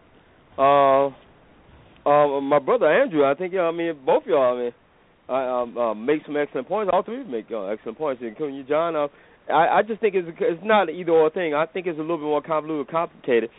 uh, 0.58 0.62
uh, 0.62 1.12
uh, 2.06 2.42
my 2.42 2.60
brother 2.60 2.88
Andrew. 2.92 3.26
I 3.26 3.34
think, 3.36 3.54
uh, 3.54 3.62
I 3.62 3.72
mean, 3.72 3.94
both 4.06 4.24
y'all. 4.26 4.58
I 4.58 4.62
mean, 4.62 4.72
I 5.30 5.62
um, 5.62 5.78
uh, 5.78 5.94
make 5.94 6.26
some 6.26 6.36
excellent 6.38 6.68
points. 6.68 6.92
All 6.94 7.04
three 7.04 7.24
make 7.24 7.46
uh, 7.52 7.66
excellent 7.66 7.98
points, 7.98 8.22
including 8.26 8.56
you, 8.56 8.64
John. 8.64 8.96
Uh, 8.96 9.08
I, 9.50 9.80
I 9.80 9.82
just 9.88 10.02
think 10.02 10.16
it's 10.16 10.28
it's 10.40 10.62
not 10.64 10.90
either 10.90 11.12
or 11.12 11.30
thing. 11.30 11.54
I 11.54 11.66
think 11.66 11.88
it's 11.88 11.98
a 11.98 12.02
little 12.02 12.18
bit 12.18 12.24
more 12.26 12.42
convoluted, 12.42 12.92
complicated. 12.92 13.50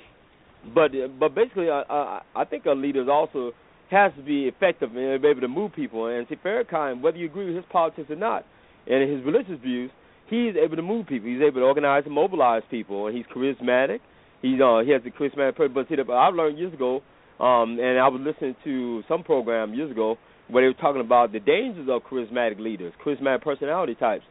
But 0.75 0.93
but 1.19 1.35
basically, 1.35 1.71
I 1.71 1.83
I, 1.89 2.23
I 2.37 2.45
think 2.45 2.65
a 2.67 2.73
leader 2.73 3.11
also 3.11 3.53
has 3.91 4.13
to 4.17 4.23
be 4.23 4.45
effective 4.45 4.95
and 4.97 5.23
be 5.23 5.29
able 5.29 5.41
to 5.43 5.49
move 5.49 5.73
people. 5.75 6.07
And 6.07 6.27
see, 6.29 6.37
Farrakhan, 6.37 7.01
whether 7.01 7.17
you 7.19 7.27
agree 7.27 7.47
with 7.47 7.57
his 7.57 7.65
politics 7.71 8.09
or 8.11 8.17
not, 8.17 8.45
and 8.87 9.11
his 9.11 9.25
religious 9.25 9.61
views, 9.63 9.91
he's 10.29 10.55
able 10.63 10.77
to 10.77 10.83
move 10.83 11.07
people. 11.07 11.29
He's 11.29 11.43
able 11.43 11.61
to 11.61 11.67
organize 11.67 12.03
and 12.07 12.15
mobilize 12.15 12.63
people, 12.71 13.07
and 13.07 13.17
he's 13.17 13.27
charismatic. 13.35 13.99
He's 14.43 14.61
uh, 14.61 14.81
he 14.85 14.91
has 14.93 15.03
a 15.07 15.11
charismatic. 15.11 15.57
per- 15.57 15.69
But 15.69 15.89
see, 15.89 15.97
the- 15.97 16.11
I 16.13 16.29
learned 16.29 16.59
years 16.59 16.73
ago, 16.75 17.03
um, 17.41 17.79
and 17.81 17.99
I 17.99 18.09
was 18.09 18.21
listening 18.25 18.55
to 18.65 19.03
some 19.09 19.23
program 19.25 19.75
years 19.75 19.91
ago 19.91 20.17
where 20.49 20.63
they 20.63 20.69
were 20.69 20.81
talking 20.81 21.01
about 21.01 21.33
the 21.33 21.41
dangers 21.41 21.89
of 21.91 22.03
charismatic 22.03 22.61
leaders, 22.61 22.93
charismatic 23.05 23.43
personality 23.43 23.95
types. 23.95 24.25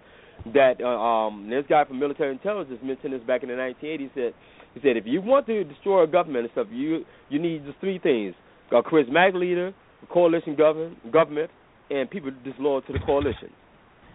That 0.53 0.81
uh, 0.81 0.87
um, 0.87 1.49
this 1.49 1.63
guy 1.69 1.85
from 1.85 1.99
military 1.99 2.31
intelligence 2.31 2.79
mentioned 2.83 3.13
this 3.13 3.21
back 3.21 3.43
in 3.43 3.49
the 3.49 3.55
1980s. 3.55 3.99
He 3.99 4.09
said, 4.13 4.33
he 4.73 4.79
said 4.81 4.97
if 4.97 5.05
you 5.05 5.21
want 5.21 5.45
to 5.47 5.63
destroy 5.63 6.03
a 6.03 6.07
government 6.07 6.45
and 6.45 6.51
stuff, 6.51 6.67
you 6.71 7.05
you 7.29 7.39
need 7.39 7.65
just 7.65 7.79
three 7.79 7.99
things: 7.99 8.35
a 8.71 8.81
charismatic 8.81 9.35
leader, 9.35 9.73
a 10.01 10.05
coalition 10.07 10.55
government, 10.55 11.11
government, 11.11 11.51
and 11.89 12.09
people 12.09 12.31
disloyal 12.43 12.81
to 12.81 12.93
the 12.93 12.99
coalition. 12.99 13.49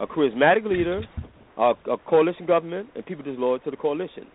A 0.00 0.06
charismatic 0.06 0.64
leader, 0.64 1.02
a, 1.56 1.72
a 1.90 1.98
coalition 2.08 2.46
government, 2.46 2.88
and 2.94 3.06
people 3.06 3.24
disloyal 3.24 3.58
to 3.60 3.70
the 3.70 3.76
coalition. 3.76 4.26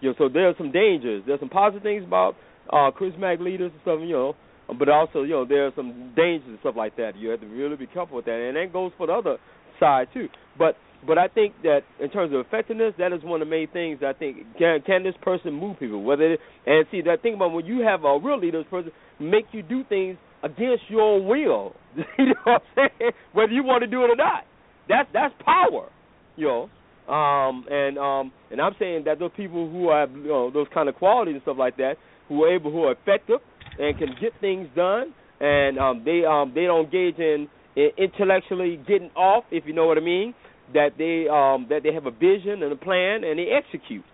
You 0.00 0.10
know, 0.10 0.14
so 0.18 0.28
there 0.28 0.48
are 0.48 0.54
some 0.58 0.72
dangers. 0.72 1.22
There's 1.26 1.40
some 1.40 1.48
positive 1.48 1.82
things 1.82 2.04
about 2.04 2.34
uh, 2.72 2.90
charismatic 2.98 3.40
leaders 3.40 3.72
and 3.72 3.80
stuff, 3.82 3.98
you 4.00 4.12
know, 4.12 4.34
but 4.78 4.88
also, 4.88 5.22
you 5.22 5.30
know, 5.30 5.44
there 5.44 5.66
are 5.66 5.72
some 5.74 6.12
dangers 6.16 6.48
and 6.48 6.58
stuff 6.60 6.74
like 6.76 6.96
that. 6.96 7.16
You 7.16 7.30
have 7.30 7.40
to 7.40 7.46
really 7.46 7.76
be 7.76 7.86
careful 7.86 8.16
with 8.16 8.26
that, 8.26 8.32
and 8.34 8.56
that 8.56 8.72
goes 8.72 8.92
for 8.96 9.06
the 9.06 9.12
other 9.12 9.36
side 9.78 10.08
too. 10.14 10.28
But 10.58 10.76
but 11.06 11.16
I 11.16 11.28
think 11.28 11.54
that 11.62 11.80
in 11.98 12.10
terms 12.10 12.32
of 12.34 12.40
effectiveness, 12.40 12.94
that 12.98 13.12
is 13.12 13.22
one 13.24 13.40
of 13.40 13.48
the 13.48 13.50
main 13.50 13.68
things. 13.68 14.00
I 14.06 14.12
think 14.12 14.38
can 14.58 14.80
can 14.82 15.02
this 15.02 15.14
person 15.22 15.52
move 15.54 15.78
people? 15.78 16.02
Whether 16.02 16.34
it, 16.34 16.40
and 16.66 16.86
see 16.90 17.00
that 17.02 17.22
thing 17.22 17.34
about 17.34 17.52
when 17.52 17.66
you 17.66 17.82
have 17.82 18.04
a 18.04 18.18
real 18.18 18.38
leader, 18.38 18.62
this 18.62 18.70
person 18.70 18.92
make 19.18 19.46
you 19.52 19.62
do 19.62 19.82
things 19.88 20.16
against 20.42 20.84
your 20.88 21.24
will. 21.24 21.74
you 22.18 22.26
know 22.26 22.34
what 22.44 22.62
I'm 22.76 22.90
saying? 23.00 23.12
Whether 23.32 23.52
you 23.52 23.64
want 23.64 23.82
to 23.82 23.86
do 23.86 24.04
it 24.04 24.10
or 24.10 24.16
not, 24.16 24.44
that's 24.88 25.08
that's 25.12 25.34
power. 25.44 25.88
You 26.36 26.46
know. 26.46 26.70
Um, 27.08 27.64
and 27.68 27.98
um, 27.98 28.32
and 28.52 28.60
I'm 28.60 28.76
saying 28.78 29.02
that 29.06 29.18
those 29.18 29.32
people 29.36 29.68
who 29.68 29.90
have 29.90 30.12
you 30.12 30.28
know 30.28 30.50
those 30.50 30.68
kind 30.72 30.88
of 30.88 30.94
qualities 30.94 31.34
and 31.34 31.42
stuff 31.42 31.56
like 31.58 31.76
that, 31.78 31.94
who 32.30 32.44
are 32.44 32.54
able, 32.54 32.70
who 32.70 32.84
are 32.84 32.92
effective, 32.92 33.40
and 33.78 33.98
can 33.98 34.14
get 34.20 34.32
things 34.40 34.68
done, 34.74 35.12
and 35.40 35.78
um, 35.78 36.02
they 36.04 36.24
um, 36.24 36.52
they 36.54 36.64
don't 36.64 36.86
engage 36.86 37.18
in, 37.18 37.48
in 37.76 37.90
intellectually 37.98 38.80
getting 38.88 39.10
off, 39.16 39.44
if 39.50 39.64
you 39.66 39.74
know 39.74 39.86
what 39.86 39.98
I 39.98 40.00
mean. 40.00 40.32
That 40.72 40.90
they 40.96 41.26
um, 41.28 41.66
that 41.68 41.82
they 41.82 41.92
have 41.92 42.06
a 42.06 42.12
vision 42.12 42.62
and 42.62 42.72
a 42.72 42.76
plan, 42.76 43.24
and 43.24 43.38
they 43.38 43.50
execute. 43.50 44.04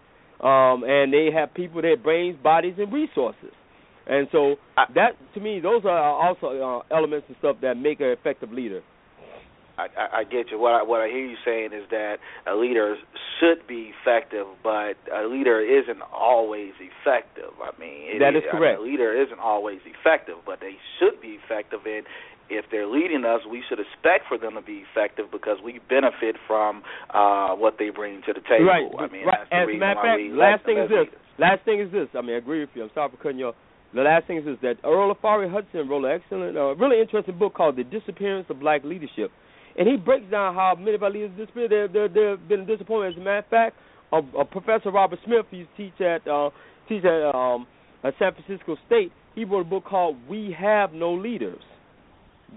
Um, 0.40 0.84
and 0.84 1.12
they 1.12 1.28
have 1.32 1.54
people 1.54 1.80
that 1.82 1.90
have 1.96 2.02
brains, 2.02 2.36
bodies, 2.42 2.74
and 2.78 2.92
resources. 2.92 3.52
And 4.06 4.28
so 4.32 4.56
that 4.94 5.12
to 5.34 5.40
me, 5.40 5.60
those 5.60 5.82
are 5.84 5.98
also 5.98 6.82
uh, 6.90 6.94
elements 6.94 7.26
and 7.28 7.36
stuff 7.38 7.56
that 7.62 7.76
make 7.76 8.00
an 8.00 8.08
effective 8.08 8.52
leader. 8.52 8.82
I, 9.78 9.86
I, 9.96 10.06
I 10.20 10.24
get 10.24 10.50
you. 10.50 10.58
What 10.58 10.72
I, 10.72 10.82
what 10.82 11.00
I 11.00 11.08
hear 11.08 11.24
you 11.26 11.36
saying 11.44 11.70
is 11.72 11.84
that 11.90 12.16
a 12.46 12.54
leader 12.54 12.96
should 13.40 13.66
be 13.66 13.92
effective, 14.00 14.46
but 14.62 14.96
a 15.12 15.26
leader 15.28 15.60
isn't 15.60 16.00
always 16.12 16.72
effective. 16.80 17.52
I 17.60 17.78
mean, 17.78 18.16
it 18.16 18.18
That 18.20 18.36
is 18.36 18.42
I 18.48 18.52
mean, 18.54 18.60
correct. 18.60 18.80
a 18.80 18.82
leader 18.82 19.12
isn't 19.12 19.38
always 19.38 19.80
effective, 19.84 20.36
but 20.46 20.60
they 20.60 20.76
should 20.98 21.20
be 21.20 21.38
effective 21.44 21.80
in 21.86 22.02
if 22.48 22.64
they're 22.70 22.86
leading 22.86 23.24
us, 23.24 23.40
we 23.50 23.62
should 23.68 23.80
expect 23.80 24.28
for 24.28 24.38
them 24.38 24.54
to 24.54 24.62
be 24.62 24.84
effective 24.90 25.26
because 25.32 25.58
we 25.64 25.80
benefit 25.88 26.36
from 26.46 26.82
uh, 27.10 27.54
what 27.54 27.74
they 27.78 27.90
bring 27.90 28.22
to 28.26 28.32
the 28.32 28.40
table. 28.46 28.66
Right. 28.66 28.86
I 28.98 29.06
mean, 29.12 29.26
right. 29.26 29.38
that's 29.42 29.50
the 29.50 29.56
As 29.56 29.68
a 29.68 29.78
matter 29.78 30.00
of 30.00 30.06
fact, 30.06 30.38
last 30.38 30.64
thing 30.64 30.78
is 30.78 30.88
this. 30.88 30.98
leaders. 31.10 31.14
Last 31.38 31.64
thing 31.64 31.80
is 31.80 31.90
this. 31.92 32.08
I 32.14 32.22
mean, 32.22 32.34
I 32.36 32.38
agree 32.38 32.60
with 32.60 32.70
you. 32.74 32.84
I'm 32.84 32.90
sorry 32.94 33.10
for 33.10 33.16
cutting 33.18 33.38
you 33.38 33.48
off. 33.48 33.54
The 33.94 34.02
last 34.02 34.26
thing 34.26 34.38
is 34.38 34.44
this: 34.44 34.58
that 34.62 34.76
Earl 34.84 35.14
Ofari 35.14 35.50
Hutchinson 35.50 35.88
wrote 35.88 36.04
an 36.04 36.20
excellent, 36.20 36.56
uh, 36.56 36.74
really 36.76 37.00
interesting 37.00 37.38
book 37.38 37.54
called 37.54 37.76
"The 37.76 37.84
Disappearance 37.84 38.46
of 38.50 38.60
Black 38.60 38.84
Leadership," 38.84 39.30
and 39.78 39.88
he 39.88 39.96
breaks 39.96 40.30
down 40.30 40.54
how 40.54 40.74
many 40.78 40.94
of 40.94 41.02
our 41.02 41.10
leaders 41.10 41.30
disappeared. 41.36 41.70
They're, 41.70 41.88
they're, 41.88 42.08
they've 42.08 42.48
been 42.48 42.66
disappointed. 42.66 43.12
As 43.12 43.16
a 43.16 43.20
matter 43.20 43.38
of 43.38 43.46
fact, 43.46 43.76
uh, 44.12 44.20
uh, 44.38 44.44
Professor 44.44 44.90
Robert 44.90 45.18
Smith, 45.24 45.46
who 45.50 45.64
teach 45.76 46.00
at 46.00 46.26
uh, 46.26 46.50
teach 46.88 47.04
at 47.04 47.34
um, 47.34 47.66
at 48.04 48.14
San 48.18 48.32
Francisco 48.32 48.76
State, 48.86 49.12
he 49.34 49.44
wrote 49.44 49.62
a 49.62 49.64
book 49.64 49.84
called 49.84 50.16
"We 50.28 50.54
Have 50.58 50.92
No 50.92 51.12
Leaders." 51.12 51.62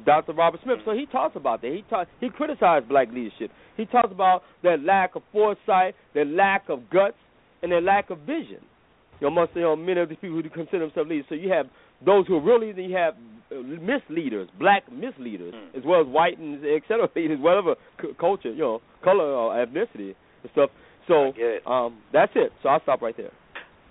Dr. 0.06 0.34
Robert 0.34 0.62
Smith. 0.64 0.78
So 0.86 0.94
he 0.94 1.08
talks 1.08 1.36
about 1.36 1.62
that. 1.62 1.72
He 1.72 1.84
talk, 1.90 2.08
he 2.20 2.30
criticized 2.30 2.88
black 2.88 3.10
leadership. 3.12 3.52
He 3.76 3.86
talks 3.86 4.12
about 4.12 4.44
their 4.62 4.78
lack 4.78 5.16
of 5.16 5.24
foresight, 5.32 5.96
their 6.14 6.26
lack 6.26 6.70
of 6.70 6.90
guts, 6.90 7.18
and 7.64 7.72
their 7.72 7.82
lack 7.82 8.10
of 8.10 8.20
vision. 8.20 8.62
You 9.20 9.28
know, 9.28 9.28
amongst 9.28 9.56
you 9.56 9.64
know, 9.64 9.76
many 9.76 10.00
of 10.00 10.08
these 10.08 10.18
people 10.22 10.42
who 10.42 10.50
consider 10.50 10.80
themselves 10.80 11.10
leaders. 11.10 11.26
So 11.28 11.36
you 11.36 11.52
have 11.52 11.66
those 12.06 12.28
who 12.28 12.38
are 12.38 12.42
really 12.42 12.72
then 12.72 12.86
you 12.86 12.96
have 12.96 13.16
misleaders, 13.52 14.50
black 14.60 14.92
misleaders, 14.92 15.54
Mm. 15.54 15.78
as 15.78 15.84
well 15.86 16.02
as 16.02 16.08
white 16.08 16.38
and 16.38 16.64
et 16.66 16.84
cetera 16.88 17.08
whatever 17.40 17.76
c- 18.02 18.14
culture, 18.20 18.52
you 18.52 18.60
know, 18.60 18.82
color 19.04 19.26
or 19.26 19.54
ethnicity 19.54 20.14
and 20.44 20.52
stuff. 20.52 20.70
So 21.08 21.34
um, 21.66 21.98
that's 22.14 22.32
it. 22.36 22.52
So 22.62 22.70
I'll 22.70 22.82
stop 22.82 23.02
right 23.02 23.16
there. 23.18 23.32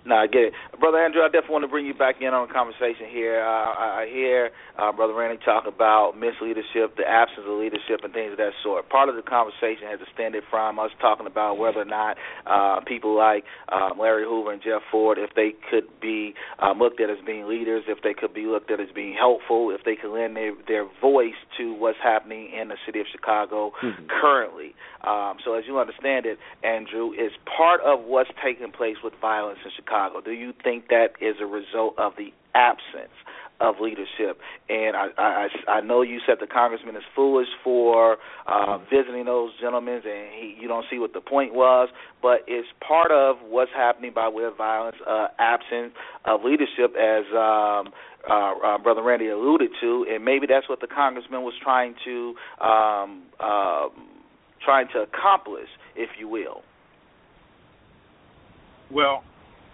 No, 0.09 0.15
I 0.15 0.25
get 0.25 0.49
it, 0.49 0.53
brother 0.79 0.97
Andrew. 0.97 1.21
I 1.21 1.27
definitely 1.29 1.53
want 1.53 1.65
to 1.65 1.67
bring 1.69 1.85
you 1.85 1.93
back 1.93 2.15
in 2.19 2.33
on 2.33 2.47
the 2.47 2.53
conversation 2.53 3.05
here. 3.13 3.45
Uh, 3.45 3.45
I, 3.77 3.85
I 4.01 4.03
hear 4.09 4.49
uh, 4.73 4.91
brother 4.91 5.13
Randy 5.13 5.37
talk 5.45 5.69
about 5.69 6.17
misleadership, 6.17 6.97
the 6.97 7.05
absence 7.05 7.45
of 7.45 7.53
leadership, 7.59 8.01
and 8.01 8.09
things 8.11 8.31
of 8.33 8.41
that 8.41 8.57
sort. 8.65 8.89
Part 8.89 9.09
of 9.09 9.15
the 9.15 9.21
conversation 9.21 9.85
has 9.85 9.99
extended 10.01 10.41
from 10.49 10.79
us 10.79 10.89
talking 10.99 11.27
about 11.27 11.59
whether 11.61 11.81
or 11.81 11.85
not 11.85 12.17
uh, 12.49 12.81
people 12.89 13.15
like 13.15 13.43
um, 13.71 13.99
Larry 14.01 14.25
Hoover 14.25 14.51
and 14.51 14.63
Jeff 14.63 14.81
Fort, 14.89 15.19
if 15.21 15.29
they 15.35 15.53
could 15.69 15.85
be 16.01 16.33
um, 16.57 16.79
looked 16.79 16.99
at 16.99 17.11
as 17.11 17.21
being 17.23 17.45
leaders, 17.45 17.83
if 17.87 18.01
they 18.01 18.15
could 18.17 18.33
be 18.33 18.47
looked 18.49 18.71
at 18.71 18.79
as 18.79 18.89
being 18.95 19.13
helpful, 19.13 19.69
if 19.69 19.85
they 19.85 19.93
could 19.95 20.09
lend 20.09 20.35
their, 20.35 20.57
their 20.67 20.87
voice 20.99 21.37
to 21.59 21.75
what's 21.77 22.01
happening 22.01 22.49
in 22.49 22.69
the 22.69 22.81
city 22.85 22.99
of 22.99 23.05
Chicago 23.13 23.71
Mhm. 23.85 24.09
currently. 24.09 24.73
Um, 25.05 25.37
so, 25.45 25.53
as 25.53 25.63
you 25.67 25.77
understand 25.79 26.25
it, 26.25 26.39
Andrew, 26.63 27.11
is 27.13 27.31
part 27.45 27.79
of 27.81 28.01
what's 28.03 28.29
taking 28.43 28.71
place 28.71 28.97
with 29.03 29.13
violence 29.21 29.59
in 29.63 29.71
Chicago. 29.75 29.98
Do 30.23 30.31
you 30.31 30.53
think 30.63 30.87
that 30.89 31.13
is 31.21 31.35
a 31.41 31.45
result 31.45 31.97
of 31.97 32.13
the 32.17 32.31
absence 32.55 33.13
of 33.59 33.75
leadership? 33.81 34.39
And 34.69 34.95
I, 34.95 35.07
I, 35.17 35.47
I 35.67 35.81
know 35.81 36.01
you 36.01 36.19
said 36.25 36.37
the 36.39 36.47
congressman 36.47 36.95
is 36.95 37.03
foolish 37.15 37.47
for 37.63 38.17
uh, 38.47 38.77
visiting 38.89 39.25
those 39.25 39.51
gentlemen, 39.59 40.01
and 40.05 40.29
he, 40.33 40.57
you 40.59 40.67
don't 40.67 40.85
see 40.89 40.99
what 40.99 41.13
the 41.13 41.21
point 41.21 41.53
was. 41.53 41.89
But 42.21 42.45
it's 42.47 42.67
part 42.85 43.11
of 43.11 43.37
what's 43.47 43.71
happening 43.75 44.11
by 44.13 44.29
way 44.29 44.43
of 44.43 44.55
violence, 44.55 44.97
uh, 45.07 45.27
absence 45.39 45.93
of 46.25 46.41
leadership, 46.43 46.95
as 46.95 47.25
um, 47.33 47.91
uh, 48.29 48.53
uh, 48.63 48.77
Brother 48.77 49.01
Randy 49.01 49.27
alluded 49.27 49.71
to, 49.81 50.05
and 50.09 50.23
maybe 50.23 50.45
that's 50.47 50.67
what 50.69 50.81
the 50.81 50.87
congressman 50.87 51.41
was 51.41 51.53
trying 51.63 51.95
to 52.05 52.35
um, 52.61 53.23
um, 53.39 53.91
trying 54.63 54.87
to 54.93 54.99
accomplish, 54.99 55.69
if 55.95 56.09
you 56.19 56.27
will. 56.27 56.61
Well, 58.91 59.23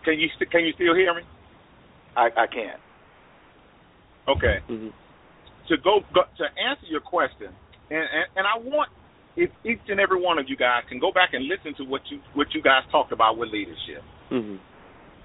can 0.06 0.20
you 0.20 0.30
st- 0.36 0.51
can 0.51 0.66
you 0.66 0.74
still 0.74 0.95
hear 0.95 1.14
me? 1.14 1.22
I, 2.16 2.30
I 2.32 2.47
can. 2.47 2.78
Okay. 4.30 4.58
Mm-hmm. 4.70 4.93
To 5.68 5.78
go, 5.84 6.01
go 6.14 6.22
to 6.38 6.45
answer 6.62 6.86
your 6.88 7.01
question, 7.01 7.49
and, 7.89 8.06
and 8.06 8.26
and 8.38 8.45
I 8.45 8.62
want 8.62 8.89
if 9.36 9.49
each 9.66 9.84
and 9.89 9.99
every 9.99 10.22
one 10.22 10.39
of 10.39 10.45
you 10.47 10.56
guys 10.56 10.84
can 10.88 10.99
go 10.99 11.12
back 11.12 11.34
and 11.34 11.45
listen 11.45 11.76
to 11.78 11.84
what 11.84 12.01
you 12.10 12.20
what 12.34 12.47
you 12.53 12.62
guys 12.62 12.84
talked 12.91 13.12
about 13.12 13.38
with 13.38 13.49
leadership. 13.49 14.01
Mm-hmm. 14.32 14.56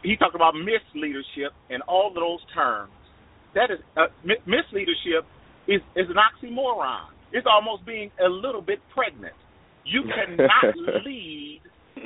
He 0.03 0.17
talked 0.17 0.35
about 0.35 0.55
misleadership 0.55 1.53
and 1.69 1.83
all 1.83 2.09
of 2.09 2.15
those 2.15 2.41
terms. 2.55 2.93
That 3.55 3.71
is 3.71 3.79
uh, 3.97 4.09
mi- 4.25 4.43
misleadership 4.49 5.23
is 5.69 5.81
is 5.95 6.07
an 6.09 6.17
oxymoron. 6.17 7.13
It's 7.33 7.47
almost 7.47 7.87
being 7.87 8.11
a 8.19 8.29
little 8.29 8.63
bit 8.63 8.81
pregnant. 8.95 9.35
You 9.85 10.03
cannot 10.15 10.77
lead. 11.05 11.61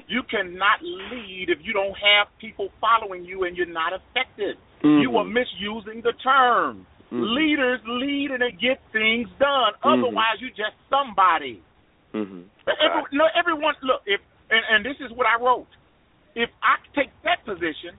You 0.07 0.23
cannot 0.25 0.83
lead 0.83 1.47
if 1.49 1.59
you 1.63 1.73
don't 1.73 1.95
have 1.95 2.29
people 2.39 2.69
following 2.81 3.25
you 3.25 3.45
and 3.45 3.57
you're 3.57 3.67
not 3.67 3.93
effective. 3.93 4.57
You 4.83 5.11
Mhm. 5.11 5.19
are 5.19 5.25
misusing 5.25 6.03
the 6.03 6.13
term. 6.13 6.87
Mhm. 7.11 7.35
Leaders 7.35 7.81
lead 7.87 8.31
and 8.33 8.43
they 8.43 8.53
get 8.53 8.81
things 8.93 9.29
done. 9.39 9.73
Mhm. 9.75 9.93
Otherwise, 9.99 10.41
you're 10.41 10.51
just 10.51 10.77
somebody. 10.91 11.63
Mm-hmm. 12.13 12.43
Every, 12.69 13.03
no, 13.13 13.27
everyone. 13.35 13.75
Look, 13.83 14.03
if 14.07 14.21
and, 14.51 14.65
and 14.71 14.85
this 14.85 15.01
is 15.01 15.11
what 15.13 15.27
I 15.27 15.37
wrote. 15.43 15.67
If 16.35 16.51
I 16.63 16.77
take 16.95 17.11
that 17.23 17.45
position, 17.45 17.97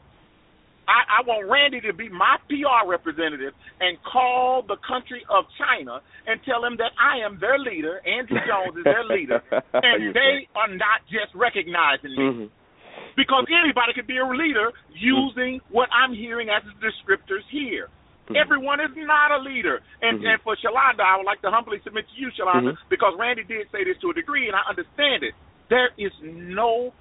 I, 0.88 1.22
I 1.22 1.26
want 1.26 1.50
Randy 1.50 1.82
to 1.82 1.94
be 1.94 2.10
my 2.10 2.38
PR 2.48 2.88
representative 2.88 3.54
and 3.80 3.98
call 4.04 4.62
the 4.62 4.78
country 4.88 5.26
of 5.30 5.46
China 5.58 6.00
and 6.28 6.40
tell 6.46 6.62
them 6.62 6.78
that 6.78 6.92
I 7.02 7.26
am 7.26 7.40
their 7.40 7.58
leader. 7.58 8.02
Andrew 8.06 8.38
Jones 8.46 8.78
is 8.78 8.84
their 8.84 9.04
leader, 9.04 9.42
and 9.74 10.14
they 10.14 10.48
are 10.56 10.70
not 10.70 11.02
just 11.10 11.34
recognizing 11.34 12.12
me 12.12 12.24
Mm-hmm. 12.26 12.48
because 13.18 13.46
anybody 13.50 13.94
could 13.94 14.08
be 14.08 14.18
a 14.18 14.28
leader 14.28 14.72
using 14.94 15.60
what 15.70 15.90
I'm 15.92 16.14
hearing 16.14 16.50
as 16.50 16.64
the 16.64 16.76
descriptors 16.82 17.44
here. 17.52 17.90
Mhm. 18.30 18.38
Everyone 18.38 18.80
is 18.82 18.90
not 18.96 19.32
a 19.32 19.38
leader. 19.42 19.82
And 20.02 20.20
Mhm. 20.20 20.28
and 20.34 20.42
for 20.42 20.56
Shalonda, 20.58 21.02
I 21.02 21.18
would 21.18 21.26
like 21.26 21.42
to 21.42 21.52
humbly 21.52 21.80
submit 21.84 22.06
to 22.10 22.16
you, 22.20 22.30
Shalonda, 22.32 22.74
Mhm. 22.74 22.78
because 22.90 23.14
Randy 23.18 23.44
did 23.44 23.70
say 23.72 23.84
this 23.84 23.98
to 24.00 24.10
a 24.10 24.14
degree, 24.14 24.48
and 24.48 24.56
I 24.56 24.62
understand 24.68 25.24
it. 25.24 25.34
There 25.70 25.90
is 25.98 26.12
no 26.22 26.94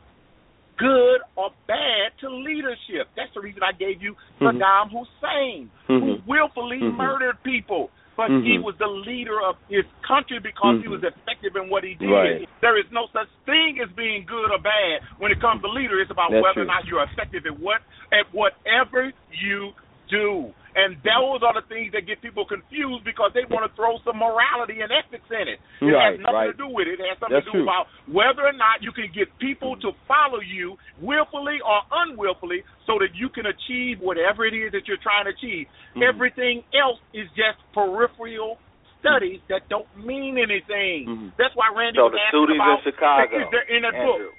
good 0.76 1.20
or 1.36 1.50
bad 1.66 2.12
to 2.20 2.28
leadership. 2.30 3.08
That's 3.16 3.32
the 3.34 3.40
reason 3.40 3.62
I 3.62 3.72
gave 3.72 4.02
you 4.02 4.16
Mhm. 4.40 4.58
Saddam 4.58 4.90
Hussein, 4.90 5.70
who 5.86 6.00
Mhm. 6.00 6.26
willfully 6.26 6.80
Mhm. 6.80 6.96
murdered 6.96 7.42
people. 7.42 7.90
But 8.16 8.30
he 8.30 8.58
Mhm. 8.58 8.62
was 8.62 8.76
the 8.78 8.86
leader 8.86 9.42
of 9.42 9.56
his 9.68 9.84
country 10.02 10.38
because 10.38 10.80
he 10.80 10.86
Mhm. 10.86 10.90
was 10.90 11.02
effective 11.02 11.56
in 11.56 11.68
what 11.68 11.82
he 11.82 11.94
did. 11.94 12.08
Right. 12.08 12.48
There 12.60 12.76
is 12.76 12.88
no 12.92 13.08
such 13.12 13.28
thing 13.44 13.80
as 13.80 13.90
being 13.90 14.24
good 14.24 14.52
or 14.52 14.58
bad 14.58 15.02
when 15.18 15.32
it 15.32 15.40
comes 15.40 15.62
to 15.62 15.68
leader. 15.68 16.00
It's 16.00 16.12
about 16.12 16.30
That's 16.30 16.42
whether 16.44 16.62
or 16.62 16.64
not 16.64 16.86
you're 16.86 17.02
effective 17.02 17.44
at 17.44 17.58
what 17.58 17.82
at 18.12 18.32
whatever 18.32 19.12
you 19.32 19.74
do. 20.08 20.54
And 20.74 20.98
those 21.06 21.38
are 21.46 21.54
the 21.54 21.62
things 21.70 21.94
that 21.94 22.02
get 22.02 22.18
people 22.20 22.42
confused 22.44 23.06
because 23.06 23.30
they 23.30 23.46
want 23.46 23.62
to 23.62 23.70
throw 23.78 24.02
some 24.02 24.18
morality 24.18 24.82
and 24.82 24.90
ethics 24.90 25.30
in 25.30 25.46
it. 25.46 25.62
It 25.78 25.86
Right, 25.86 26.18
has 26.18 26.20
nothing 26.20 26.34
right. 26.34 26.46
to 26.50 26.58
do 26.58 26.66
with 26.66 26.90
it. 26.90 26.98
It 26.98 27.06
has 27.06 27.14
something 27.22 27.30
That's 27.38 27.46
to 27.46 27.54
do 27.54 27.62
true. 27.62 27.70
about 27.70 27.86
whether 28.10 28.42
or 28.42 28.52
not 28.58 28.82
you 28.82 28.90
can 28.90 29.06
get 29.14 29.30
people 29.38 29.78
to 29.86 29.94
follow 30.10 30.40
you 30.42 30.74
willfully 30.98 31.62
or 31.62 31.78
unwillfully 32.10 32.64
so 32.90 32.98
that 32.98 33.14
you 33.14 33.30
can 33.30 33.46
achieve 33.46 34.02
whatever 34.02 34.42
it 34.46 34.54
is 34.54 34.72
that 34.74 34.88
you're 34.90 34.98
trying 34.98 35.30
to 35.30 35.30
achieve. 35.30 35.70
Mhm. 35.94 36.02
Everything 36.10 36.64
else 36.74 36.98
is 37.14 37.30
just 37.38 37.62
peripheral 37.72 38.58
studies 38.98 39.38
that 39.46 39.68
don't 39.68 39.86
mean 39.96 40.38
anything. 40.38 41.06
Mhm. 41.06 41.32
That's 41.36 41.54
why 41.54 41.68
Randy 41.70 41.98
So 42.02 42.04
was 42.10 42.12
the 42.14 42.20
asking 42.20 42.40
shootings 42.40 42.58
about 42.58 42.78
in 42.78 42.84
Chicago, 42.90 43.36
is 43.46 43.50
there 43.54 43.62
in 43.70 43.82
that 43.82 43.92
book. 43.94 44.16
Andrew. 44.18 44.32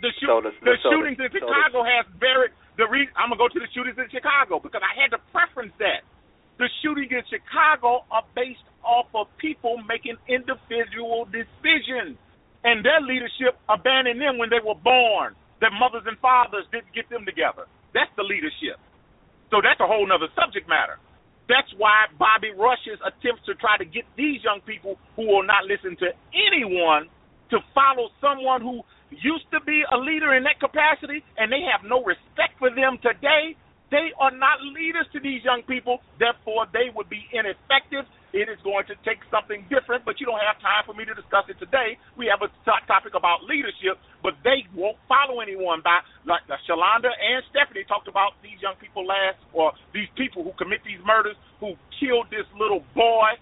The, 0.00 0.10
shoot, 0.18 0.26
So 0.26 0.40
the- 0.40 0.50
the 0.50 0.76
so 0.82 0.90
the- 0.90 0.96
shootings 0.96 1.18
in 1.20 1.30
so 1.30 1.38
the- 1.38 1.46
Chicago 1.46 1.82
has 1.84 2.06
very 2.18 2.48
the 2.76 2.86
re- 2.88 3.10
I'm 3.16 3.30
gonna 3.30 3.38
go 3.38 3.48
to 3.48 3.60
the 3.60 3.70
shootings 3.74 3.98
in 3.98 4.08
Chicago 4.10 4.58
because 4.58 4.82
I 4.82 4.92
had 4.98 5.10
to 5.14 5.20
preference 5.32 5.72
that. 5.78 6.02
The 6.58 6.68
shootings 6.82 7.10
in 7.10 7.22
Chicago 7.30 8.06
are 8.10 8.24
based 8.34 8.64
off 8.84 9.06
of 9.14 9.26
people 9.38 9.78
making 9.88 10.16
individual 10.28 11.26
decisions, 11.30 12.18
and 12.62 12.84
their 12.84 13.00
leadership 13.00 13.58
abandoned 13.68 14.20
them 14.20 14.38
when 14.38 14.50
they 14.50 14.62
were 14.62 14.78
born. 14.78 15.34
Their 15.60 15.72
mothers 15.74 16.04
and 16.06 16.18
fathers 16.18 16.66
didn't 16.70 16.92
get 16.94 17.08
them 17.10 17.24
together. 17.26 17.66
That's 17.94 18.10
the 18.16 18.22
leadership. 18.22 18.78
So 19.50 19.62
that's 19.62 19.80
a 19.80 19.86
whole 19.86 20.06
nother 20.06 20.28
subject 20.34 20.68
matter. 20.68 20.98
That's 21.48 21.68
why 21.76 22.08
Bobby 22.18 22.50
Rush's 22.56 22.98
attempts 23.04 23.44
to 23.46 23.54
try 23.54 23.76
to 23.76 23.84
get 23.84 24.04
these 24.16 24.42
young 24.42 24.60
people 24.64 24.96
who 25.16 25.28
will 25.28 25.44
not 25.44 25.64
listen 25.68 25.96
to 26.00 26.08
anyone 26.32 27.08
to 27.50 27.60
follow 27.74 28.08
someone 28.20 28.62
who 28.62 28.80
used 29.22 29.46
to 29.52 29.60
be 29.62 29.84
a 29.86 29.98
leader 29.98 30.34
in 30.34 30.42
that 30.44 30.58
capacity 30.58 31.22
and 31.36 31.52
they 31.52 31.62
have 31.68 31.86
no 31.86 32.02
respect 32.02 32.58
for 32.58 32.70
them 32.70 32.98
today, 33.02 33.56
they 33.90 34.10
are 34.18 34.34
not 34.34 34.58
leaders 34.74 35.06
to 35.12 35.20
these 35.20 35.44
young 35.44 35.62
people. 35.68 36.00
Therefore, 36.18 36.66
they 36.72 36.90
would 36.90 37.06
be 37.06 37.22
ineffective. 37.30 38.08
It 38.34 38.50
is 38.50 38.58
going 38.66 38.82
to 38.90 38.98
take 39.06 39.22
something 39.30 39.62
different, 39.70 40.02
but 40.02 40.18
you 40.18 40.26
don't 40.26 40.42
have 40.42 40.58
time 40.58 40.82
for 40.82 40.90
me 40.98 41.06
to 41.06 41.14
discuss 41.14 41.46
it 41.46 41.54
today. 41.62 41.94
We 42.18 42.26
have 42.26 42.42
a 42.42 42.50
t- 42.50 42.86
topic 42.90 43.14
about 43.14 43.46
leadership, 43.46 44.02
but 44.26 44.34
they 44.42 44.66
won't 44.74 44.98
follow 45.06 45.38
anyone 45.38 45.86
by 45.86 46.02
like 46.26 46.42
Shalonda 46.66 47.14
and 47.14 47.46
Stephanie 47.54 47.86
talked 47.86 48.10
about 48.10 48.34
these 48.42 48.58
young 48.58 48.74
people 48.82 49.06
last, 49.06 49.38
or 49.54 49.70
these 49.94 50.10
people 50.18 50.42
who 50.42 50.50
commit 50.58 50.82
these 50.82 50.98
murders, 51.06 51.38
who 51.62 51.78
killed 52.02 52.26
this 52.34 52.48
little 52.58 52.82
boy. 52.98 53.38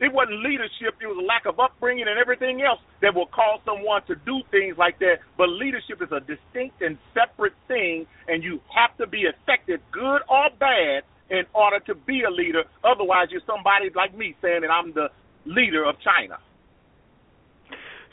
It 0.00 0.12
wasn't 0.12 0.42
leadership, 0.42 0.98
it 1.00 1.06
was 1.06 1.16
a 1.16 1.26
lack 1.26 1.46
of 1.46 1.60
upbringing 1.60 2.06
and 2.08 2.18
everything 2.18 2.62
else 2.62 2.80
that 3.00 3.14
will 3.14 3.30
cause 3.30 3.60
someone 3.64 4.02
to 4.06 4.16
do 4.26 4.42
things 4.50 4.76
like 4.76 4.98
that. 4.98 5.22
But 5.38 5.48
leadership 5.48 6.02
is 6.02 6.10
a 6.10 6.18
distinct 6.20 6.82
and 6.82 6.98
separate 7.14 7.54
thing, 7.68 8.06
and 8.26 8.42
you 8.42 8.60
have 8.74 8.96
to 8.98 9.06
be 9.06 9.22
effective, 9.22 9.80
good 9.92 10.22
or 10.28 10.50
bad, 10.58 11.04
in 11.30 11.44
order 11.54 11.78
to 11.86 11.94
be 11.94 12.22
a 12.22 12.30
leader. 12.30 12.64
Otherwise, 12.82 13.28
you're 13.30 13.40
somebody 13.46 13.90
like 13.94 14.16
me 14.16 14.34
saying 14.42 14.62
that 14.62 14.70
I'm 14.70 14.92
the 14.92 15.08
leader 15.46 15.84
of 15.84 15.94
China. 16.02 16.38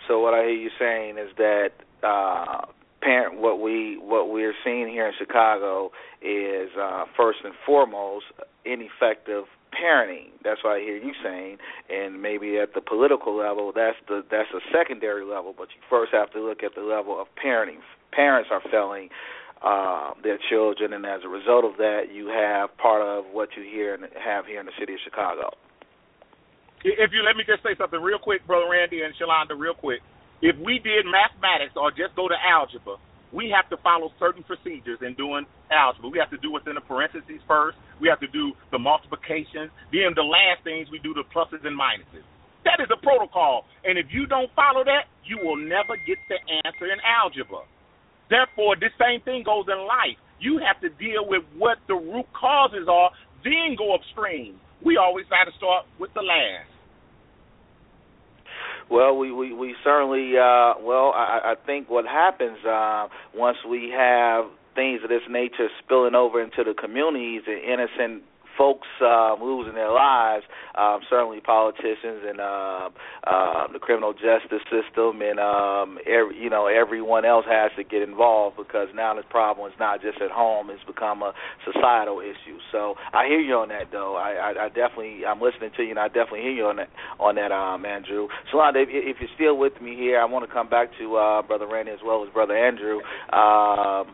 So 0.07 0.19
what 0.19 0.33
I 0.33 0.43
hear 0.43 0.69
you 0.69 0.69
saying 0.79 1.17
is 1.17 1.35
that 1.37 1.71
uh, 2.03 2.65
parent 3.01 3.39
what 3.39 3.59
we 3.59 3.97
what 3.97 4.29
we're 4.29 4.53
seeing 4.63 4.87
here 4.87 5.07
in 5.07 5.13
Chicago 5.17 5.91
is 6.21 6.69
uh, 6.79 7.05
first 7.17 7.39
and 7.43 7.53
foremost 7.65 8.25
ineffective 8.65 9.45
parenting. 9.71 10.31
That's 10.43 10.63
what 10.63 10.77
I 10.77 10.79
hear 10.79 10.97
you 10.97 11.13
saying, 11.23 11.57
and 11.89 12.21
maybe 12.21 12.57
at 12.57 12.73
the 12.73 12.81
political 12.81 13.35
level, 13.35 13.71
that's 13.73 13.97
the 14.07 14.23
that's 14.29 14.49
a 14.53 14.61
secondary 14.71 15.25
level. 15.25 15.53
But 15.57 15.69
you 15.75 15.81
first 15.89 16.11
have 16.13 16.31
to 16.33 16.39
look 16.39 16.63
at 16.63 16.75
the 16.75 16.81
level 16.81 17.19
of 17.19 17.27
parenting. 17.39 17.79
Parents 18.11 18.49
are 18.51 18.61
failing 18.71 19.09
uh, 19.63 20.11
their 20.23 20.39
children, 20.49 20.93
and 20.93 21.05
as 21.05 21.21
a 21.23 21.29
result 21.29 21.65
of 21.65 21.77
that, 21.77 22.11
you 22.11 22.27
have 22.27 22.75
part 22.77 23.01
of 23.01 23.25
what 23.31 23.49
you 23.55 23.63
hear 23.63 23.93
and 23.93 24.03
have 24.17 24.45
here 24.45 24.59
in 24.59 24.65
the 24.65 24.75
city 24.79 24.93
of 24.93 24.99
Chicago. 25.03 25.53
If 26.83 27.13
you 27.13 27.21
let 27.21 27.37
me 27.37 27.45
just 27.45 27.61
say 27.61 27.77
something 27.77 28.01
real 28.01 28.17
quick, 28.17 28.45
brother 28.47 28.65
Randy 28.65 29.05
and 29.05 29.13
Shalonda, 29.13 29.53
real 29.53 29.77
quick. 29.77 30.01
If 30.41 30.57
we 30.57 30.81
did 30.81 31.05
mathematics 31.05 31.77
or 31.77 31.93
just 31.93 32.17
go 32.17 32.25
to 32.27 32.33
algebra, 32.33 32.97
we 33.33 33.51
have 33.55 33.69
to 33.71 33.77
follow 33.81 34.11
certain 34.19 34.43
procedures 34.43 34.99
in 35.01 35.15
doing 35.15 35.47
algebra. 35.71 36.09
We 36.09 36.19
have 36.19 36.31
to 36.31 36.37
do 36.37 36.51
what's 36.51 36.67
in 36.67 36.75
the 36.75 36.83
parentheses 36.83 37.39
first. 37.47 37.77
We 37.99 38.07
have 38.07 38.19
to 38.19 38.27
do 38.27 38.51
the 38.71 38.79
multiplications. 38.79 39.71
Then 39.91 40.11
the 40.15 40.27
last 40.27 40.63
things 40.63 40.87
we 40.91 40.99
do 40.99 41.13
the 41.13 41.23
pluses 41.31 41.63
and 41.63 41.75
minuses. 41.77 42.23
That 42.63 42.79
is 42.79 42.87
a 42.93 42.99
protocol. 42.99 43.65
And 43.83 43.97
if 43.97 44.07
you 44.11 44.27
don't 44.27 44.51
follow 44.55 44.83
that, 44.83 45.09
you 45.25 45.39
will 45.41 45.57
never 45.57 45.97
get 46.05 46.19
the 46.29 46.37
answer 46.65 46.91
in 46.91 46.99
algebra. 47.03 47.65
Therefore, 48.29 48.75
this 48.79 48.93
same 48.99 49.21
thing 49.21 49.43
goes 49.43 49.65
in 49.67 49.79
life. 49.87 50.19
You 50.39 50.59
have 50.63 50.79
to 50.81 50.89
deal 50.95 51.27
with 51.27 51.43
what 51.57 51.77
the 51.87 51.95
root 51.95 52.25
causes 52.33 52.87
are, 52.87 53.11
then 53.43 53.75
go 53.77 53.93
upstream. 53.93 54.59
We 54.83 54.97
always 54.97 55.27
try 55.27 55.45
to 55.45 55.51
start 55.57 55.85
with 55.99 56.13
the 56.13 56.23
last. 56.23 56.70
Well, 58.91 59.15
we 59.15 59.31
we, 59.31 59.53
we 59.53 59.73
certainly 59.85 60.37
uh, 60.37 60.73
well, 60.81 61.13
I, 61.15 61.53
I 61.53 61.65
think 61.65 61.89
what 61.89 62.05
happens 62.05 62.57
uh, 62.65 63.07
once 63.33 63.57
we 63.67 63.89
have 63.95 64.45
things 64.75 64.99
of 65.03 65.09
this 65.09 65.21
nature 65.29 65.69
spilling 65.83 66.13
over 66.13 66.41
into 66.41 66.65
the 66.65 66.73
communities 66.73 67.43
and 67.47 67.59
innocent 67.63 68.23
folks 68.61 68.87
uh, 69.01 69.33
losing 69.41 69.73
their 69.73 69.91
lives, 69.91 70.45
um, 70.77 70.99
certainly 71.09 71.41
politicians 71.41 72.21
and 72.29 72.39
uh, 72.39 72.89
uh, 73.25 73.65
the 73.73 73.79
criminal 73.79 74.13
justice 74.13 74.61
system 74.69 75.21
and 75.23 75.39
um, 75.39 75.97
every, 76.05 76.37
you 76.37 76.47
know 76.47 76.67
everyone 76.67 77.25
else 77.25 77.45
has 77.49 77.71
to 77.75 77.83
get 77.83 78.03
involved 78.03 78.57
because 78.57 78.87
now 78.93 79.15
the 79.15 79.23
problem 79.23 79.65
is 79.65 79.73
not 79.79 79.99
just 79.99 80.21
at 80.21 80.29
home; 80.29 80.69
it's 80.69 80.83
become 80.85 81.23
a 81.23 81.33
societal 81.65 82.19
issue. 82.19 82.61
So 82.71 82.93
I 83.13 83.25
hear 83.25 83.41
you 83.41 83.55
on 83.55 83.69
that, 83.69 83.89
though. 83.91 84.15
I, 84.15 84.53
I, 84.53 84.65
I 84.65 84.67
definitely 84.69 85.25
I'm 85.25 85.41
listening 85.41 85.71
to 85.77 85.83
you, 85.83 85.89
and 85.89 85.99
I 85.99 86.07
definitely 86.07 86.41
hear 86.41 86.53
you 86.53 86.65
on 86.67 86.75
that 86.75 86.89
on 87.19 87.35
that, 87.41 87.51
um, 87.51 87.83
Andrew. 87.83 88.27
Shalonda, 88.53 88.83
if, 88.83 88.89
if 88.91 89.17
you're 89.19 89.33
still 89.33 89.57
with 89.57 89.81
me 89.81 89.95
here, 89.95 90.21
I 90.21 90.25
want 90.25 90.45
to 90.47 90.53
come 90.53 90.69
back 90.69 90.89
to 90.99 91.15
uh, 91.15 91.41
Brother 91.41 91.65
Randy 91.65 91.93
as 91.93 91.99
well 92.05 92.23
as 92.23 92.29
Brother 92.31 92.55
Andrew. 92.55 93.01
Um, 93.33 94.13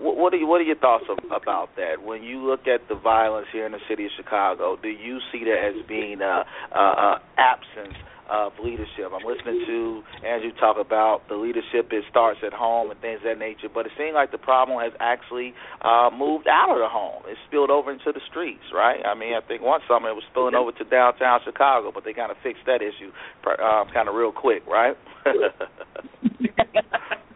what 0.00 0.32
are 0.32 0.36
you, 0.36 0.46
what 0.46 0.60
are 0.60 0.64
your 0.64 0.76
thoughts 0.76 1.04
of, 1.08 1.18
about 1.30 1.70
that? 1.76 2.02
When 2.02 2.22
you 2.22 2.44
look 2.44 2.66
at 2.66 2.88
the 2.88 2.94
violence 2.94 3.46
here 3.52 3.66
in 3.66 3.72
the 3.72 3.80
city 3.88 4.06
of 4.06 4.10
Chicago, 4.16 4.76
do 4.80 4.88
you 4.88 5.18
see 5.32 5.44
that 5.44 5.72
as 5.74 5.86
being 5.86 6.20
a, 6.20 6.44
a, 6.74 6.78
a 6.78 7.22
absence 7.38 7.94
of 8.30 8.52
leadership? 8.62 9.12
I'm 9.12 9.24
listening 9.24 9.64
to 9.66 10.02
Andrew 10.26 10.52
talk 10.58 10.76
about 10.78 11.28
the 11.28 11.36
leadership. 11.36 11.92
It 11.92 12.04
starts 12.10 12.40
at 12.44 12.52
home 12.52 12.90
and 12.90 13.00
things 13.00 13.20
of 13.24 13.24
that 13.24 13.38
nature, 13.38 13.68
but 13.72 13.86
it 13.86 13.92
seems 13.98 14.14
like 14.14 14.32
the 14.32 14.38
problem 14.38 14.80
has 14.80 14.92
actually 15.00 15.54
uh, 15.82 16.10
moved 16.12 16.46
out 16.48 16.70
of 16.70 16.78
the 16.78 16.88
home. 16.88 17.22
It's 17.26 17.38
spilled 17.46 17.70
over 17.70 17.92
into 17.92 18.12
the 18.12 18.20
streets, 18.30 18.64
right? 18.74 19.00
I 19.04 19.14
mean, 19.14 19.34
I 19.34 19.46
think 19.46 19.62
one 19.62 19.80
summer 19.88 20.08
it 20.08 20.14
was 20.14 20.24
spilling 20.30 20.54
over 20.54 20.72
to 20.72 20.84
downtown 20.84 21.40
Chicago, 21.44 21.92
but 21.92 22.04
they 22.04 22.12
kind 22.12 22.30
of 22.30 22.36
fixed 22.42 22.64
that 22.66 22.82
issue 22.82 23.12
uh, 23.46 23.84
kind 23.92 24.08
of 24.08 24.14
real 24.14 24.32
quick, 24.32 24.66
right? 24.66 24.96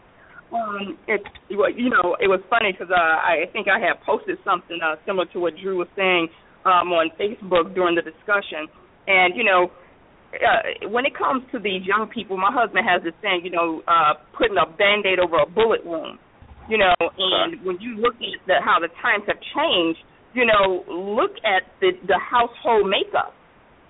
um, 0.53 0.96
it 1.07 1.20
you 1.49 1.90
know 1.90 2.16
it 2.20 2.28
was 2.28 2.40
funny 2.49 2.72
because 2.72 2.90
uh, 2.90 2.96
I 2.96 3.44
think 3.53 3.68
I 3.68 3.78
had 3.78 4.01
posted 4.05 4.38
something 4.44 4.78
uh, 4.82 4.96
similar 5.07 5.26
to 5.32 5.40
what 5.40 5.55
Drew 5.61 5.78
was 5.78 5.88
saying 5.96 6.28
um, 6.64 6.92
on 6.92 7.11
Facebook 7.20 7.74
during 7.74 7.94
the 7.94 8.03
discussion, 8.03 8.68
and 9.07 9.36
you 9.36 9.44
know. 9.44 9.70
Uh, 10.28 10.92
when 10.92 11.07
it 11.07 11.16
comes 11.16 11.40
to 11.51 11.57
these 11.57 11.80
young 11.88 12.05
people, 12.12 12.36
my 12.36 12.53
husband 12.53 12.84
has 12.84 13.01
this 13.01 13.16
saying, 13.24 13.40
you 13.44 13.51
know, 13.51 13.80
uh, 13.88 14.12
putting 14.36 14.61
a 14.61 14.68
band-aid 14.76 15.16
over 15.16 15.40
a 15.40 15.49
bullet 15.49 15.80
wound. 15.88 16.20
You 16.68 16.76
know, 16.76 16.92
and 17.01 17.64
when 17.64 17.80
you 17.80 17.96
look 17.96 18.12
at 18.20 18.36
the, 18.44 18.61
how 18.61 18.76
the 18.76 18.92
times 19.01 19.24
have 19.24 19.40
changed, 19.57 20.05
you 20.36 20.44
know, 20.44 20.84
look 20.84 21.32
at 21.49 21.64
the 21.80 21.96
the 22.05 22.20
household 22.20 22.92
makeup 22.92 23.32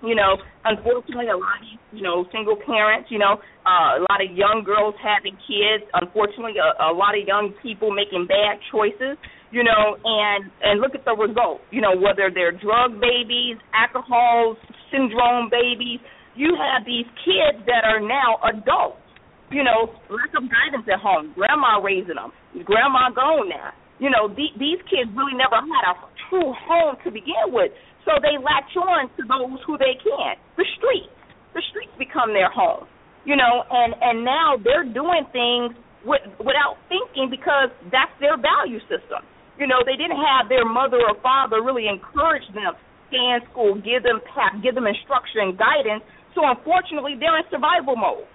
you 0.01 0.15
know, 0.15 0.39
unfortunately, 0.63 1.27
a 1.27 1.35
lot 1.35 1.59
of 1.59 1.67
you 1.91 2.01
know 2.01 2.25
single 2.31 2.55
parents, 2.55 3.11
you 3.11 3.19
know, 3.19 3.39
uh, 3.67 3.99
a 3.99 4.01
lot 4.07 4.23
of 4.23 4.31
young 4.31 4.63
girls 4.63 4.95
having 5.03 5.35
kids. 5.43 5.83
Unfortunately, 5.93 6.55
a, 6.55 6.91
a 6.91 6.93
lot 6.95 7.19
of 7.19 7.27
young 7.27 7.51
people 7.61 7.91
making 7.91 8.27
bad 8.27 8.63
choices. 8.71 9.19
You 9.51 9.65
know, 9.65 9.97
and 10.05 10.47
and 10.61 10.79
look 10.79 10.93
at 10.93 11.03
the 11.03 11.15
result. 11.17 11.59
You 11.71 11.81
know, 11.81 11.97
whether 11.97 12.31
they're 12.31 12.53
drug 12.53 13.01
babies, 13.01 13.57
alcohol 13.73 14.55
syndrome 14.93 15.49
babies, 15.49 15.99
you 16.35 16.55
have 16.55 16.85
these 16.85 17.09
kids 17.25 17.65
that 17.67 17.83
are 17.83 17.99
now 17.99 18.39
adults. 18.45 19.03
You 19.51 19.65
know, 19.65 19.89
lack 20.13 20.29
of 20.37 20.45
guidance 20.45 20.85
at 20.85 21.01
home. 21.01 21.33
Grandma 21.33 21.81
raising 21.81 22.15
them. 22.15 22.31
Grandma 22.63 23.09
gone 23.09 23.49
now. 23.49 23.73
You 23.97 24.07
know, 24.13 24.29
the, 24.29 24.47
these 24.55 24.79
kids 24.87 25.11
really 25.11 25.35
never 25.35 25.59
had 25.59 25.83
a 25.91 25.95
true 26.29 26.53
home 26.55 26.95
to 27.03 27.09
begin 27.11 27.51
with. 27.51 27.73
So 28.09 28.17
they 28.17 28.41
latch 28.41 28.73
on 28.73 29.05
to 29.13 29.23
those 29.29 29.61
who 29.69 29.77
they 29.77 29.93
can. 30.01 30.33
The 30.57 30.65
streets. 30.81 31.13
The 31.53 31.61
streets 31.69 31.93
become 32.01 32.33
their 32.33 32.49
home. 32.49 32.89
You 33.21 33.37
know, 33.37 33.61
and 33.69 33.93
and 34.01 34.25
now 34.25 34.57
they're 34.57 34.87
doing 34.87 35.29
things 35.29 35.77
with, 36.01 36.25
without 36.41 36.81
thinking 36.89 37.29
because 37.29 37.69
that's 37.93 38.13
their 38.17 38.33
value 38.33 38.81
system. 38.89 39.21
You 39.61 39.69
know, 39.69 39.85
they 39.85 39.93
didn't 39.93 40.17
have 40.17 40.49
their 40.49 40.65
mother 40.65 40.97
or 40.97 41.13
father 41.21 41.61
really 41.61 41.85
encourage 41.85 42.47
them 42.57 42.73
stay 43.09 43.21
in 43.21 43.41
school, 43.51 43.77
give 43.81 44.05
them 44.05 44.21
give 44.61 44.73
them 44.73 44.89
instruction 44.89 45.45
and 45.45 45.53
guidance. 45.57 46.01
So 46.33 46.45
unfortunately, 46.45 47.17
they're 47.17 47.37
in 47.37 47.45
survival 47.53 47.97
mode. 47.97 48.25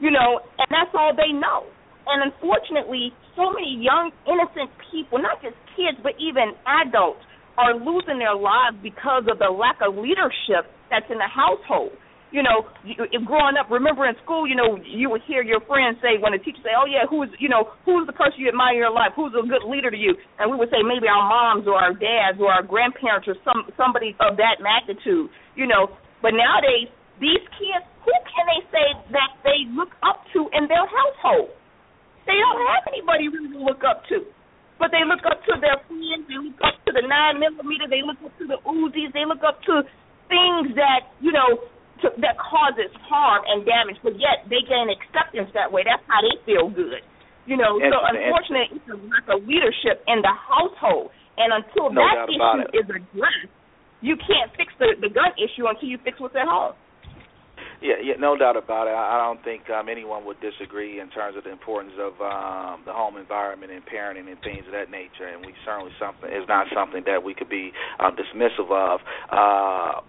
You 0.00 0.10
know, 0.10 0.44
and 0.58 0.68
that's 0.68 0.92
all 0.92 1.14
they 1.16 1.32
know. 1.32 1.68
And 2.04 2.28
unfortunately, 2.28 3.14
so 3.38 3.54
many 3.54 3.78
young 3.78 4.10
innocent 4.26 4.68
people, 4.90 5.22
not 5.22 5.40
just 5.40 5.54
kids 5.78 5.96
but 6.02 6.18
even 6.18 6.58
adults, 6.66 7.22
are 7.58 7.76
losing 7.76 8.18
their 8.18 8.36
lives 8.36 8.76
because 8.82 9.28
of 9.28 9.38
the 9.38 9.50
lack 9.50 9.80
of 9.84 9.96
leadership 9.96 10.68
that's 10.88 11.08
in 11.12 11.18
the 11.20 11.28
household. 11.28 11.92
You 12.32 12.40
know, 12.40 12.64
growing 13.28 13.60
up, 13.60 13.68
remember 13.68 14.08
in 14.08 14.16
school, 14.24 14.48
you 14.48 14.56
know, 14.56 14.80
you 14.80 15.12
would 15.12 15.20
hear 15.28 15.44
your 15.44 15.60
friends 15.68 16.00
say 16.00 16.16
when 16.16 16.32
the 16.32 16.40
teacher 16.40 16.64
say, 16.64 16.72
"Oh 16.72 16.88
yeah, 16.88 17.04
who's 17.04 17.28
you 17.36 17.52
know 17.52 17.76
who's 17.84 18.08
the 18.08 18.16
person 18.16 18.40
you 18.40 18.48
admire 18.48 18.72
in 18.72 18.80
your 18.80 18.94
life? 18.94 19.12
Who's 19.12 19.36
a 19.36 19.44
good 19.44 19.68
leader 19.68 19.92
to 19.92 20.00
you?" 20.00 20.16
And 20.40 20.48
we 20.48 20.56
would 20.56 20.72
say 20.72 20.80
maybe 20.80 21.12
our 21.12 21.20
moms 21.28 21.68
or 21.68 21.76
our 21.76 21.92
dads 21.92 22.40
or 22.40 22.48
our 22.48 22.64
grandparents 22.64 23.28
or 23.28 23.36
some 23.44 23.68
somebody 23.76 24.16
of 24.16 24.40
that 24.40 24.64
magnitude. 24.64 25.28
You 25.60 25.68
know, 25.68 25.92
but 26.24 26.32
nowadays 26.32 26.88
these 27.20 27.44
kids, 27.60 27.84
who 28.00 28.16
can 28.32 28.44
they 28.48 28.64
say 28.72 28.86
that 29.12 29.36
they 29.44 29.68
look 29.76 29.92
up 30.00 30.24
to 30.32 30.48
in 30.56 30.72
their 30.72 30.88
household? 30.88 31.52
They 32.24 32.38
don't 32.40 32.64
have 32.64 32.88
anybody 32.88 33.28
really 33.28 33.52
to 33.52 33.60
look 33.60 33.84
up 33.84 34.08
to 34.08 34.24
but 34.82 34.90
they 34.90 35.06
look 35.06 35.22
up 35.22 35.38
to 35.46 35.54
their 35.62 35.78
friends, 35.86 36.26
they 36.26 36.42
look 36.42 36.58
up 36.66 36.74
to 36.82 36.90
the 36.90 37.06
nine 37.06 37.38
millimeter, 37.38 37.86
they 37.86 38.02
look 38.02 38.18
up 38.18 38.34
to 38.42 38.50
the 38.50 38.58
Uzis, 38.66 39.14
they 39.14 39.22
look 39.22 39.46
up 39.46 39.62
to 39.70 39.86
things 40.26 40.74
that 40.74 41.06
you 41.22 41.30
know 41.30 41.62
to, 42.02 42.10
that 42.18 42.34
causes 42.34 42.90
harm 43.06 43.46
and 43.46 43.62
damage, 43.62 44.02
but 44.02 44.18
yet 44.18 44.42
they 44.50 44.58
gain 44.66 44.90
acceptance 44.90 45.46
that 45.54 45.70
way. 45.70 45.86
That's 45.86 46.02
how 46.10 46.18
they 46.18 46.34
feel 46.42 46.66
good, 46.66 47.06
you 47.46 47.54
know. 47.54 47.78
so 47.78 47.94
unfortunately, 48.02 48.82
it's 48.82 48.90
a 48.90 48.98
lack 49.06 49.22
of 49.30 49.46
leadership 49.46 50.02
in 50.10 50.18
the 50.18 50.34
household, 50.34 51.14
and 51.38 51.54
until 51.54 51.94
no 51.94 52.02
that 52.02 52.26
issue 52.26 52.66
is 52.74 52.86
addressed, 52.90 53.54
you 54.02 54.18
can't 54.18 54.50
fix 54.58 54.74
the 54.82 54.98
the 54.98 55.14
gun 55.14 55.30
issue 55.38 55.70
until 55.70 55.86
you 55.86 56.02
fix 56.02 56.18
what's 56.18 56.34
at 56.34 56.50
home. 56.50 56.74
Yeah, 57.82 57.98
yeah, 58.00 58.14
no 58.16 58.36
doubt 58.36 58.56
about 58.56 58.86
it. 58.86 58.94
I 58.94 59.18
don't 59.18 59.42
think 59.42 59.68
um, 59.68 59.88
anyone 59.88 60.24
would 60.24 60.38
disagree 60.40 61.00
in 61.00 61.10
terms 61.10 61.36
of 61.36 61.42
the 61.42 61.50
importance 61.50 61.94
of 61.98 62.12
um, 62.22 62.82
the 62.86 62.92
home 62.92 63.16
environment 63.16 63.72
and 63.72 63.82
parenting 63.84 64.30
and 64.30 64.40
things 64.40 64.62
of 64.66 64.72
that 64.72 64.88
nature. 64.88 65.26
And 65.26 65.44
we 65.44 65.52
certainly 65.64 65.90
something 65.98 66.30
is 66.30 66.46
not 66.46 66.68
something 66.72 67.02
that 67.06 67.24
we 67.24 67.34
could 67.34 67.48
be 67.48 67.72
um, 67.98 68.14
dismissive 68.14 68.70
of. 68.70 69.00
Uh, 69.30 70.00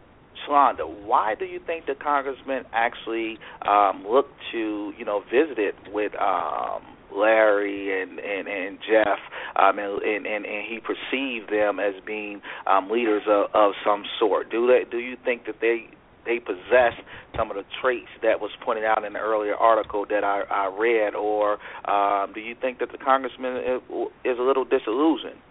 Shalonda, 0.46 0.86
why 1.06 1.34
do 1.34 1.46
you 1.46 1.60
think 1.66 1.88
the 1.88 1.96
congressman 1.96 2.66
actually 2.74 3.40
um, 3.68 4.06
looked 4.08 4.38
to, 4.52 4.94
you 4.96 5.06
know, 5.06 5.24
visited 5.32 5.74
with 5.92 6.12
um, 6.22 6.84
Larry 7.16 8.02
and 8.02 8.20
and, 8.20 8.48
and 8.48 8.78
Jeff, 8.88 9.20
um, 9.56 9.80
and, 9.80 10.02
and 10.02 10.28
and 10.28 10.46
and 10.46 10.68
he 10.68 10.80
perceived 10.80 11.52
them 11.52 11.80
as 11.80 11.94
being 12.06 12.42
um, 12.68 12.90
leaders 12.92 13.24
of, 13.28 13.48
of 13.56 13.72
some 13.84 14.04
sort? 14.20 14.52
Do 14.52 14.68
they? 14.68 14.84
Do 14.90 14.98
you 14.98 15.18
think 15.24 15.46
that 15.46 15.56
they 15.62 15.90
they 16.26 16.40
possess 16.40 16.94
some 17.38 17.52
of 17.52 17.58
the 17.58 17.64
traits 17.82 18.12
that 18.22 18.40
was 18.40 18.52
pointed 18.64 18.84
out 18.84 19.04
in 19.04 19.14
the 19.14 19.20
earlier 19.20 19.56
article 19.56 20.06
that 20.10 20.24
I, 20.24 20.44
I 20.50 20.72
read, 20.72 21.16
or 21.16 21.58
um, 21.90 22.34
do 22.34 22.40
you 22.40 22.56
think 22.60 22.80
that 22.80 22.92
the 22.92 22.98
congressman 22.98 23.82
is 24.24 24.38
a 24.40 24.44
little 24.44 24.66
disillusioned? 24.66 25.42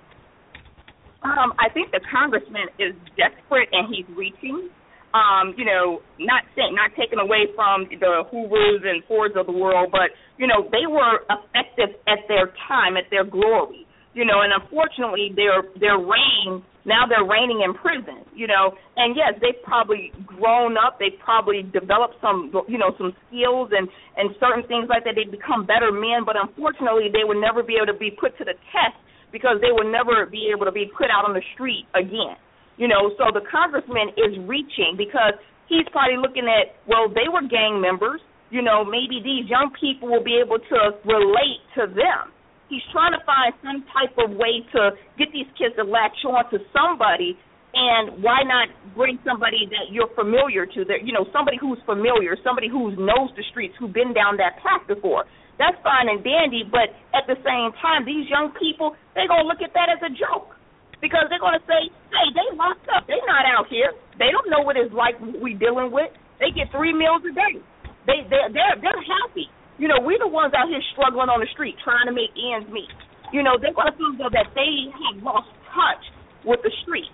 Um, 1.23 1.55
I 1.59 1.71
think 1.71 1.93
the 1.93 2.01
congressman 2.11 2.67
is 2.79 2.95
desperate 3.15 3.69
and 3.71 3.87
he's 3.95 4.07
reaching. 4.17 4.71
Um, 5.15 5.55
you 5.59 5.65
know, 5.65 6.01
not 6.19 6.43
saying, 6.57 6.75
not 6.75 6.97
taken 6.97 7.21
away 7.21 7.45
from 7.55 7.85
the 8.01 8.25
Hoovers 8.33 8.81
and 8.83 9.05
Fords 9.05 9.35
of 9.37 9.45
the 9.45 9.53
world, 9.53 9.93
but 9.93 10.09
you 10.39 10.47
know 10.47 10.65
they 10.73 10.89
were 10.89 11.21
effective 11.29 12.01
at 12.09 12.25
their 12.29 12.49
time, 12.67 12.97
at 12.97 13.05
their 13.11 13.23
glory. 13.23 13.87
You 14.15 14.25
know, 14.25 14.45
and 14.45 14.53
unfortunately, 14.53 15.33
their 15.35 15.65
their 15.81 15.97
reign 15.97 16.63
now 16.85 17.07
they're 17.07 17.25
reigning 17.25 17.63
in 17.63 17.75
prison. 17.79 18.27
You 18.35 18.47
know, 18.47 18.75
and 18.97 19.15
yes, 19.15 19.39
they've 19.41 19.61
probably 19.63 20.13
grown 20.27 20.77
up. 20.77 20.99
They've 20.99 21.19
probably 21.23 21.63
developed 21.63 22.19
some, 22.21 22.51
you 22.67 22.79
know, 22.79 22.93
some 22.99 23.15
skills 23.29 23.71
and 23.71 23.89
and 24.17 24.35
certain 24.41 24.67
things 24.67 24.91
like 24.91 25.05
that. 25.05 25.15
They've 25.15 25.31
become 25.31 25.65
better 25.65 25.93
men, 25.93 26.27
but 26.27 26.35
unfortunately, 26.35 27.09
they 27.13 27.23
would 27.23 27.39
never 27.39 27.63
be 27.63 27.79
able 27.79 27.93
to 27.95 27.99
be 27.99 28.11
put 28.11 28.37
to 28.39 28.45
the 28.45 28.59
test 28.75 28.99
because 29.31 29.63
they 29.65 29.73
will 29.73 29.89
never 29.89 30.27
be 30.27 30.53
able 30.53 30.67
to 30.67 30.75
be 30.75 30.91
put 30.93 31.09
out 31.09 31.25
on 31.25 31.33
the 31.33 31.45
street 31.55 31.87
again. 31.95 32.37
You 32.77 32.89
know, 32.89 33.13
so 33.17 33.33
the 33.33 33.45
congressman 33.49 34.13
is 34.17 34.37
reaching 34.45 34.97
because 34.97 35.39
he's 35.69 35.89
probably 35.93 36.21
looking 36.21 36.49
at, 36.49 36.77
well, 36.89 37.09
they 37.09 37.29
were 37.33 37.45
gang 37.47 37.81
members. 37.81 38.21
You 38.51 38.61
know, 38.61 38.85
maybe 38.85 39.25
these 39.25 39.49
young 39.49 39.73
people 39.81 40.13
will 40.13 40.25
be 40.25 40.37
able 40.37 40.61
to 40.61 40.79
relate 41.09 41.65
to 41.81 41.89
them. 41.89 42.33
He's 42.73 42.85
trying 42.89 43.13
to 43.13 43.21
find 43.29 43.53
some 43.61 43.85
type 43.93 44.17
of 44.17 44.33
way 44.33 44.65
to 44.73 44.97
get 45.21 45.29
these 45.37 45.49
kids 45.61 45.77
to 45.77 45.85
latch 45.85 46.17
on 46.25 46.49
to 46.57 46.59
somebody 46.73 47.37
and 47.77 48.25
why 48.25 48.41
not 48.45 48.73
bring 48.97 49.21
somebody 49.25 49.69
that 49.69 49.93
you're 49.93 50.13
familiar 50.17 50.65
to 50.65 50.85
that 50.89 51.05
you 51.05 51.13
know 51.13 51.25
somebody 51.33 51.57
who's 51.57 51.81
familiar 51.89 52.37
somebody 52.45 52.69
who 52.69 52.93
knows 52.97 53.33
the 53.37 53.45
streets 53.49 53.73
who's 53.81 53.93
been 53.97 54.13
down 54.13 54.37
that 54.37 54.61
path 54.61 54.85
before 54.85 55.25
that's 55.61 55.77
fine 55.85 56.09
and 56.09 56.25
dandy, 56.25 56.65
but 56.65 56.91
at 57.13 57.29
the 57.29 57.37
same 57.45 57.71
time, 57.79 58.03
these 58.03 58.27
young 58.27 58.51
people, 58.57 58.97
they're 59.15 59.29
going 59.29 59.45
to 59.45 59.49
look 59.49 59.61
at 59.61 59.71
that 59.77 59.93
as 59.93 60.01
a 60.01 60.11
joke 60.11 60.57
because 60.99 61.29
they're 61.29 61.43
going 61.43 61.59
to 61.59 61.67
say, 61.69 61.87
hey, 61.87 62.27
they 62.33 62.49
locked 62.57 62.89
up. 62.91 63.05
They're 63.05 63.23
not 63.29 63.45
out 63.45 63.69
here. 63.69 63.93
They 64.17 64.33
don't 64.33 64.49
know 64.49 64.65
what 64.65 64.75
it's 64.75 64.91
like 64.95 65.15
we 65.21 65.53
dealing 65.53 65.93
with. 65.93 66.11
They 66.41 66.51
get 66.51 66.73
three 66.73 66.91
meals 66.91 67.23
a 67.23 67.35
day. 67.35 67.63
They 68.03 68.27
they 68.27 68.51
they're 68.51 68.75
they're 68.83 69.05
happy. 69.07 69.47
You 69.79 69.89
know, 69.89 70.01
we're 70.01 70.21
the 70.21 70.29
ones 70.29 70.53
out 70.57 70.69
here 70.69 70.83
struggling 70.93 71.33
on 71.33 71.41
the 71.41 71.51
street 71.53 71.77
trying 71.83 72.07
to 72.07 72.15
make 72.15 72.31
ends 72.37 72.69
meet. 72.69 72.93
You 73.33 73.41
know, 73.41 73.57
they're 73.57 73.73
going 73.73 73.89
to 73.89 73.97
feel 73.97 74.29
that 74.33 74.53
they 74.53 74.93
have 74.93 75.23
lost 75.25 75.49
touch 75.73 76.05
with 76.45 76.61
the 76.61 76.73
street. 76.85 77.09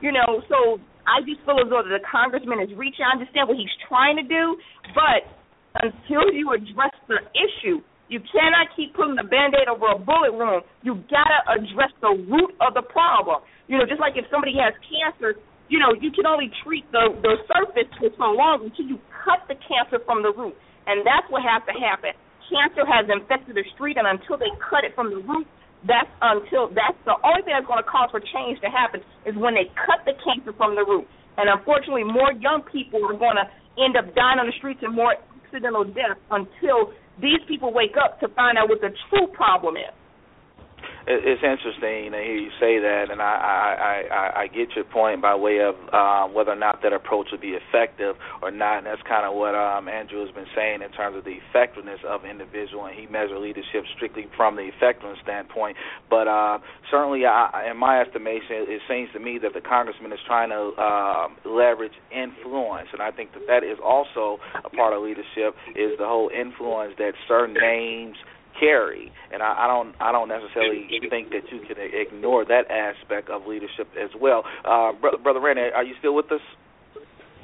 You 0.00 0.12
know, 0.12 0.40
so 0.48 0.80
I 1.04 1.20
just 1.28 1.44
feel 1.44 1.60
as 1.60 1.68
though 1.68 1.84
the 1.84 2.00
congressman 2.06 2.64
is 2.64 2.72
reaching. 2.78 3.04
I 3.04 3.18
understand 3.18 3.48
what 3.50 3.60
he's 3.60 3.72
trying 3.86 4.16
to 4.16 4.24
do, 4.24 4.56
but 4.96 5.26
until 5.74 6.32
you 6.32 6.52
address 6.52 6.94
the 7.06 7.20
issue. 7.36 7.84
You 8.08 8.24
cannot 8.32 8.72
keep 8.72 8.96
putting 8.96 9.20
a 9.20 9.24
band-aid 9.24 9.68
over 9.68 9.92
a 9.92 9.98
bullet 10.00 10.32
wound. 10.32 10.64
You 10.80 11.04
gotta 11.12 11.60
address 11.60 11.92
the 12.00 12.16
root 12.16 12.56
of 12.56 12.72
the 12.72 12.80
problem. 12.80 13.44
You 13.68 13.76
know, 13.76 13.84
just 13.84 14.00
like 14.00 14.16
if 14.16 14.24
somebody 14.32 14.56
has 14.56 14.72
cancer, 14.80 15.36
you 15.68 15.76
know, 15.76 15.92
you 15.92 16.08
can 16.10 16.24
only 16.24 16.48
treat 16.64 16.88
the 16.88 17.12
the 17.20 17.36
surface 17.44 17.92
for 18.00 18.08
so 18.16 18.32
long 18.32 18.64
until 18.64 18.88
you 18.88 18.96
cut 19.12 19.44
the 19.44 19.60
cancer 19.60 20.00
from 20.08 20.24
the 20.24 20.32
root. 20.32 20.56
And 20.88 21.04
that's 21.04 21.28
what 21.28 21.44
has 21.44 21.60
to 21.68 21.74
happen. 21.76 22.16
Cancer 22.48 22.88
has 22.88 23.04
infected 23.12 23.60
the 23.60 23.66
street 23.76 24.00
and 24.00 24.08
until 24.08 24.40
they 24.40 24.48
cut 24.56 24.88
it 24.88 24.96
from 24.96 25.12
the 25.12 25.20
root, 25.20 25.44
that's 25.84 26.08
until 26.24 26.72
that's 26.72 26.96
the 27.04 27.14
only 27.22 27.44
thing 27.44 27.52
that's 27.52 27.68
going 27.68 27.78
to 27.78 27.86
cause 27.86 28.08
for 28.10 28.18
change 28.18 28.58
to 28.64 28.72
happen 28.72 29.04
is 29.28 29.36
when 29.36 29.52
they 29.52 29.68
cut 29.76 30.02
the 30.08 30.16
cancer 30.24 30.56
from 30.56 30.74
the 30.74 30.82
root. 30.82 31.04
And 31.36 31.46
unfortunately, 31.46 32.08
more 32.08 32.32
young 32.32 32.64
people 32.66 33.04
are 33.04 33.14
going 33.14 33.36
to 33.36 33.46
end 33.78 33.94
up 34.00 34.10
dying 34.16 34.40
on 34.40 34.48
the 34.48 34.56
streets 34.56 34.80
and 34.82 34.96
more 34.96 35.14
accidental 35.44 35.84
death 35.84 36.18
until 36.32 36.96
these 37.20 37.38
people 37.46 37.70
wake 37.70 37.94
up 38.00 38.18
to 38.24 38.26
find 38.32 38.56
out 38.56 38.72
what 38.72 38.80
the 38.80 38.90
true 39.12 39.28
problem 39.36 39.76
is 39.76 39.92
it's 41.08 41.40
interesting 41.40 42.12
to 42.12 42.20
hear 42.20 42.36
you 42.36 42.52
say 42.60 42.78
that, 42.78 43.08
and 43.10 43.22
I 43.22 43.32
I, 43.40 43.94
I, 44.12 44.40
I 44.42 44.46
get 44.46 44.76
your 44.76 44.84
point 44.84 45.22
by 45.22 45.34
way 45.34 45.60
of 45.64 45.74
um, 45.92 46.34
whether 46.34 46.52
or 46.52 46.60
not 46.60 46.82
that 46.82 46.92
approach 46.92 47.28
would 47.32 47.40
be 47.40 47.56
effective 47.56 48.16
or 48.42 48.50
not. 48.50 48.78
And 48.78 48.86
that's 48.86 49.00
kind 49.08 49.24
of 49.24 49.32
what 49.32 49.54
um, 49.56 49.88
Andrew 49.88 50.20
has 50.20 50.34
been 50.34 50.46
saying 50.54 50.82
in 50.82 50.92
terms 50.92 51.16
of 51.16 51.24
the 51.24 51.40
effectiveness 51.48 52.00
of 52.06 52.24
individual, 52.28 52.84
and 52.84 52.94
he 52.94 53.06
measures 53.06 53.40
leadership 53.40 53.88
strictly 53.96 54.26
from 54.36 54.56
the 54.56 54.68
effectiveness 54.68 55.16
standpoint. 55.24 55.76
But 56.10 56.28
uh, 56.28 56.58
certainly, 56.90 57.24
I, 57.24 57.70
in 57.70 57.78
my 57.78 58.00
estimation, 58.04 58.68
it 58.68 58.82
seems 58.84 59.08
to 59.16 59.20
me 59.20 59.38
that 59.40 59.54
the 59.54 59.64
congressman 59.64 60.12
is 60.12 60.20
trying 60.26 60.50
to 60.50 60.76
uh, 60.76 61.28
leverage 61.48 61.96
influence, 62.12 62.88
and 62.92 63.00
I 63.00 63.10
think 63.12 63.32
that 63.32 63.48
that 63.48 63.64
is 63.64 63.78
also 63.80 64.38
a 64.60 64.68
part 64.68 64.92
of 64.92 65.02
leadership 65.02 65.56
is 65.72 65.96
the 65.96 66.04
whole 66.04 66.28
influence 66.28 66.94
that 66.98 67.16
certain 67.26 67.56
names 67.56 68.16
carry. 68.58 69.12
And 69.32 69.42
I, 69.42 69.64
I 69.64 69.66
don't 69.66 69.94
I 70.00 70.12
don't 70.12 70.28
necessarily 70.28 70.88
think 71.10 71.30
that 71.30 71.50
you 71.52 71.60
can 71.66 71.76
ignore 71.78 72.44
that 72.44 72.70
aspect 72.70 73.30
of 73.30 73.46
leadership 73.46 73.88
as 74.00 74.10
well. 74.18 74.44
Uh, 74.64 74.92
Brother, 74.92 75.18
Brother 75.18 75.40
Randy, 75.40 75.62
are 75.74 75.84
you 75.84 75.94
still 75.98 76.14
with 76.14 76.30
us? 76.32 76.40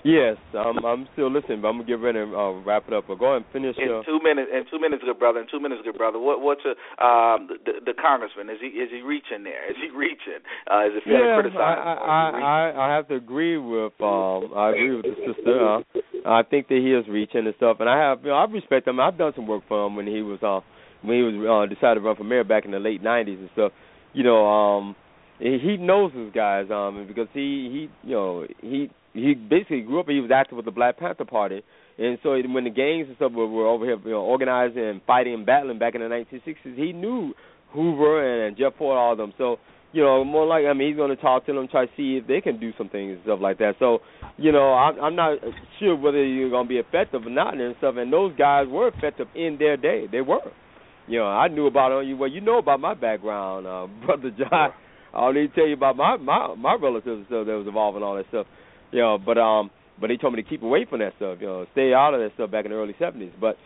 Yes, 0.04 0.36
I'm 0.52 0.84
I'm 0.84 1.08
still 1.14 1.32
listening, 1.32 1.62
but 1.62 1.68
I'm 1.68 1.80
gonna 1.80 1.88
get 1.88 1.98
ready 1.98 2.18
and 2.20 2.34
uh, 2.34 2.52
wrap 2.60 2.84
it 2.88 2.92
up. 2.92 3.08
But 3.08 3.18
go 3.18 3.32
ahead 3.32 3.48
and 3.48 3.52
finish. 3.56 3.74
In 3.80 3.88
uh, 3.88 4.02
two 4.04 4.20
minutes, 4.22 4.50
in 4.52 4.64
two 4.70 4.78
minutes, 4.78 5.02
good 5.02 5.18
brother. 5.18 5.40
In 5.40 5.46
two 5.50 5.60
minutes, 5.60 5.80
good 5.82 5.96
brother. 5.96 6.18
What 6.18 6.42
what's 6.42 6.60
a, 6.68 6.76
um, 7.02 7.48
the, 7.48 7.80
the 7.80 7.94
congressman? 7.96 8.50
Is 8.50 8.60
he 8.60 8.68
is 8.68 8.92
he 8.92 9.00
reaching 9.00 9.44
there? 9.44 9.64
Is 9.64 9.80
he 9.80 9.88
reaching? 9.96 10.44
Uh, 10.68 10.92
is 10.92 11.00
it 11.00 11.04
fair 11.04 11.24
yeah, 11.24 11.36
to 11.36 11.42
criticize? 11.48 11.80
I 11.80 11.96
I, 12.04 12.22
I 12.36 12.92
I 12.92 12.96
have 12.96 13.08
to 13.08 13.14
agree 13.16 13.56
with 13.56 13.96
um 14.04 14.52
I 14.52 14.76
agree 14.76 14.96
with 14.96 15.08
the 15.08 15.16
sister. 15.24 15.56
Uh, 15.56 15.80
I 16.28 16.42
think 16.44 16.68
that 16.68 16.84
he 16.84 16.92
is 16.92 17.08
reaching 17.08 17.48
and 17.48 17.54
stuff, 17.56 17.78
and 17.80 17.88
I 17.88 17.96
have 17.96 18.20
you 18.24 18.28
know 18.28 18.36
I 18.36 18.44
respect 18.44 18.86
him. 18.86 19.00
I've 19.00 19.16
done 19.16 19.32
some 19.34 19.46
work 19.46 19.62
for 19.68 19.86
him 19.86 19.96
when 19.96 20.06
he 20.06 20.20
was 20.20 20.36
uh 20.44 20.60
when 21.04 21.16
he 21.16 21.22
was 21.22 21.68
uh, 21.68 21.74
decided 21.74 22.00
to 22.00 22.06
run 22.06 22.16
for 22.16 22.24
mayor 22.24 22.44
back 22.44 22.64
in 22.64 22.70
the 22.70 22.78
late 22.78 23.02
'90s 23.02 23.38
and 23.38 23.50
stuff. 23.52 23.72
You 24.12 24.24
know, 24.24 24.46
um, 24.46 24.96
he 25.38 25.76
knows 25.78 26.12
his 26.12 26.32
guys, 26.32 26.66
um, 26.70 27.06
because 27.06 27.28
he 27.32 27.88
he 28.02 28.08
you 28.08 28.14
know 28.14 28.46
he 28.60 28.90
he 29.12 29.34
basically 29.34 29.82
grew 29.82 30.00
up. 30.00 30.08
He 30.08 30.20
was 30.20 30.30
active 30.32 30.56
with 30.56 30.64
the 30.64 30.72
Black 30.72 30.98
Panther 30.98 31.24
Party, 31.24 31.62
and 31.98 32.18
so 32.22 32.30
when 32.30 32.64
the 32.64 32.70
gangs 32.70 33.08
and 33.08 33.16
stuff 33.16 33.32
were, 33.32 33.46
were 33.46 33.66
over 33.66 33.84
here, 33.84 33.98
you 34.04 34.10
know, 34.10 34.22
organizing 34.22 34.82
and 34.82 35.00
fighting 35.06 35.34
and 35.34 35.46
battling 35.46 35.78
back 35.78 35.94
in 35.94 36.00
the 36.00 36.08
1960s, 36.08 36.76
he 36.76 36.92
knew 36.92 37.32
Hoover 37.72 38.22
and, 38.22 38.48
and 38.48 38.56
Jeff 38.56 38.78
Fort, 38.78 38.96
all 38.96 39.12
of 39.12 39.18
them. 39.18 39.32
So 39.38 39.58
you 39.94 40.02
know, 40.02 40.24
more 40.24 40.44
like 40.44 40.64
I 40.66 40.72
mean, 40.72 40.88
he's 40.88 40.96
going 40.96 41.14
to 41.14 41.22
talk 41.22 41.46
to 41.46 41.52
them, 41.52 41.68
try 41.68 41.86
to 41.86 41.92
see 41.96 42.16
if 42.20 42.26
they 42.26 42.40
can 42.40 42.58
do 42.58 42.72
some 42.76 42.88
things 42.88 43.14
and 43.14 43.22
stuff 43.22 43.38
like 43.40 43.58
that. 43.58 43.76
So, 43.78 44.00
you 44.36 44.50
know, 44.50 44.74
I'm, 44.74 44.98
I'm 45.00 45.14
not 45.14 45.38
sure 45.78 45.94
whether 45.94 46.22
you're 46.22 46.50
going 46.50 46.66
to 46.66 46.68
be 46.68 46.78
effective 46.78 47.24
or 47.24 47.30
not 47.30 47.56
and 47.56 47.76
stuff. 47.78 47.94
And 47.96 48.12
those 48.12 48.34
guys 48.36 48.66
were 48.68 48.88
effective 48.88 49.28
in 49.36 49.56
their 49.58 49.76
day. 49.76 50.06
They 50.10 50.20
were. 50.20 50.40
You 51.06 51.18
know, 51.18 51.26
I 51.26 51.48
knew 51.48 51.66
about 51.66 52.00
you. 52.00 52.16
Well, 52.16 52.30
you 52.30 52.40
know 52.40 52.58
about 52.58 52.80
my 52.80 52.94
background, 52.94 53.66
uh, 53.66 53.86
brother 54.06 54.30
John. 54.30 54.70
I 55.14 55.20
don't 55.20 55.34
need 55.34 55.48
to 55.48 55.54
tell 55.54 55.66
you 55.66 55.74
about 55.74 55.96
my 55.96 56.16
my 56.16 56.54
my 56.54 56.74
relatives 56.74 57.06
and 57.06 57.26
stuff 57.26 57.46
that 57.46 57.56
was 57.56 57.66
involved 57.66 57.96
in 57.96 58.02
all 58.02 58.16
that 58.16 58.26
stuff. 58.28 58.46
You 58.90 59.00
know, 59.00 59.18
but 59.18 59.38
um, 59.38 59.70
but 60.00 60.08
they 60.08 60.16
told 60.16 60.34
me 60.34 60.42
to 60.42 60.48
keep 60.48 60.62
away 60.62 60.86
from 60.88 61.00
that 61.00 61.12
stuff. 61.16 61.38
You 61.40 61.46
know, 61.46 61.66
stay 61.72 61.92
out 61.92 62.14
of 62.14 62.20
that 62.20 62.30
stuff 62.34 62.50
back 62.50 62.64
in 62.64 62.70
the 62.70 62.76
early 62.76 62.94
seventies. 62.98 63.32
But 63.40 63.56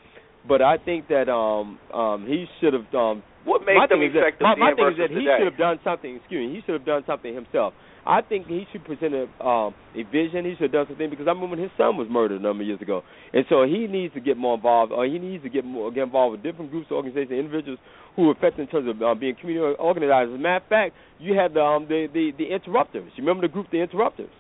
but 0.47 0.63
I 0.63 0.77
think 0.79 1.09
that 1.09 1.29
um 1.29 1.79
um 1.93 2.27
he 2.27 2.47
should 2.61 2.75
have 2.75 2.93
um 2.95 3.23
what 3.45 3.63
made 3.65 3.79
them 3.89 4.03
effective 4.03 4.45
that, 4.45 4.59
my, 4.59 4.71
my 4.71 4.75
thing 4.75 4.93
is 4.93 4.99
that 4.99 5.11
he 5.11 5.25
should 5.25 5.47
have 5.47 5.59
done 5.59 5.81
something 5.83 6.17
excuse 6.17 6.49
me 6.49 6.55
he 6.55 6.61
should 6.67 6.75
have 6.75 6.85
done 6.85 7.03
something 7.07 7.35
himself 7.35 7.73
I 8.09 8.23
think 8.23 8.47
he 8.47 8.65
should 8.73 8.87
present 8.87 9.13
a, 9.13 9.29
um, 9.45 9.75
a 9.93 10.03
vision. 10.09 10.49
He 10.49 10.57
should 10.57 10.73
have 10.73 10.73
done 10.73 10.87
something 10.89 11.11
because 11.11 11.29
I 11.29 11.37
remember 11.37 11.57
when 11.57 11.63
his 11.63 11.71
son 11.77 12.01
was 12.01 12.09
murdered 12.09 12.41
a 12.41 12.43
number 12.43 12.65
of 12.65 12.67
years 12.67 12.81
ago, 12.81 13.03
and 13.35 13.45
so 13.51 13.65
he 13.65 13.87
needs 13.87 14.15
to 14.15 14.21
get 14.21 14.39
more 14.39 14.55
involved, 14.57 14.93
or 14.93 15.05
he 15.05 15.19
needs 15.19 15.45
to 15.45 15.51
get 15.51 15.67
more 15.67 15.93
get 15.93 16.05
involved 16.05 16.33
with 16.33 16.43
different 16.43 16.71
groups, 16.71 16.91
organizations, 16.91 17.37
individuals 17.37 17.79
who 18.17 18.31
are 18.31 18.33
affected 18.33 18.63
in 18.63 18.69
terms 18.69 18.89
of 18.89 18.97
uh, 19.03 19.15
being 19.15 19.37
community 19.37 19.77
organizers. 19.79 20.33
As 20.33 20.41
a 20.41 20.43
matter 20.43 20.65
of 20.65 20.69
fact, 20.73 20.97
you 21.21 21.37
had 21.37 21.53
the 21.53 21.61
um, 21.61 21.85
the, 21.85 22.09
the 22.09 22.33
the 22.39 22.49
interrupters. 22.49 23.13
You 23.15 23.23
remember 23.29 23.47
the 23.47 23.53
group, 23.53 23.69
the 23.71 23.85
interrupters? 23.85 24.33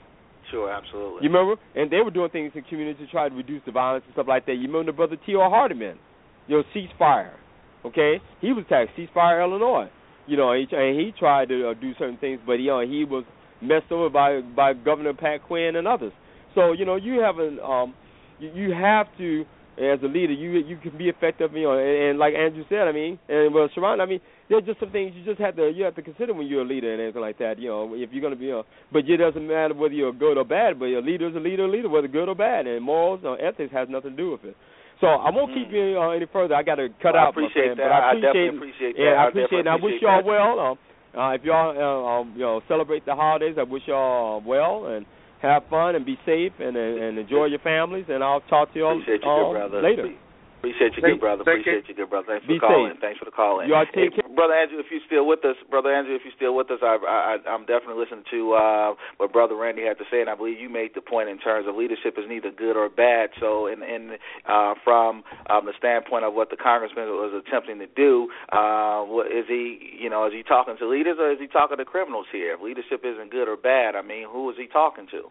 Sure, 0.50 0.72
absolutely. 0.72 1.28
You 1.28 1.28
remember? 1.28 1.60
And 1.76 1.92
they 1.92 2.00
were 2.00 2.10
doing 2.10 2.30
things 2.30 2.52
in 2.54 2.62
community 2.64 3.04
to 3.04 3.10
try 3.12 3.28
to 3.28 3.34
reduce 3.34 3.60
the 3.66 3.72
violence 3.72 4.04
and 4.06 4.14
stuff 4.14 4.26
like 4.26 4.46
that. 4.46 4.54
You 4.54 4.64
remember 4.72 4.92
the 4.92 4.96
brother 4.96 5.16
Tio 5.26 5.44
Hardiman? 5.44 5.98
You 6.46 6.56
know, 6.56 6.62
ceasefire. 6.72 7.36
Okay, 7.84 8.16
he 8.40 8.52
was 8.52 8.64
attacked. 8.64 8.96
Ceasefire, 8.96 9.44
Illinois. 9.44 9.90
You 10.26 10.36
know, 10.36 10.52
he, 10.52 10.66
and 10.72 10.98
he 10.98 11.12
tried 11.18 11.48
to 11.50 11.70
uh, 11.70 11.74
do 11.74 11.92
certain 11.98 12.16
things, 12.16 12.40
but 12.46 12.54
you 12.54 12.68
know, 12.68 12.80
he 12.80 13.04
was 13.04 13.24
messed 13.60 13.90
over 13.90 14.08
by 14.08 14.40
by 14.40 14.72
Governor 14.74 15.14
Pat 15.14 15.42
Quinn 15.44 15.76
and 15.76 15.86
others. 15.86 16.12
So 16.54 16.72
you 16.72 16.84
know 16.84 16.96
you 16.96 17.20
have 17.20 17.38
a 17.38 17.62
um, 17.62 17.94
you, 18.38 18.50
you 18.54 18.72
have 18.72 19.06
to 19.18 19.44
as 19.78 20.00
a 20.02 20.06
leader 20.06 20.32
you 20.32 20.58
you 20.58 20.76
can 20.76 20.96
be 20.98 21.08
effective 21.08 21.52
you 21.52 21.62
know 21.62 21.78
and, 21.78 22.10
and 22.10 22.18
like 22.18 22.34
Andrew 22.34 22.64
said 22.68 22.88
I 22.88 22.92
mean 22.92 23.18
and 23.28 23.54
well 23.54 23.68
Sharon 23.74 24.00
I 24.00 24.06
mean 24.06 24.20
there's 24.48 24.64
just 24.64 24.80
some 24.80 24.90
things 24.90 25.12
you 25.14 25.24
just 25.24 25.40
have 25.40 25.54
to 25.54 25.70
you 25.70 25.84
have 25.84 25.94
to 25.94 26.02
consider 26.02 26.34
when 26.34 26.48
you're 26.48 26.62
a 26.62 26.66
leader 26.66 26.92
and 26.92 27.00
anything 27.00 27.22
like 27.22 27.38
that 27.38 27.60
you 27.60 27.68
know 27.68 27.94
if 27.94 28.10
you're 28.10 28.20
going 28.20 28.34
to 28.34 28.38
be 28.38 28.46
you 28.46 28.58
know, 28.58 28.64
but 28.92 29.08
it 29.08 29.16
doesn't 29.18 29.46
matter 29.46 29.74
whether 29.74 29.94
you're 29.94 30.12
good 30.12 30.36
or 30.36 30.44
bad 30.44 30.80
but 30.80 30.86
a 30.86 30.98
leader 30.98 31.28
is 31.28 31.36
a 31.36 31.38
leader 31.38 31.64
a 31.64 31.70
leader 31.70 31.88
whether 31.88 32.08
good 32.08 32.28
or 32.28 32.34
bad 32.34 32.66
and 32.66 32.82
morals 32.82 33.20
or 33.22 33.40
ethics 33.40 33.72
has 33.72 33.86
nothing 33.88 34.10
to 34.10 34.16
do 34.16 34.32
with 34.32 34.44
it. 34.44 34.56
So 35.00 35.06
I 35.06 35.30
won't 35.30 35.54
keep 35.54 35.70
you 35.70 35.94
uh, 35.94 36.10
any 36.10 36.26
further. 36.26 36.56
I 36.56 36.64
got 36.64 36.74
to 36.76 36.88
cut 36.98 37.14
well, 37.14 37.22
out. 37.22 37.26
I 37.26 37.30
appreciate 37.30 37.78
that. 37.78 37.86
But 37.86 37.92
I 37.94 38.18
appreciate, 38.18 38.50
I 38.50 38.56
appreciate 38.56 38.94
yeah, 38.98 39.14
that. 39.14 39.18
I 39.18 39.28
appreciate. 39.28 39.66
I, 39.66 39.70
I 39.70 39.76
wish 39.78 39.94
y'all 40.02 40.24
well. 40.26 40.58
Um, 40.58 40.78
uh, 41.16 41.30
if 41.30 41.42
y'all 41.44 41.70
uh, 41.76 42.20
um, 42.20 42.32
you 42.34 42.42
know 42.42 42.60
celebrate 42.68 43.04
the 43.06 43.14
holidays, 43.14 43.56
I 43.58 43.62
wish 43.62 43.82
y'all 43.86 44.42
well 44.44 44.86
and 44.86 45.06
have 45.40 45.62
fun 45.70 45.94
and 45.94 46.04
be 46.04 46.18
safe 46.26 46.52
and 46.58 46.76
and, 46.76 47.02
and 47.02 47.18
enjoy 47.18 47.46
your 47.46 47.60
families. 47.60 48.06
And 48.08 48.22
I'll 48.22 48.40
talk 48.42 48.72
to 48.74 48.78
y'all 48.78 49.00
appreciate 49.00 49.22
you, 49.24 49.30
uh, 49.30 49.52
brother. 49.52 49.82
later. 49.82 50.14
Appreciate 50.58 50.90
you, 50.98 51.02
good 51.06 51.20
brother. 51.22 51.42
Appreciate 51.42 51.86
you, 51.86 51.94
good 51.94 52.10
brother. 52.10 52.26
Thanks 52.34 52.46
for 52.46 52.52
Be 52.52 52.58
calling. 52.58 52.92
safe. 52.92 53.00
Thanks 53.00 53.18
for 53.22 53.24
the 53.26 53.30
call 53.30 53.62
in. 53.62 53.70
You 53.70 53.78
all 53.78 53.86
Hey, 53.94 54.10
care. 54.10 54.26
brother 54.34 54.54
Andrew, 54.58 54.82
if 54.82 54.90
you're 54.90 55.06
still 55.06 55.22
with 55.22 55.44
us, 55.46 55.54
brother 55.70 55.94
Andrew, 55.94 56.18
if 56.18 56.22
you're 56.26 56.34
still 56.34 56.58
with 56.58 56.66
us, 56.74 56.82
I, 56.82 56.98
I, 56.98 57.38
I'm 57.46 57.62
definitely 57.62 58.02
listening 58.02 58.26
to 58.34 58.58
uh, 58.58 58.90
what 59.22 59.30
brother 59.32 59.54
Randy 59.54 59.86
had 59.86 60.02
to 60.02 60.04
say, 60.10 60.18
and 60.20 60.28
I 60.28 60.34
believe 60.34 60.58
you 60.58 60.68
made 60.68 60.98
the 60.98 61.00
point 61.00 61.30
in 61.30 61.38
terms 61.38 61.70
of 61.70 61.78
leadership 61.78 62.18
is 62.18 62.26
neither 62.26 62.50
good 62.50 62.74
or 62.74 62.90
bad. 62.90 63.30
So, 63.38 63.70
in, 63.70 63.86
in 63.86 64.18
uh, 64.50 64.74
from 64.82 65.22
um, 65.46 65.62
the 65.62 65.78
standpoint 65.78 66.26
of 66.26 66.34
what 66.34 66.50
the 66.50 66.58
congressman 66.58 67.06
was 67.06 67.30
attempting 67.38 67.78
to 67.78 67.86
do, 67.94 68.26
uh, 68.50 69.06
what, 69.06 69.30
is 69.30 69.46
he, 69.46 69.94
you 69.94 70.10
know, 70.10 70.26
is 70.26 70.34
he 70.34 70.42
talking 70.42 70.74
to 70.74 70.88
leaders 70.90 71.22
or 71.22 71.30
is 71.30 71.38
he 71.38 71.46
talking 71.46 71.78
to 71.78 71.86
criminals 71.86 72.26
here? 72.34 72.58
If 72.58 72.60
leadership 72.60 73.06
isn't 73.06 73.30
good 73.30 73.46
or 73.46 73.56
bad, 73.56 73.94
I 73.94 74.02
mean, 74.02 74.26
who 74.26 74.50
is 74.50 74.56
he 74.58 74.66
talking 74.66 75.06
to? 75.14 75.30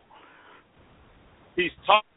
He's 1.60 1.76
talking 1.86 2.08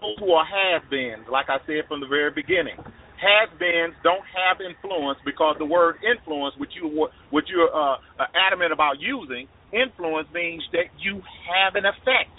those 0.00 0.18
who 0.18 0.30
are 0.32 0.46
has-beens, 0.46 1.26
like 1.30 1.46
I 1.50 1.58
said 1.66 1.86
from 1.88 2.00
the 2.00 2.06
very 2.06 2.30
beginning. 2.30 2.78
Has-beens 3.18 3.98
don't 4.06 4.22
have 4.30 4.62
influence 4.62 5.18
because 5.26 5.58
the 5.58 5.66
word 5.66 5.98
influence, 6.06 6.54
which 6.56 6.70
you 6.78 6.86
which 7.34 7.50
you're 7.50 7.70
uh, 7.70 7.98
adamant 8.30 8.70
about 8.72 9.02
using, 9.02 9.50
influence 9.74 10.30
means 10.30 10.62
that 10.70 10.86
you 11.02 11.18
have 11.50 11.74
an 11.74 11.82
effect. 11.82 12.30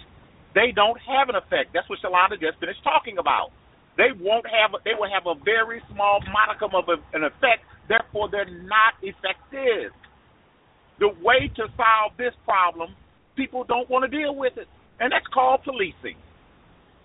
They 0.56 0.72
don't 0.72 0.98
have 1.04 1.28
an 1.28 1.36
effect. 1.36 1.76
That's 1.76 1.88
what 1.92 2.00
Shalonda 2.00 2.40
just 2.40 2.58
finished 2.64 2.80
talking 2.84 3.20
about. 3.20 3.52
They 4.00 4.16
won't 4.16 4.48
have. 4.48 4.72
They 4.88 4.96
will 4.96 5.12
have 5.12 5.28
a 5.28 5.36
very 5.44 5.84
small 5.92 6.24
modicum 6.32 6.72
of 6.72 6.88
a, 6.88 6.98
an 7.12 7.28
effect. 7.28 7.68
Therefore, 7.92 8.32
they're 8.32 8.48
not 8.48 8.96
effective. 9.04 9.92
The 11.04 11.12
way 11.20 11.52
to 11.60 11.64
solve 11.76 12.16
this 12.16 12.36
problem, 12.48 12.96
people 13.36 13.68
don't 13.68 13.90
want 13.90 14.08
to 14.08 14.12
deal 14.12 14.36
with 14.36 14.56
it, 14.56 14.68
and 15.00 15.12
that's 15.12 15.28
called 15.28 15.64
policing. 15.68 16.16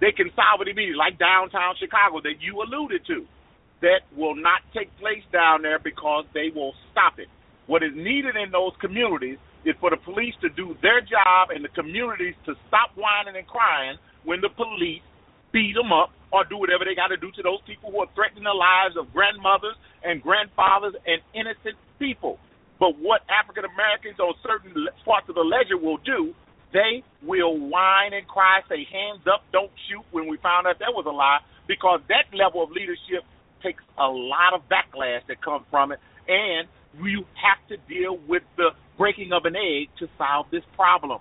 They 0.04 0.12
can 0.12 0.28
solve 0.36 0.60
it 0.60 0.68
immediately, 0.68 1.00
like 1.00 1.16
downtown 1.16 1.80
Chicago 1.80 2.20
that 2.20 2.36
you 2.44 2.60
alluded 2.60 3.08
to. 3.08 3.24
That 3.80 4.04
will 4.12 4.36
not 4.36 4.60
take 4.76 4.92
place 5.00 5.24
down 5.32 5.64
there 5.64 5.80
because 5.80 6.28
they 6.36 6.52
will 6.52 6.76
stop 6.92 7.16
it. 7.16 7.32
What 7.64 7.80
is 7.80 7.96
needed 7.96 8.36
in 8.36 8.52
those 8.52 8.76
communities 8.84 9.40
is 9.64 9.72
for 9.80 9.88
the 9.88 9.96
police 9.96 10.36
to 10.44 10.52
do 10.52 10.76
their 10.84 11.00
job 11.00 11.56
and 11.56 11.64
the 11.64 11.72
communities 11.72 12.36
to 12.44 12.52
stop 12.68 12.92
whining 13.00 13.40
and 13.40 13.48
crying 13.48 13.96
when 14.28 14.44
the 14.44 14.52
police 14.52 15.00
beat 15.56 15.72
them 15.72 15.88
up 15.88 16.12
or 16.36 16.44
do 16.44 16.60
whatever 16.60 16.84
they 16.84 16.92
got 16.92 17.08
to 17.08 17.16
do 17.16 17.32
to 17.32 17.40
those 17.40 17.64
people 17.64 17.88
who 17.88 18.04
are 18.04 18.10
threatening 18.12 18.44
the 18.44 18.52
lives 18.52 19.00
of 19.00 19.08
grandmothers 19.16 19.76
and 20.04 20.20
grandfathers 20.20 20.92
and 21.08 21.24
innocent 21.32 21.80
people. 21.96 22.36
But 22.76 23.00
what 23.00 23.24
African 23.32 23.64
Americans 23.64 24.20
on 24.20 24.36
certain 24.44 24.76
parts 25.08 25.32
of 25.32 25.34
the 25.40 25.46
ledger 25.48 25.80
will 25.80 25.96
do, 26.04 26.36
they 26.74 27.02
will 27.22 27.56
whine 27.56 28.12
and 28.12 28.26
cry, 28.28 28.60
say 28.68 28.84
hands 28.90 29.22
up, 29.32 29.44
don't 29.52 29.70
shoot 29.88 30.04
when 30.10 30.28
we 30.28 30.36
found 30.38 30.66
out 30.66 30.80
that 30.80 30.92
was 30.92 31.06
a 31.06 31.14
lie, 31.14 31.38
because 31.66 32.00
that 32.08 32.36
level 32.36 32.62
of 32.62 32.70
leadership 32.70 33.24
takes 33.62 33.82
a 33.96 34.06
lot 34.06 34.52
of 34.52 34.60
backlash 34.68 35.24
that 35.28 35.40
comes 35.42 35.64
from 35.70 35.92
it, 35.92 36.00
and 36.28 36.68
you 37.00 37.24
have 37.38 37.62
to 37.68 37.76
deal 37.88 38.18
with 38.28 38.42
the 38.56 38.70
breaking 38.98 39.32
of 39.32 39.46
an 39.46 39.56
egg 39.56 39.88
to 40.00 40.08
solve 40.18 40.46
this 40.50 40.64
problem. 40.74 41.20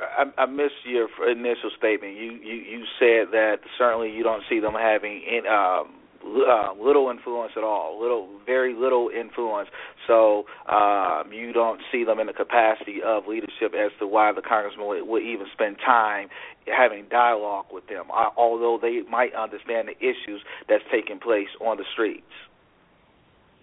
I, 0.00 0.24
I 0.42 0.46
missed 0.46 0.84
your 0.84 1.08
initial 1.30 1.70
statement. 1.78 2.16
You, 2.16 2.32
you 2.32 2.54
you 2.54 2.84
said 2.98 3.32
that 3.32 3.58
certainly 3.78 4.10
you 4.10 4.24
don't 4.24 4.42
see 4.50 4.58
them 4.58 4.74
having 4.74 5.22
in, 5.22 5.46
um, 5.46 5.94
uh, 6.24 6.72
little 6.80 7.10
influence 7.10 7.52
at 7.56 7.62
all, 7.62 8.00
little, 8.00 8.28
very 8.46 8.74
little 8.74 9.10
influence. 9.12 9.68
So 10.06 10.44
um, 10.66 11.32
you 11.32 11.52
don't 11.52 11.80
see 11.92 12.04
them 12.04 12.18
in 12.18 12.26
the 12.26 12.32
capacity 12.32 13.00
of 13.04 13.26
leadership 13.26 13.76
as 13.76 13.92
to 14.00 14.06
why 14.06 14.32
the 14.32 14.42
congressman 14.42 14.86
would, 14.88 15.06
would 15.06 15.22
even 15.22 15.46
spend 15.52 15.76
time 15.84 16.28
having 16.66 17.06
dialogue 17.10 17.66
with 17.70 17.86
them, 17.88 18.08
uh, 18.10 18.32
although 18.36 18.78
they 18.80 19.02
might 19.10 19.34
understand 19.34 19.88
the 19.88 19.96
issues 20.00 20.40
that's 20.68 20.84
taking 20.90 21.20
place 21.20 21.52
on 21.60 21.76
the 21.76 21.84
streets. 21.92 22.32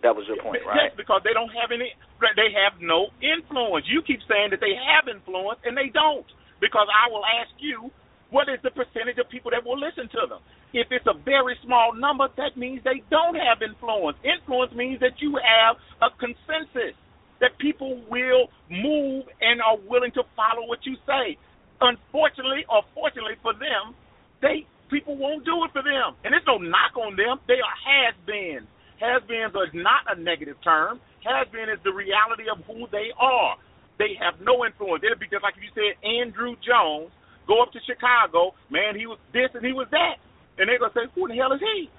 That 0.04 0.18
was 0.18 0.26
your 0.26 0.42
point, 0.42 0.66
right? 0.66 0.90
Yes, 0.90 0.98
because 0.98 1.22
they 1.22 1.34
don't 1.34 1.54
have 1.54 1.70
any. 1.70 1.94
They 2.34 2.50
have 2.58 2.82
no 2.82 3.14
influence. 3.22 3.86
You 3.86 4.02
keep 4.02 4.18
saying 4.26 4.50
that 4.50 4.58
they 4.58 4.74
have 4.74 5.06
influence, 5.06 5.62
and 5.62 5.78
they 5.78 5.94
don't. 5.94 6.26
Because 6.58 6.90
I 6.90 7.10
will 7.10 7.22
ask 7.22 7.54
you, 7.62 7.94
what 8.32 8.48
is 8.48 8.60
the 8.64 8.72
percentage 8.72 9.20
of 9.20 9.28
people 9.30 9.52
that 9.52 9.64
will 9.64 9.78
listen 9.78 10.08
to 10.16 10.24
them? 10.28 10.40
If 10.74 10.88
it's 10.90 11.06
a 11.06 11.14
very 11.14 11.60
small 11.64 11.94
number, 11.94 12.32
that 12.40 12.56
means 12.56 12.80
they 12.84 13.04
don't 13.12 13.36
have 13.36 13.60
influence. 13.62 14.18
Influence 14.24 14.72
means 14.72 15.04
that 15.04 15.20
you 15.20 15.36
have 15.36 15.76
a 16.00 16.10
consensus 16.16 16.96
that 17.44 17.60
people 17.60 18.00
will 18.08 18.48
move 18.72 19.28
and 19.44 19.60
are 19.60 19.78
willing 19.84 20.16
to 20.16 20.24
follow 20.36 20.64
what 20.66 20.80
you 20.88 20.96
say. 21.04 21.36
Unfortunately, 21.84 22.64
or 22.72 22.88
fortunately 22.96 23.36
for 23.44 23.52
them, 23.54 23.94
they 24.42 24.64
people 24.88 25.16
won't 25.18 25.44
do 25.44 25.64
it 25.64 25.72
for 25.72 25.84
them, 25.84 26.16
and 26.24 26.32
there's 26.32 26.48
no 26.48 26.60
knock 26.60 26.96
on 27.00 27.16
them. 27.16 27.40
They 27.48 27.60
are 27.60 27.78
has-beens. 27.80 28.68
Has-beens 29.00 29.56
are 29.56 29.72
not 29.74 30.04
a 30.12 30.20
negative 30.20 30.60
term. 30.64 31.00
Has-been 31.24 31.72
is 31.72 31.80
the 31.84 31.96
reality 31.96 32.46
of 32.52 32.64
who 32.68 32.86
they 32.92 33.10
are. 33.18 33.56
They 33.98 34.20
have 34.20 34.40
no 34.44 34.64
influence. 34.64 35.02
It'll 35.04 35.18
be 35.18 35.32
just 35.32 35.44
like 35.44 35.56
if 35.58 35.64
you 35.64 35.74
said 35.74 35.98
Andrew 36.06 36.54
Jones 36.62 37.10
go 37.48 37.62
up 37.62 37.72
to 37.74 37.82
Chicago, 37.86 38.54
man, 38.70 38.98
he 38.98 39.06
was 39.06 39.20
this 39.34 39.50
and 39.54 39.66
he 39.66 39.74
was 39.74 39.88
that, 39.92 40.22
and 40.58 40.68
they're 40.70 40.80
gonna 40.80 40.96
say, 40.96 41.08
who 41.16 41.28
the 41.28 41.38
hell 41.38 41.54
is 41.54 41.62
he? 41.62 41.90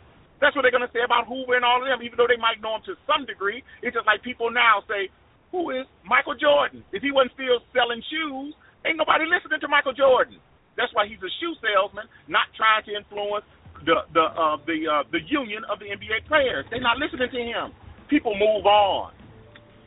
That's 0.41 0.55
what 0.59 0.67
they're 0.67 0.75
gonna 0.75 0.91
say 0.91 1.07
about 1.07 1.31
Hoover 1.31 1.55
and 1.55 1.65
all 1.65 1.79
of 1.79 1.87
them, 1.87 2.03
even 2.03 2.19
though 2.19 2.31
they 2.31 2.41
might 2.41 2.59
know 2.59 2.79
him 2.79 2.85
to 2.91 2.95
some 3.07 3.27
degree. 3.27 3.63
It's 3.81 3.95
just 3.95 4.07
like 4.07 4.27
people 4.27 4.51
now 4.51 4.83
say, 4.91 5.11
who 5.55 5.71
is 5.71 5.87
Michael 6.03 6.35
Jordan? 6.35 6.83
If 6.91 7.05
he 7.05 7.13
wasn't 7.13 7.37
still 7.37 7.61
selling 7.77 8.01
shoes, 8.09 8.57
ain't 8.83 8.99
nobody 8.99 9.29
listening 9.29 9.61
to 9.61 9.69
Michael 9.69 9.95
Jordan. 9.95 10.41
That's 10.75 10.91
why 10.97 11.05
he's 11.07 11.21
a 11.21 11.33
shoe 11.39 11.55
salesman, 11.61 12.09
not 12.27 12.49
trying 12.57 12.83
to 12.89 12.97
influence 12.97 13.45
the 13.85 14.09
the 14.17 14.25
uh, 14.33 14.57
the 14.65 14.79
uh, 14.89 15.05
the 15.13 15.21
union 15.29 15.63
of 15.69 15.79
the 15.79 15.93
NBA 15.93 16.27
players. 16.27 16.65
They're 16.71 16.83
not 16.83 16.97
listening 16.97 17.29
to 17.29 17.43
him. 17.43 17.77
People 18.09 18.33
move 18.35 18.65
on. 18.65 19.13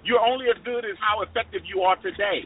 You're 0.05 0.21
only 0.21 0.45
as 0.53 0.61
good 0.63 0.85
as 0.85 0.93
how 1.01 1.25
effective 1.25 1.65
you 1.65 1.81
are 1.81 1.97
today. 1.97 2.45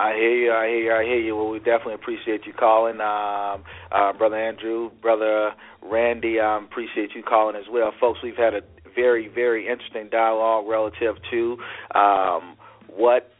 I 0.00 0.14
hear 0.14 0.34
you. 0.34 0.50
I 0.50 0.66
hear 0.66 0.78
you. 0.78 0.92
I 0.94 1.04
hear 1.04 1.20
you. 1.20 1.36
Well, 1.36 1.50
we 1.50 1.58
definitely 1.58 1.94
appreciate 1.94 2.46
you 2.46 2.54
calling, 2.54 3.02
um, 3.02 3.64
uh, 3.92 4.14
brother 4.16 4.36
Andrew, 4.36 4.90
brother 5.02 5.50
Randy. 5.82 6.40
Um, 6.40 6.64
appreciate 6.64 7.10
you 7.14 7.22
calling 7.22 7.54
as 7.54 7.66
well, 7.70 7.92
folks. 8.00 8.20
We've 8.22 8.34
had 8.34 8.54
a 8.54 8.62
very, 8.96 9.28
very 9.28 9.68
interesting 9.68 10.08
dialogue 10.10 10.66
relative 10.66 11.16
to 11.30 11.58
um, 11.94 12.56
what 12.88 13.30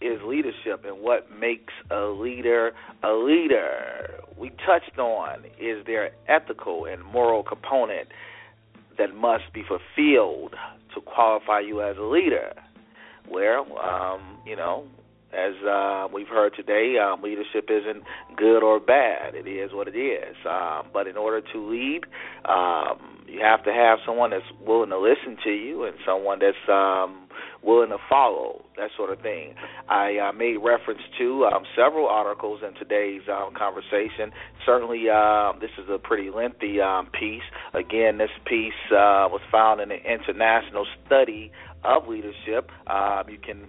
is 0.00 0.20
leadership 0.24 0.84
and 0.86 1.00
what 1.00 1.26
makes 1.36 1.74
a 1.90 2.04
leader 2.04 2.70
a 3.02 3.10
leader. 3.12 4.20
We 4.38 4.50
touched 4.64 5.00
on 5.00 5.40
is 5.58 5.84
there 5.86 6.10
ethical 6.28 6.84
and 6.84 7.02
moral 7.02 7.42
component 7.42 8.08
that 8.96 9.12
must 9.12 9.52
be 9.52 9.64
fulfilled 9.64 10.54
to 10.94 11.00
qualify 11.00 11.60
you 11.60 11.82
as 11.82 11.96
a 11.98 12.02
leader. 12.02 12.52
Well, 13.28 13.66
um, 13.78 14.38
you 14.46 14.54
know, 14.54 14.84
as 15.36 15.54
uh, 15.64 16.08
we've 16.12 16.28
heard 16.28 16.54
today, 16.56 16.96
um, 16.98 17.22
leadership 17.22 17.68
isn't 17.68 18.04
good 18.36 18.62
or 18.62 18.80
bad. 18.80 19.34
It 19.34 19.46
is 19.46 19.70
what 19.72 19.88
it 19.88 19.98
is. 19.98 20.36
Um, 20.48 20.88
but 20.92 21.06
in 21.06 21.16
order 21.16 21.42
to 21.52 21.70
lead, 21.70 22.02
um, 22.46 23.24
you 23.26 23.40
have 23.42 23.62
to 23.64 23.72
have 23.72 23.98
someone 24.06 24.30
that's 24.30 24.46
willing 24.66 24.90
to 24.90 24.98
listen 24.98 25.36
to 25.44 25.50
you 25.50 25.84
and 25.84 25.96
someone 26.06 26.38
that's 26.38 26.56
um, 26.68 27.28
willing 27.62 27.90
to 27.90 27.98
follow 28.08 28.64
that 28.76 28.90
sort 28.96 29.12
of 29.12 29.20
thing. 29.20 29.54
I 29.88 30.16
uh, 30.16 30.32
made 30.32 30.56
reference 30.56 31.02
to 31.18 31.44
um, 31.44 31.64
several 31.76 32.08
articles 32.08 32.60
in 32.66 32.74
today's 32.74 33.22
um, 33.30 33.52
conversation. 33.54 34.32
Certainly, 34.64 35.04
uh, 35.12 35.52
this 35.60 35.70
is 35.76 35.88
a 35.90 35.98
pretty 35.98 36.30
lengthy 36.30 36.80
um, 36.80 37.08
piece. 37.18 37.44
Again, 37.74 38.18
this 38.18 38.30
piece 38.46 38.72
uh, 38.90 39.28
was 39.28 39.42
found 39.50 39.80
in 39.80 39.90
an 39.90 40.00
international 40.00 40.86
study 41.04 41.50
of 41.84 42.08
leadership. 42.08 42.70
Um, 42.86 43.28
you 43.28 43.38
can 43.38 43.66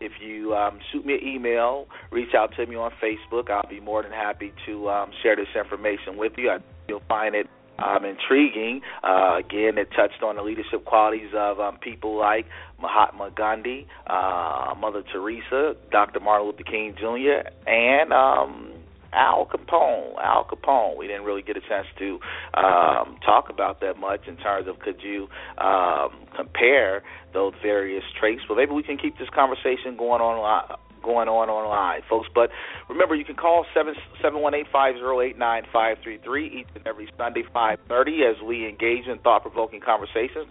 if 0.00 0.12
you 0.20 0.54
um, 0.54 0.78
shoot 0.92 1.04
me 1.06 1.14
an 1.14 1.26
email, 1.26 1.86
reach 2.10 2.34
out 2.34 2.54
to 2.56 2.66
me 2.66 2.76
on 2.76 2.92
Facebook, 3.02 3.50
I'll 3.50 3.68
be 3.68 3.80
more 3.80 4.02
than 4.02 4.12
happy 4.12 4.52
to 4.66 4.90
um, 4.90 5.10
share 5.22 5.36
this 5.36 5.48
information 5.56 6.16
with 6.16 6.32
you. 6.36 6.50
I, 6.50 6.58
you'll 6.88 7.02
find 7.08 7.34
it 7.34 7.48
um, 7.78 8.04
intriguing. 8.04 8.82
Uh, 9.02 9.36
again, 9.38 9.78
it 9.78 9.88
touched 9.96 10.22
on 10.22 10.36
the 10.36 10.42
leadership 10.42 10.84
qualities 10.84 11.30
of 11.34 11.60
um, 11.60 11.78
people 11.78 12.16
like 12.16 12.46
Mahatma 12.80 13.30
Gandhi, 13.36 13.86
uh, 14.06 14.74
Mother 14.78 15.02
Teresa, 15.12 15.74
Dr. 15.90 16.20
Martin 16.20 16.46
Luther 16.48 16.64
King 16.64 16.94
Jr., 16.98 17.48
and 17.68 18.12
um, 18.12 18.72
Al 19.14 19.46
Capone. 19.46 20.18
Al 20.22 20.44
Capone. 20.44 20.96
We 20.96 21.06
didn't 21.06 21.24
really 21.24 21.42
get 21.42 21.56
a 21.56 21.60
chance 21.60 21.86
to 21.98 22.18
um, 22.54 23.16
talk 23.24 23.48
about 23.48 23.80
that 23.80 23.98
much 23.98 24.26
in 24.26 24.36
terms 24.36 24.68
of 24.68 24.78
could 24.80 25.02
you 25.02 25.28
um, 25.58 26.10
compare 26.36 27.02
those 27.32 27.52
various 27.62 28.04
traits. 28.18 28.42
But 28.48 28.56
maybe 28.56 28.72
we 28.72 28.82
can 28.82 28.98
keep 28.98 29.18
this 29.18 29.28
conversation 29.34 29.96
going 29.96 30.20
on 30.20 30.78
going 31.04 31.28
on 31.28 31.48
online, 31.50 32.02
folks. 32.08 32.28
But 32.34 32.50
remember, 32.88 33.14
you 33.14 33.24
can 33.24 33.36
call 33.36 33.66
seven 33.74 33.94
seven 34.22 34.40
one 34.40 34.54
eight 34.54 34.66
five 34.72 34.96
zero 34.96 35.20
eight 35.20 35.38
nine 35.38 35.64
five 35.72 35.98
three 36.02 36.18
three 36.24 36.46
each 36.60 36.68
and 36.74 36.86
every 36.86 37.08
Sunday 37.16 37.44
five 37.52 37.78
thirty 37.88 38.22
as 38.24 38.40
we 38.42 38.66
engage 38.66 39.06
in 39.06 39.18
thought 39.18 39.42
provoking 39.42 39.80
conversations 39.80 40.46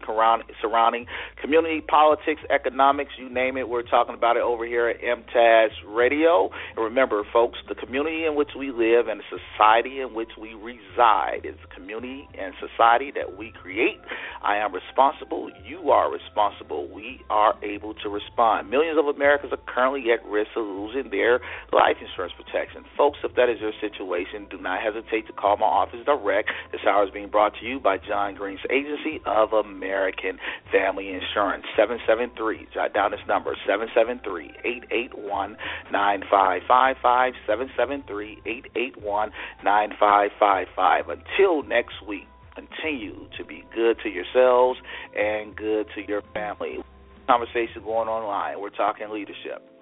surrounding 0.62 1.06
community 1.42 1.82
politics, 1.82 2.42
economics, 2.50 3.12
you 3.18 3.30
name 3.30 3.58
it. 3.58 3.68
We're 3.68 3.84
talking 3.84 4.16
about 4.16 4.38
it 4.38 4.44
over 4.44 4.66
here 4.66 4.88
at 4.88 5.02
MTAS 5.02 5.70
Radio. 5.88 6.50
And 6.76 6.84
remember, 6.84 7.24
folks, 7.32 7.58
the 7.68 7.76
community 7.76 8.26
in 8.26 8.36
which 8.36 8.52
we 8.58 8.72
live 8.72 9.08
and 9.08 9.20
the 9.20 9.40
society 9.58 10.00
in 10.00 10.14
which 10.14 10.32
we 10.40 10.54
reside 10.54 11.42
is 11.44 11.56
the 11.62 11.74
community 11.74 12.28
and 12.40 12.54
society 12.60 13.12
that 13.16 13.38
we 13.38 13.52
create. 13.52 14.00
I 14.44 14.58
am 14.58 14.74
responsible. 14.74 15.50
You 15.66 15.92
are 15.92 16.12
responsible. 16.12 16.88
We 16.94 17.22
are 17.30 17.56
able 17.64 17.94
to 17.96 18.10
respond. 18.10 18.70
Millions 18.70 19.00
of 19.00 19.08
Americans 19.08 19.54
are 19.54 19.74
currently 19.74 20.12
at 20.12 20.24
risk 20.26 20.43
losing 20.56 21.12
their 21.12 21.40
life 21.72 21.98
insurance 22.02 22.34
protection. 22.38 22.84
Folks, 22.98 23.20
if 23.24 23.36
that 23.36 23.50
is 23.50 23.60
your 23.60 23.74
situation, 23.82 24.48
do 24.50 24.58
not 24.58 24.82
hesitate 24.82 25.28
to 25.28 25.34
call 25.34 25.58
my 25.58 25.66
office 25.66 26.00
direct. 26.06 26.50
This 26.72 26.82
hour 26.88 27.06
is 27.06 27.12
being 27.12 27.30
brought 27.30 27.54
to 27.60 27.66
you 27.66 27.80
by 27.80 27.98
John 27.98 28.36
Green's 28.36 28.64
Agency 28.70 29.22
of 29.26 29.54
American 29.54 30.40
Family 30.72 31.10
Insurance. 31.10 31.66
773, 31.76 32.68
jot 32.74 32.94
down 32.94 33.12
this 33.12 33.24
number, 33.28 33.56
773 33.66 34.52
881 34.64 35.58
9555, 35.92 37.34
773 37.48 38.42
881 38.46 39.32
9555. 39.64 41.10
Until 41.10 41.64
next 41.64 41.96
week, 42.08 42.28
continue 42.56 43.28
to 43.38 43.44
be 43.46 43.64
good 43.74 43.98
to 44.04 44.10
yourselves 44.10 44.80
and 45.16 45.56
good 45.56 45.88
to 45.96 46.02
your 46.08 46.22
family. 46.34 46.80
Conversation 47.28 47.84
going 47.84 48.10
online. 48.10 48.60
We're 48.60 48.70
talking 48.70 49.10
leadership. 49.10 49.73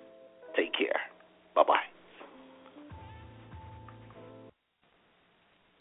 Take 0.56 0.74
care. 0.74 1.02
Bye 1.56 1.64
bye. 1.68 1.91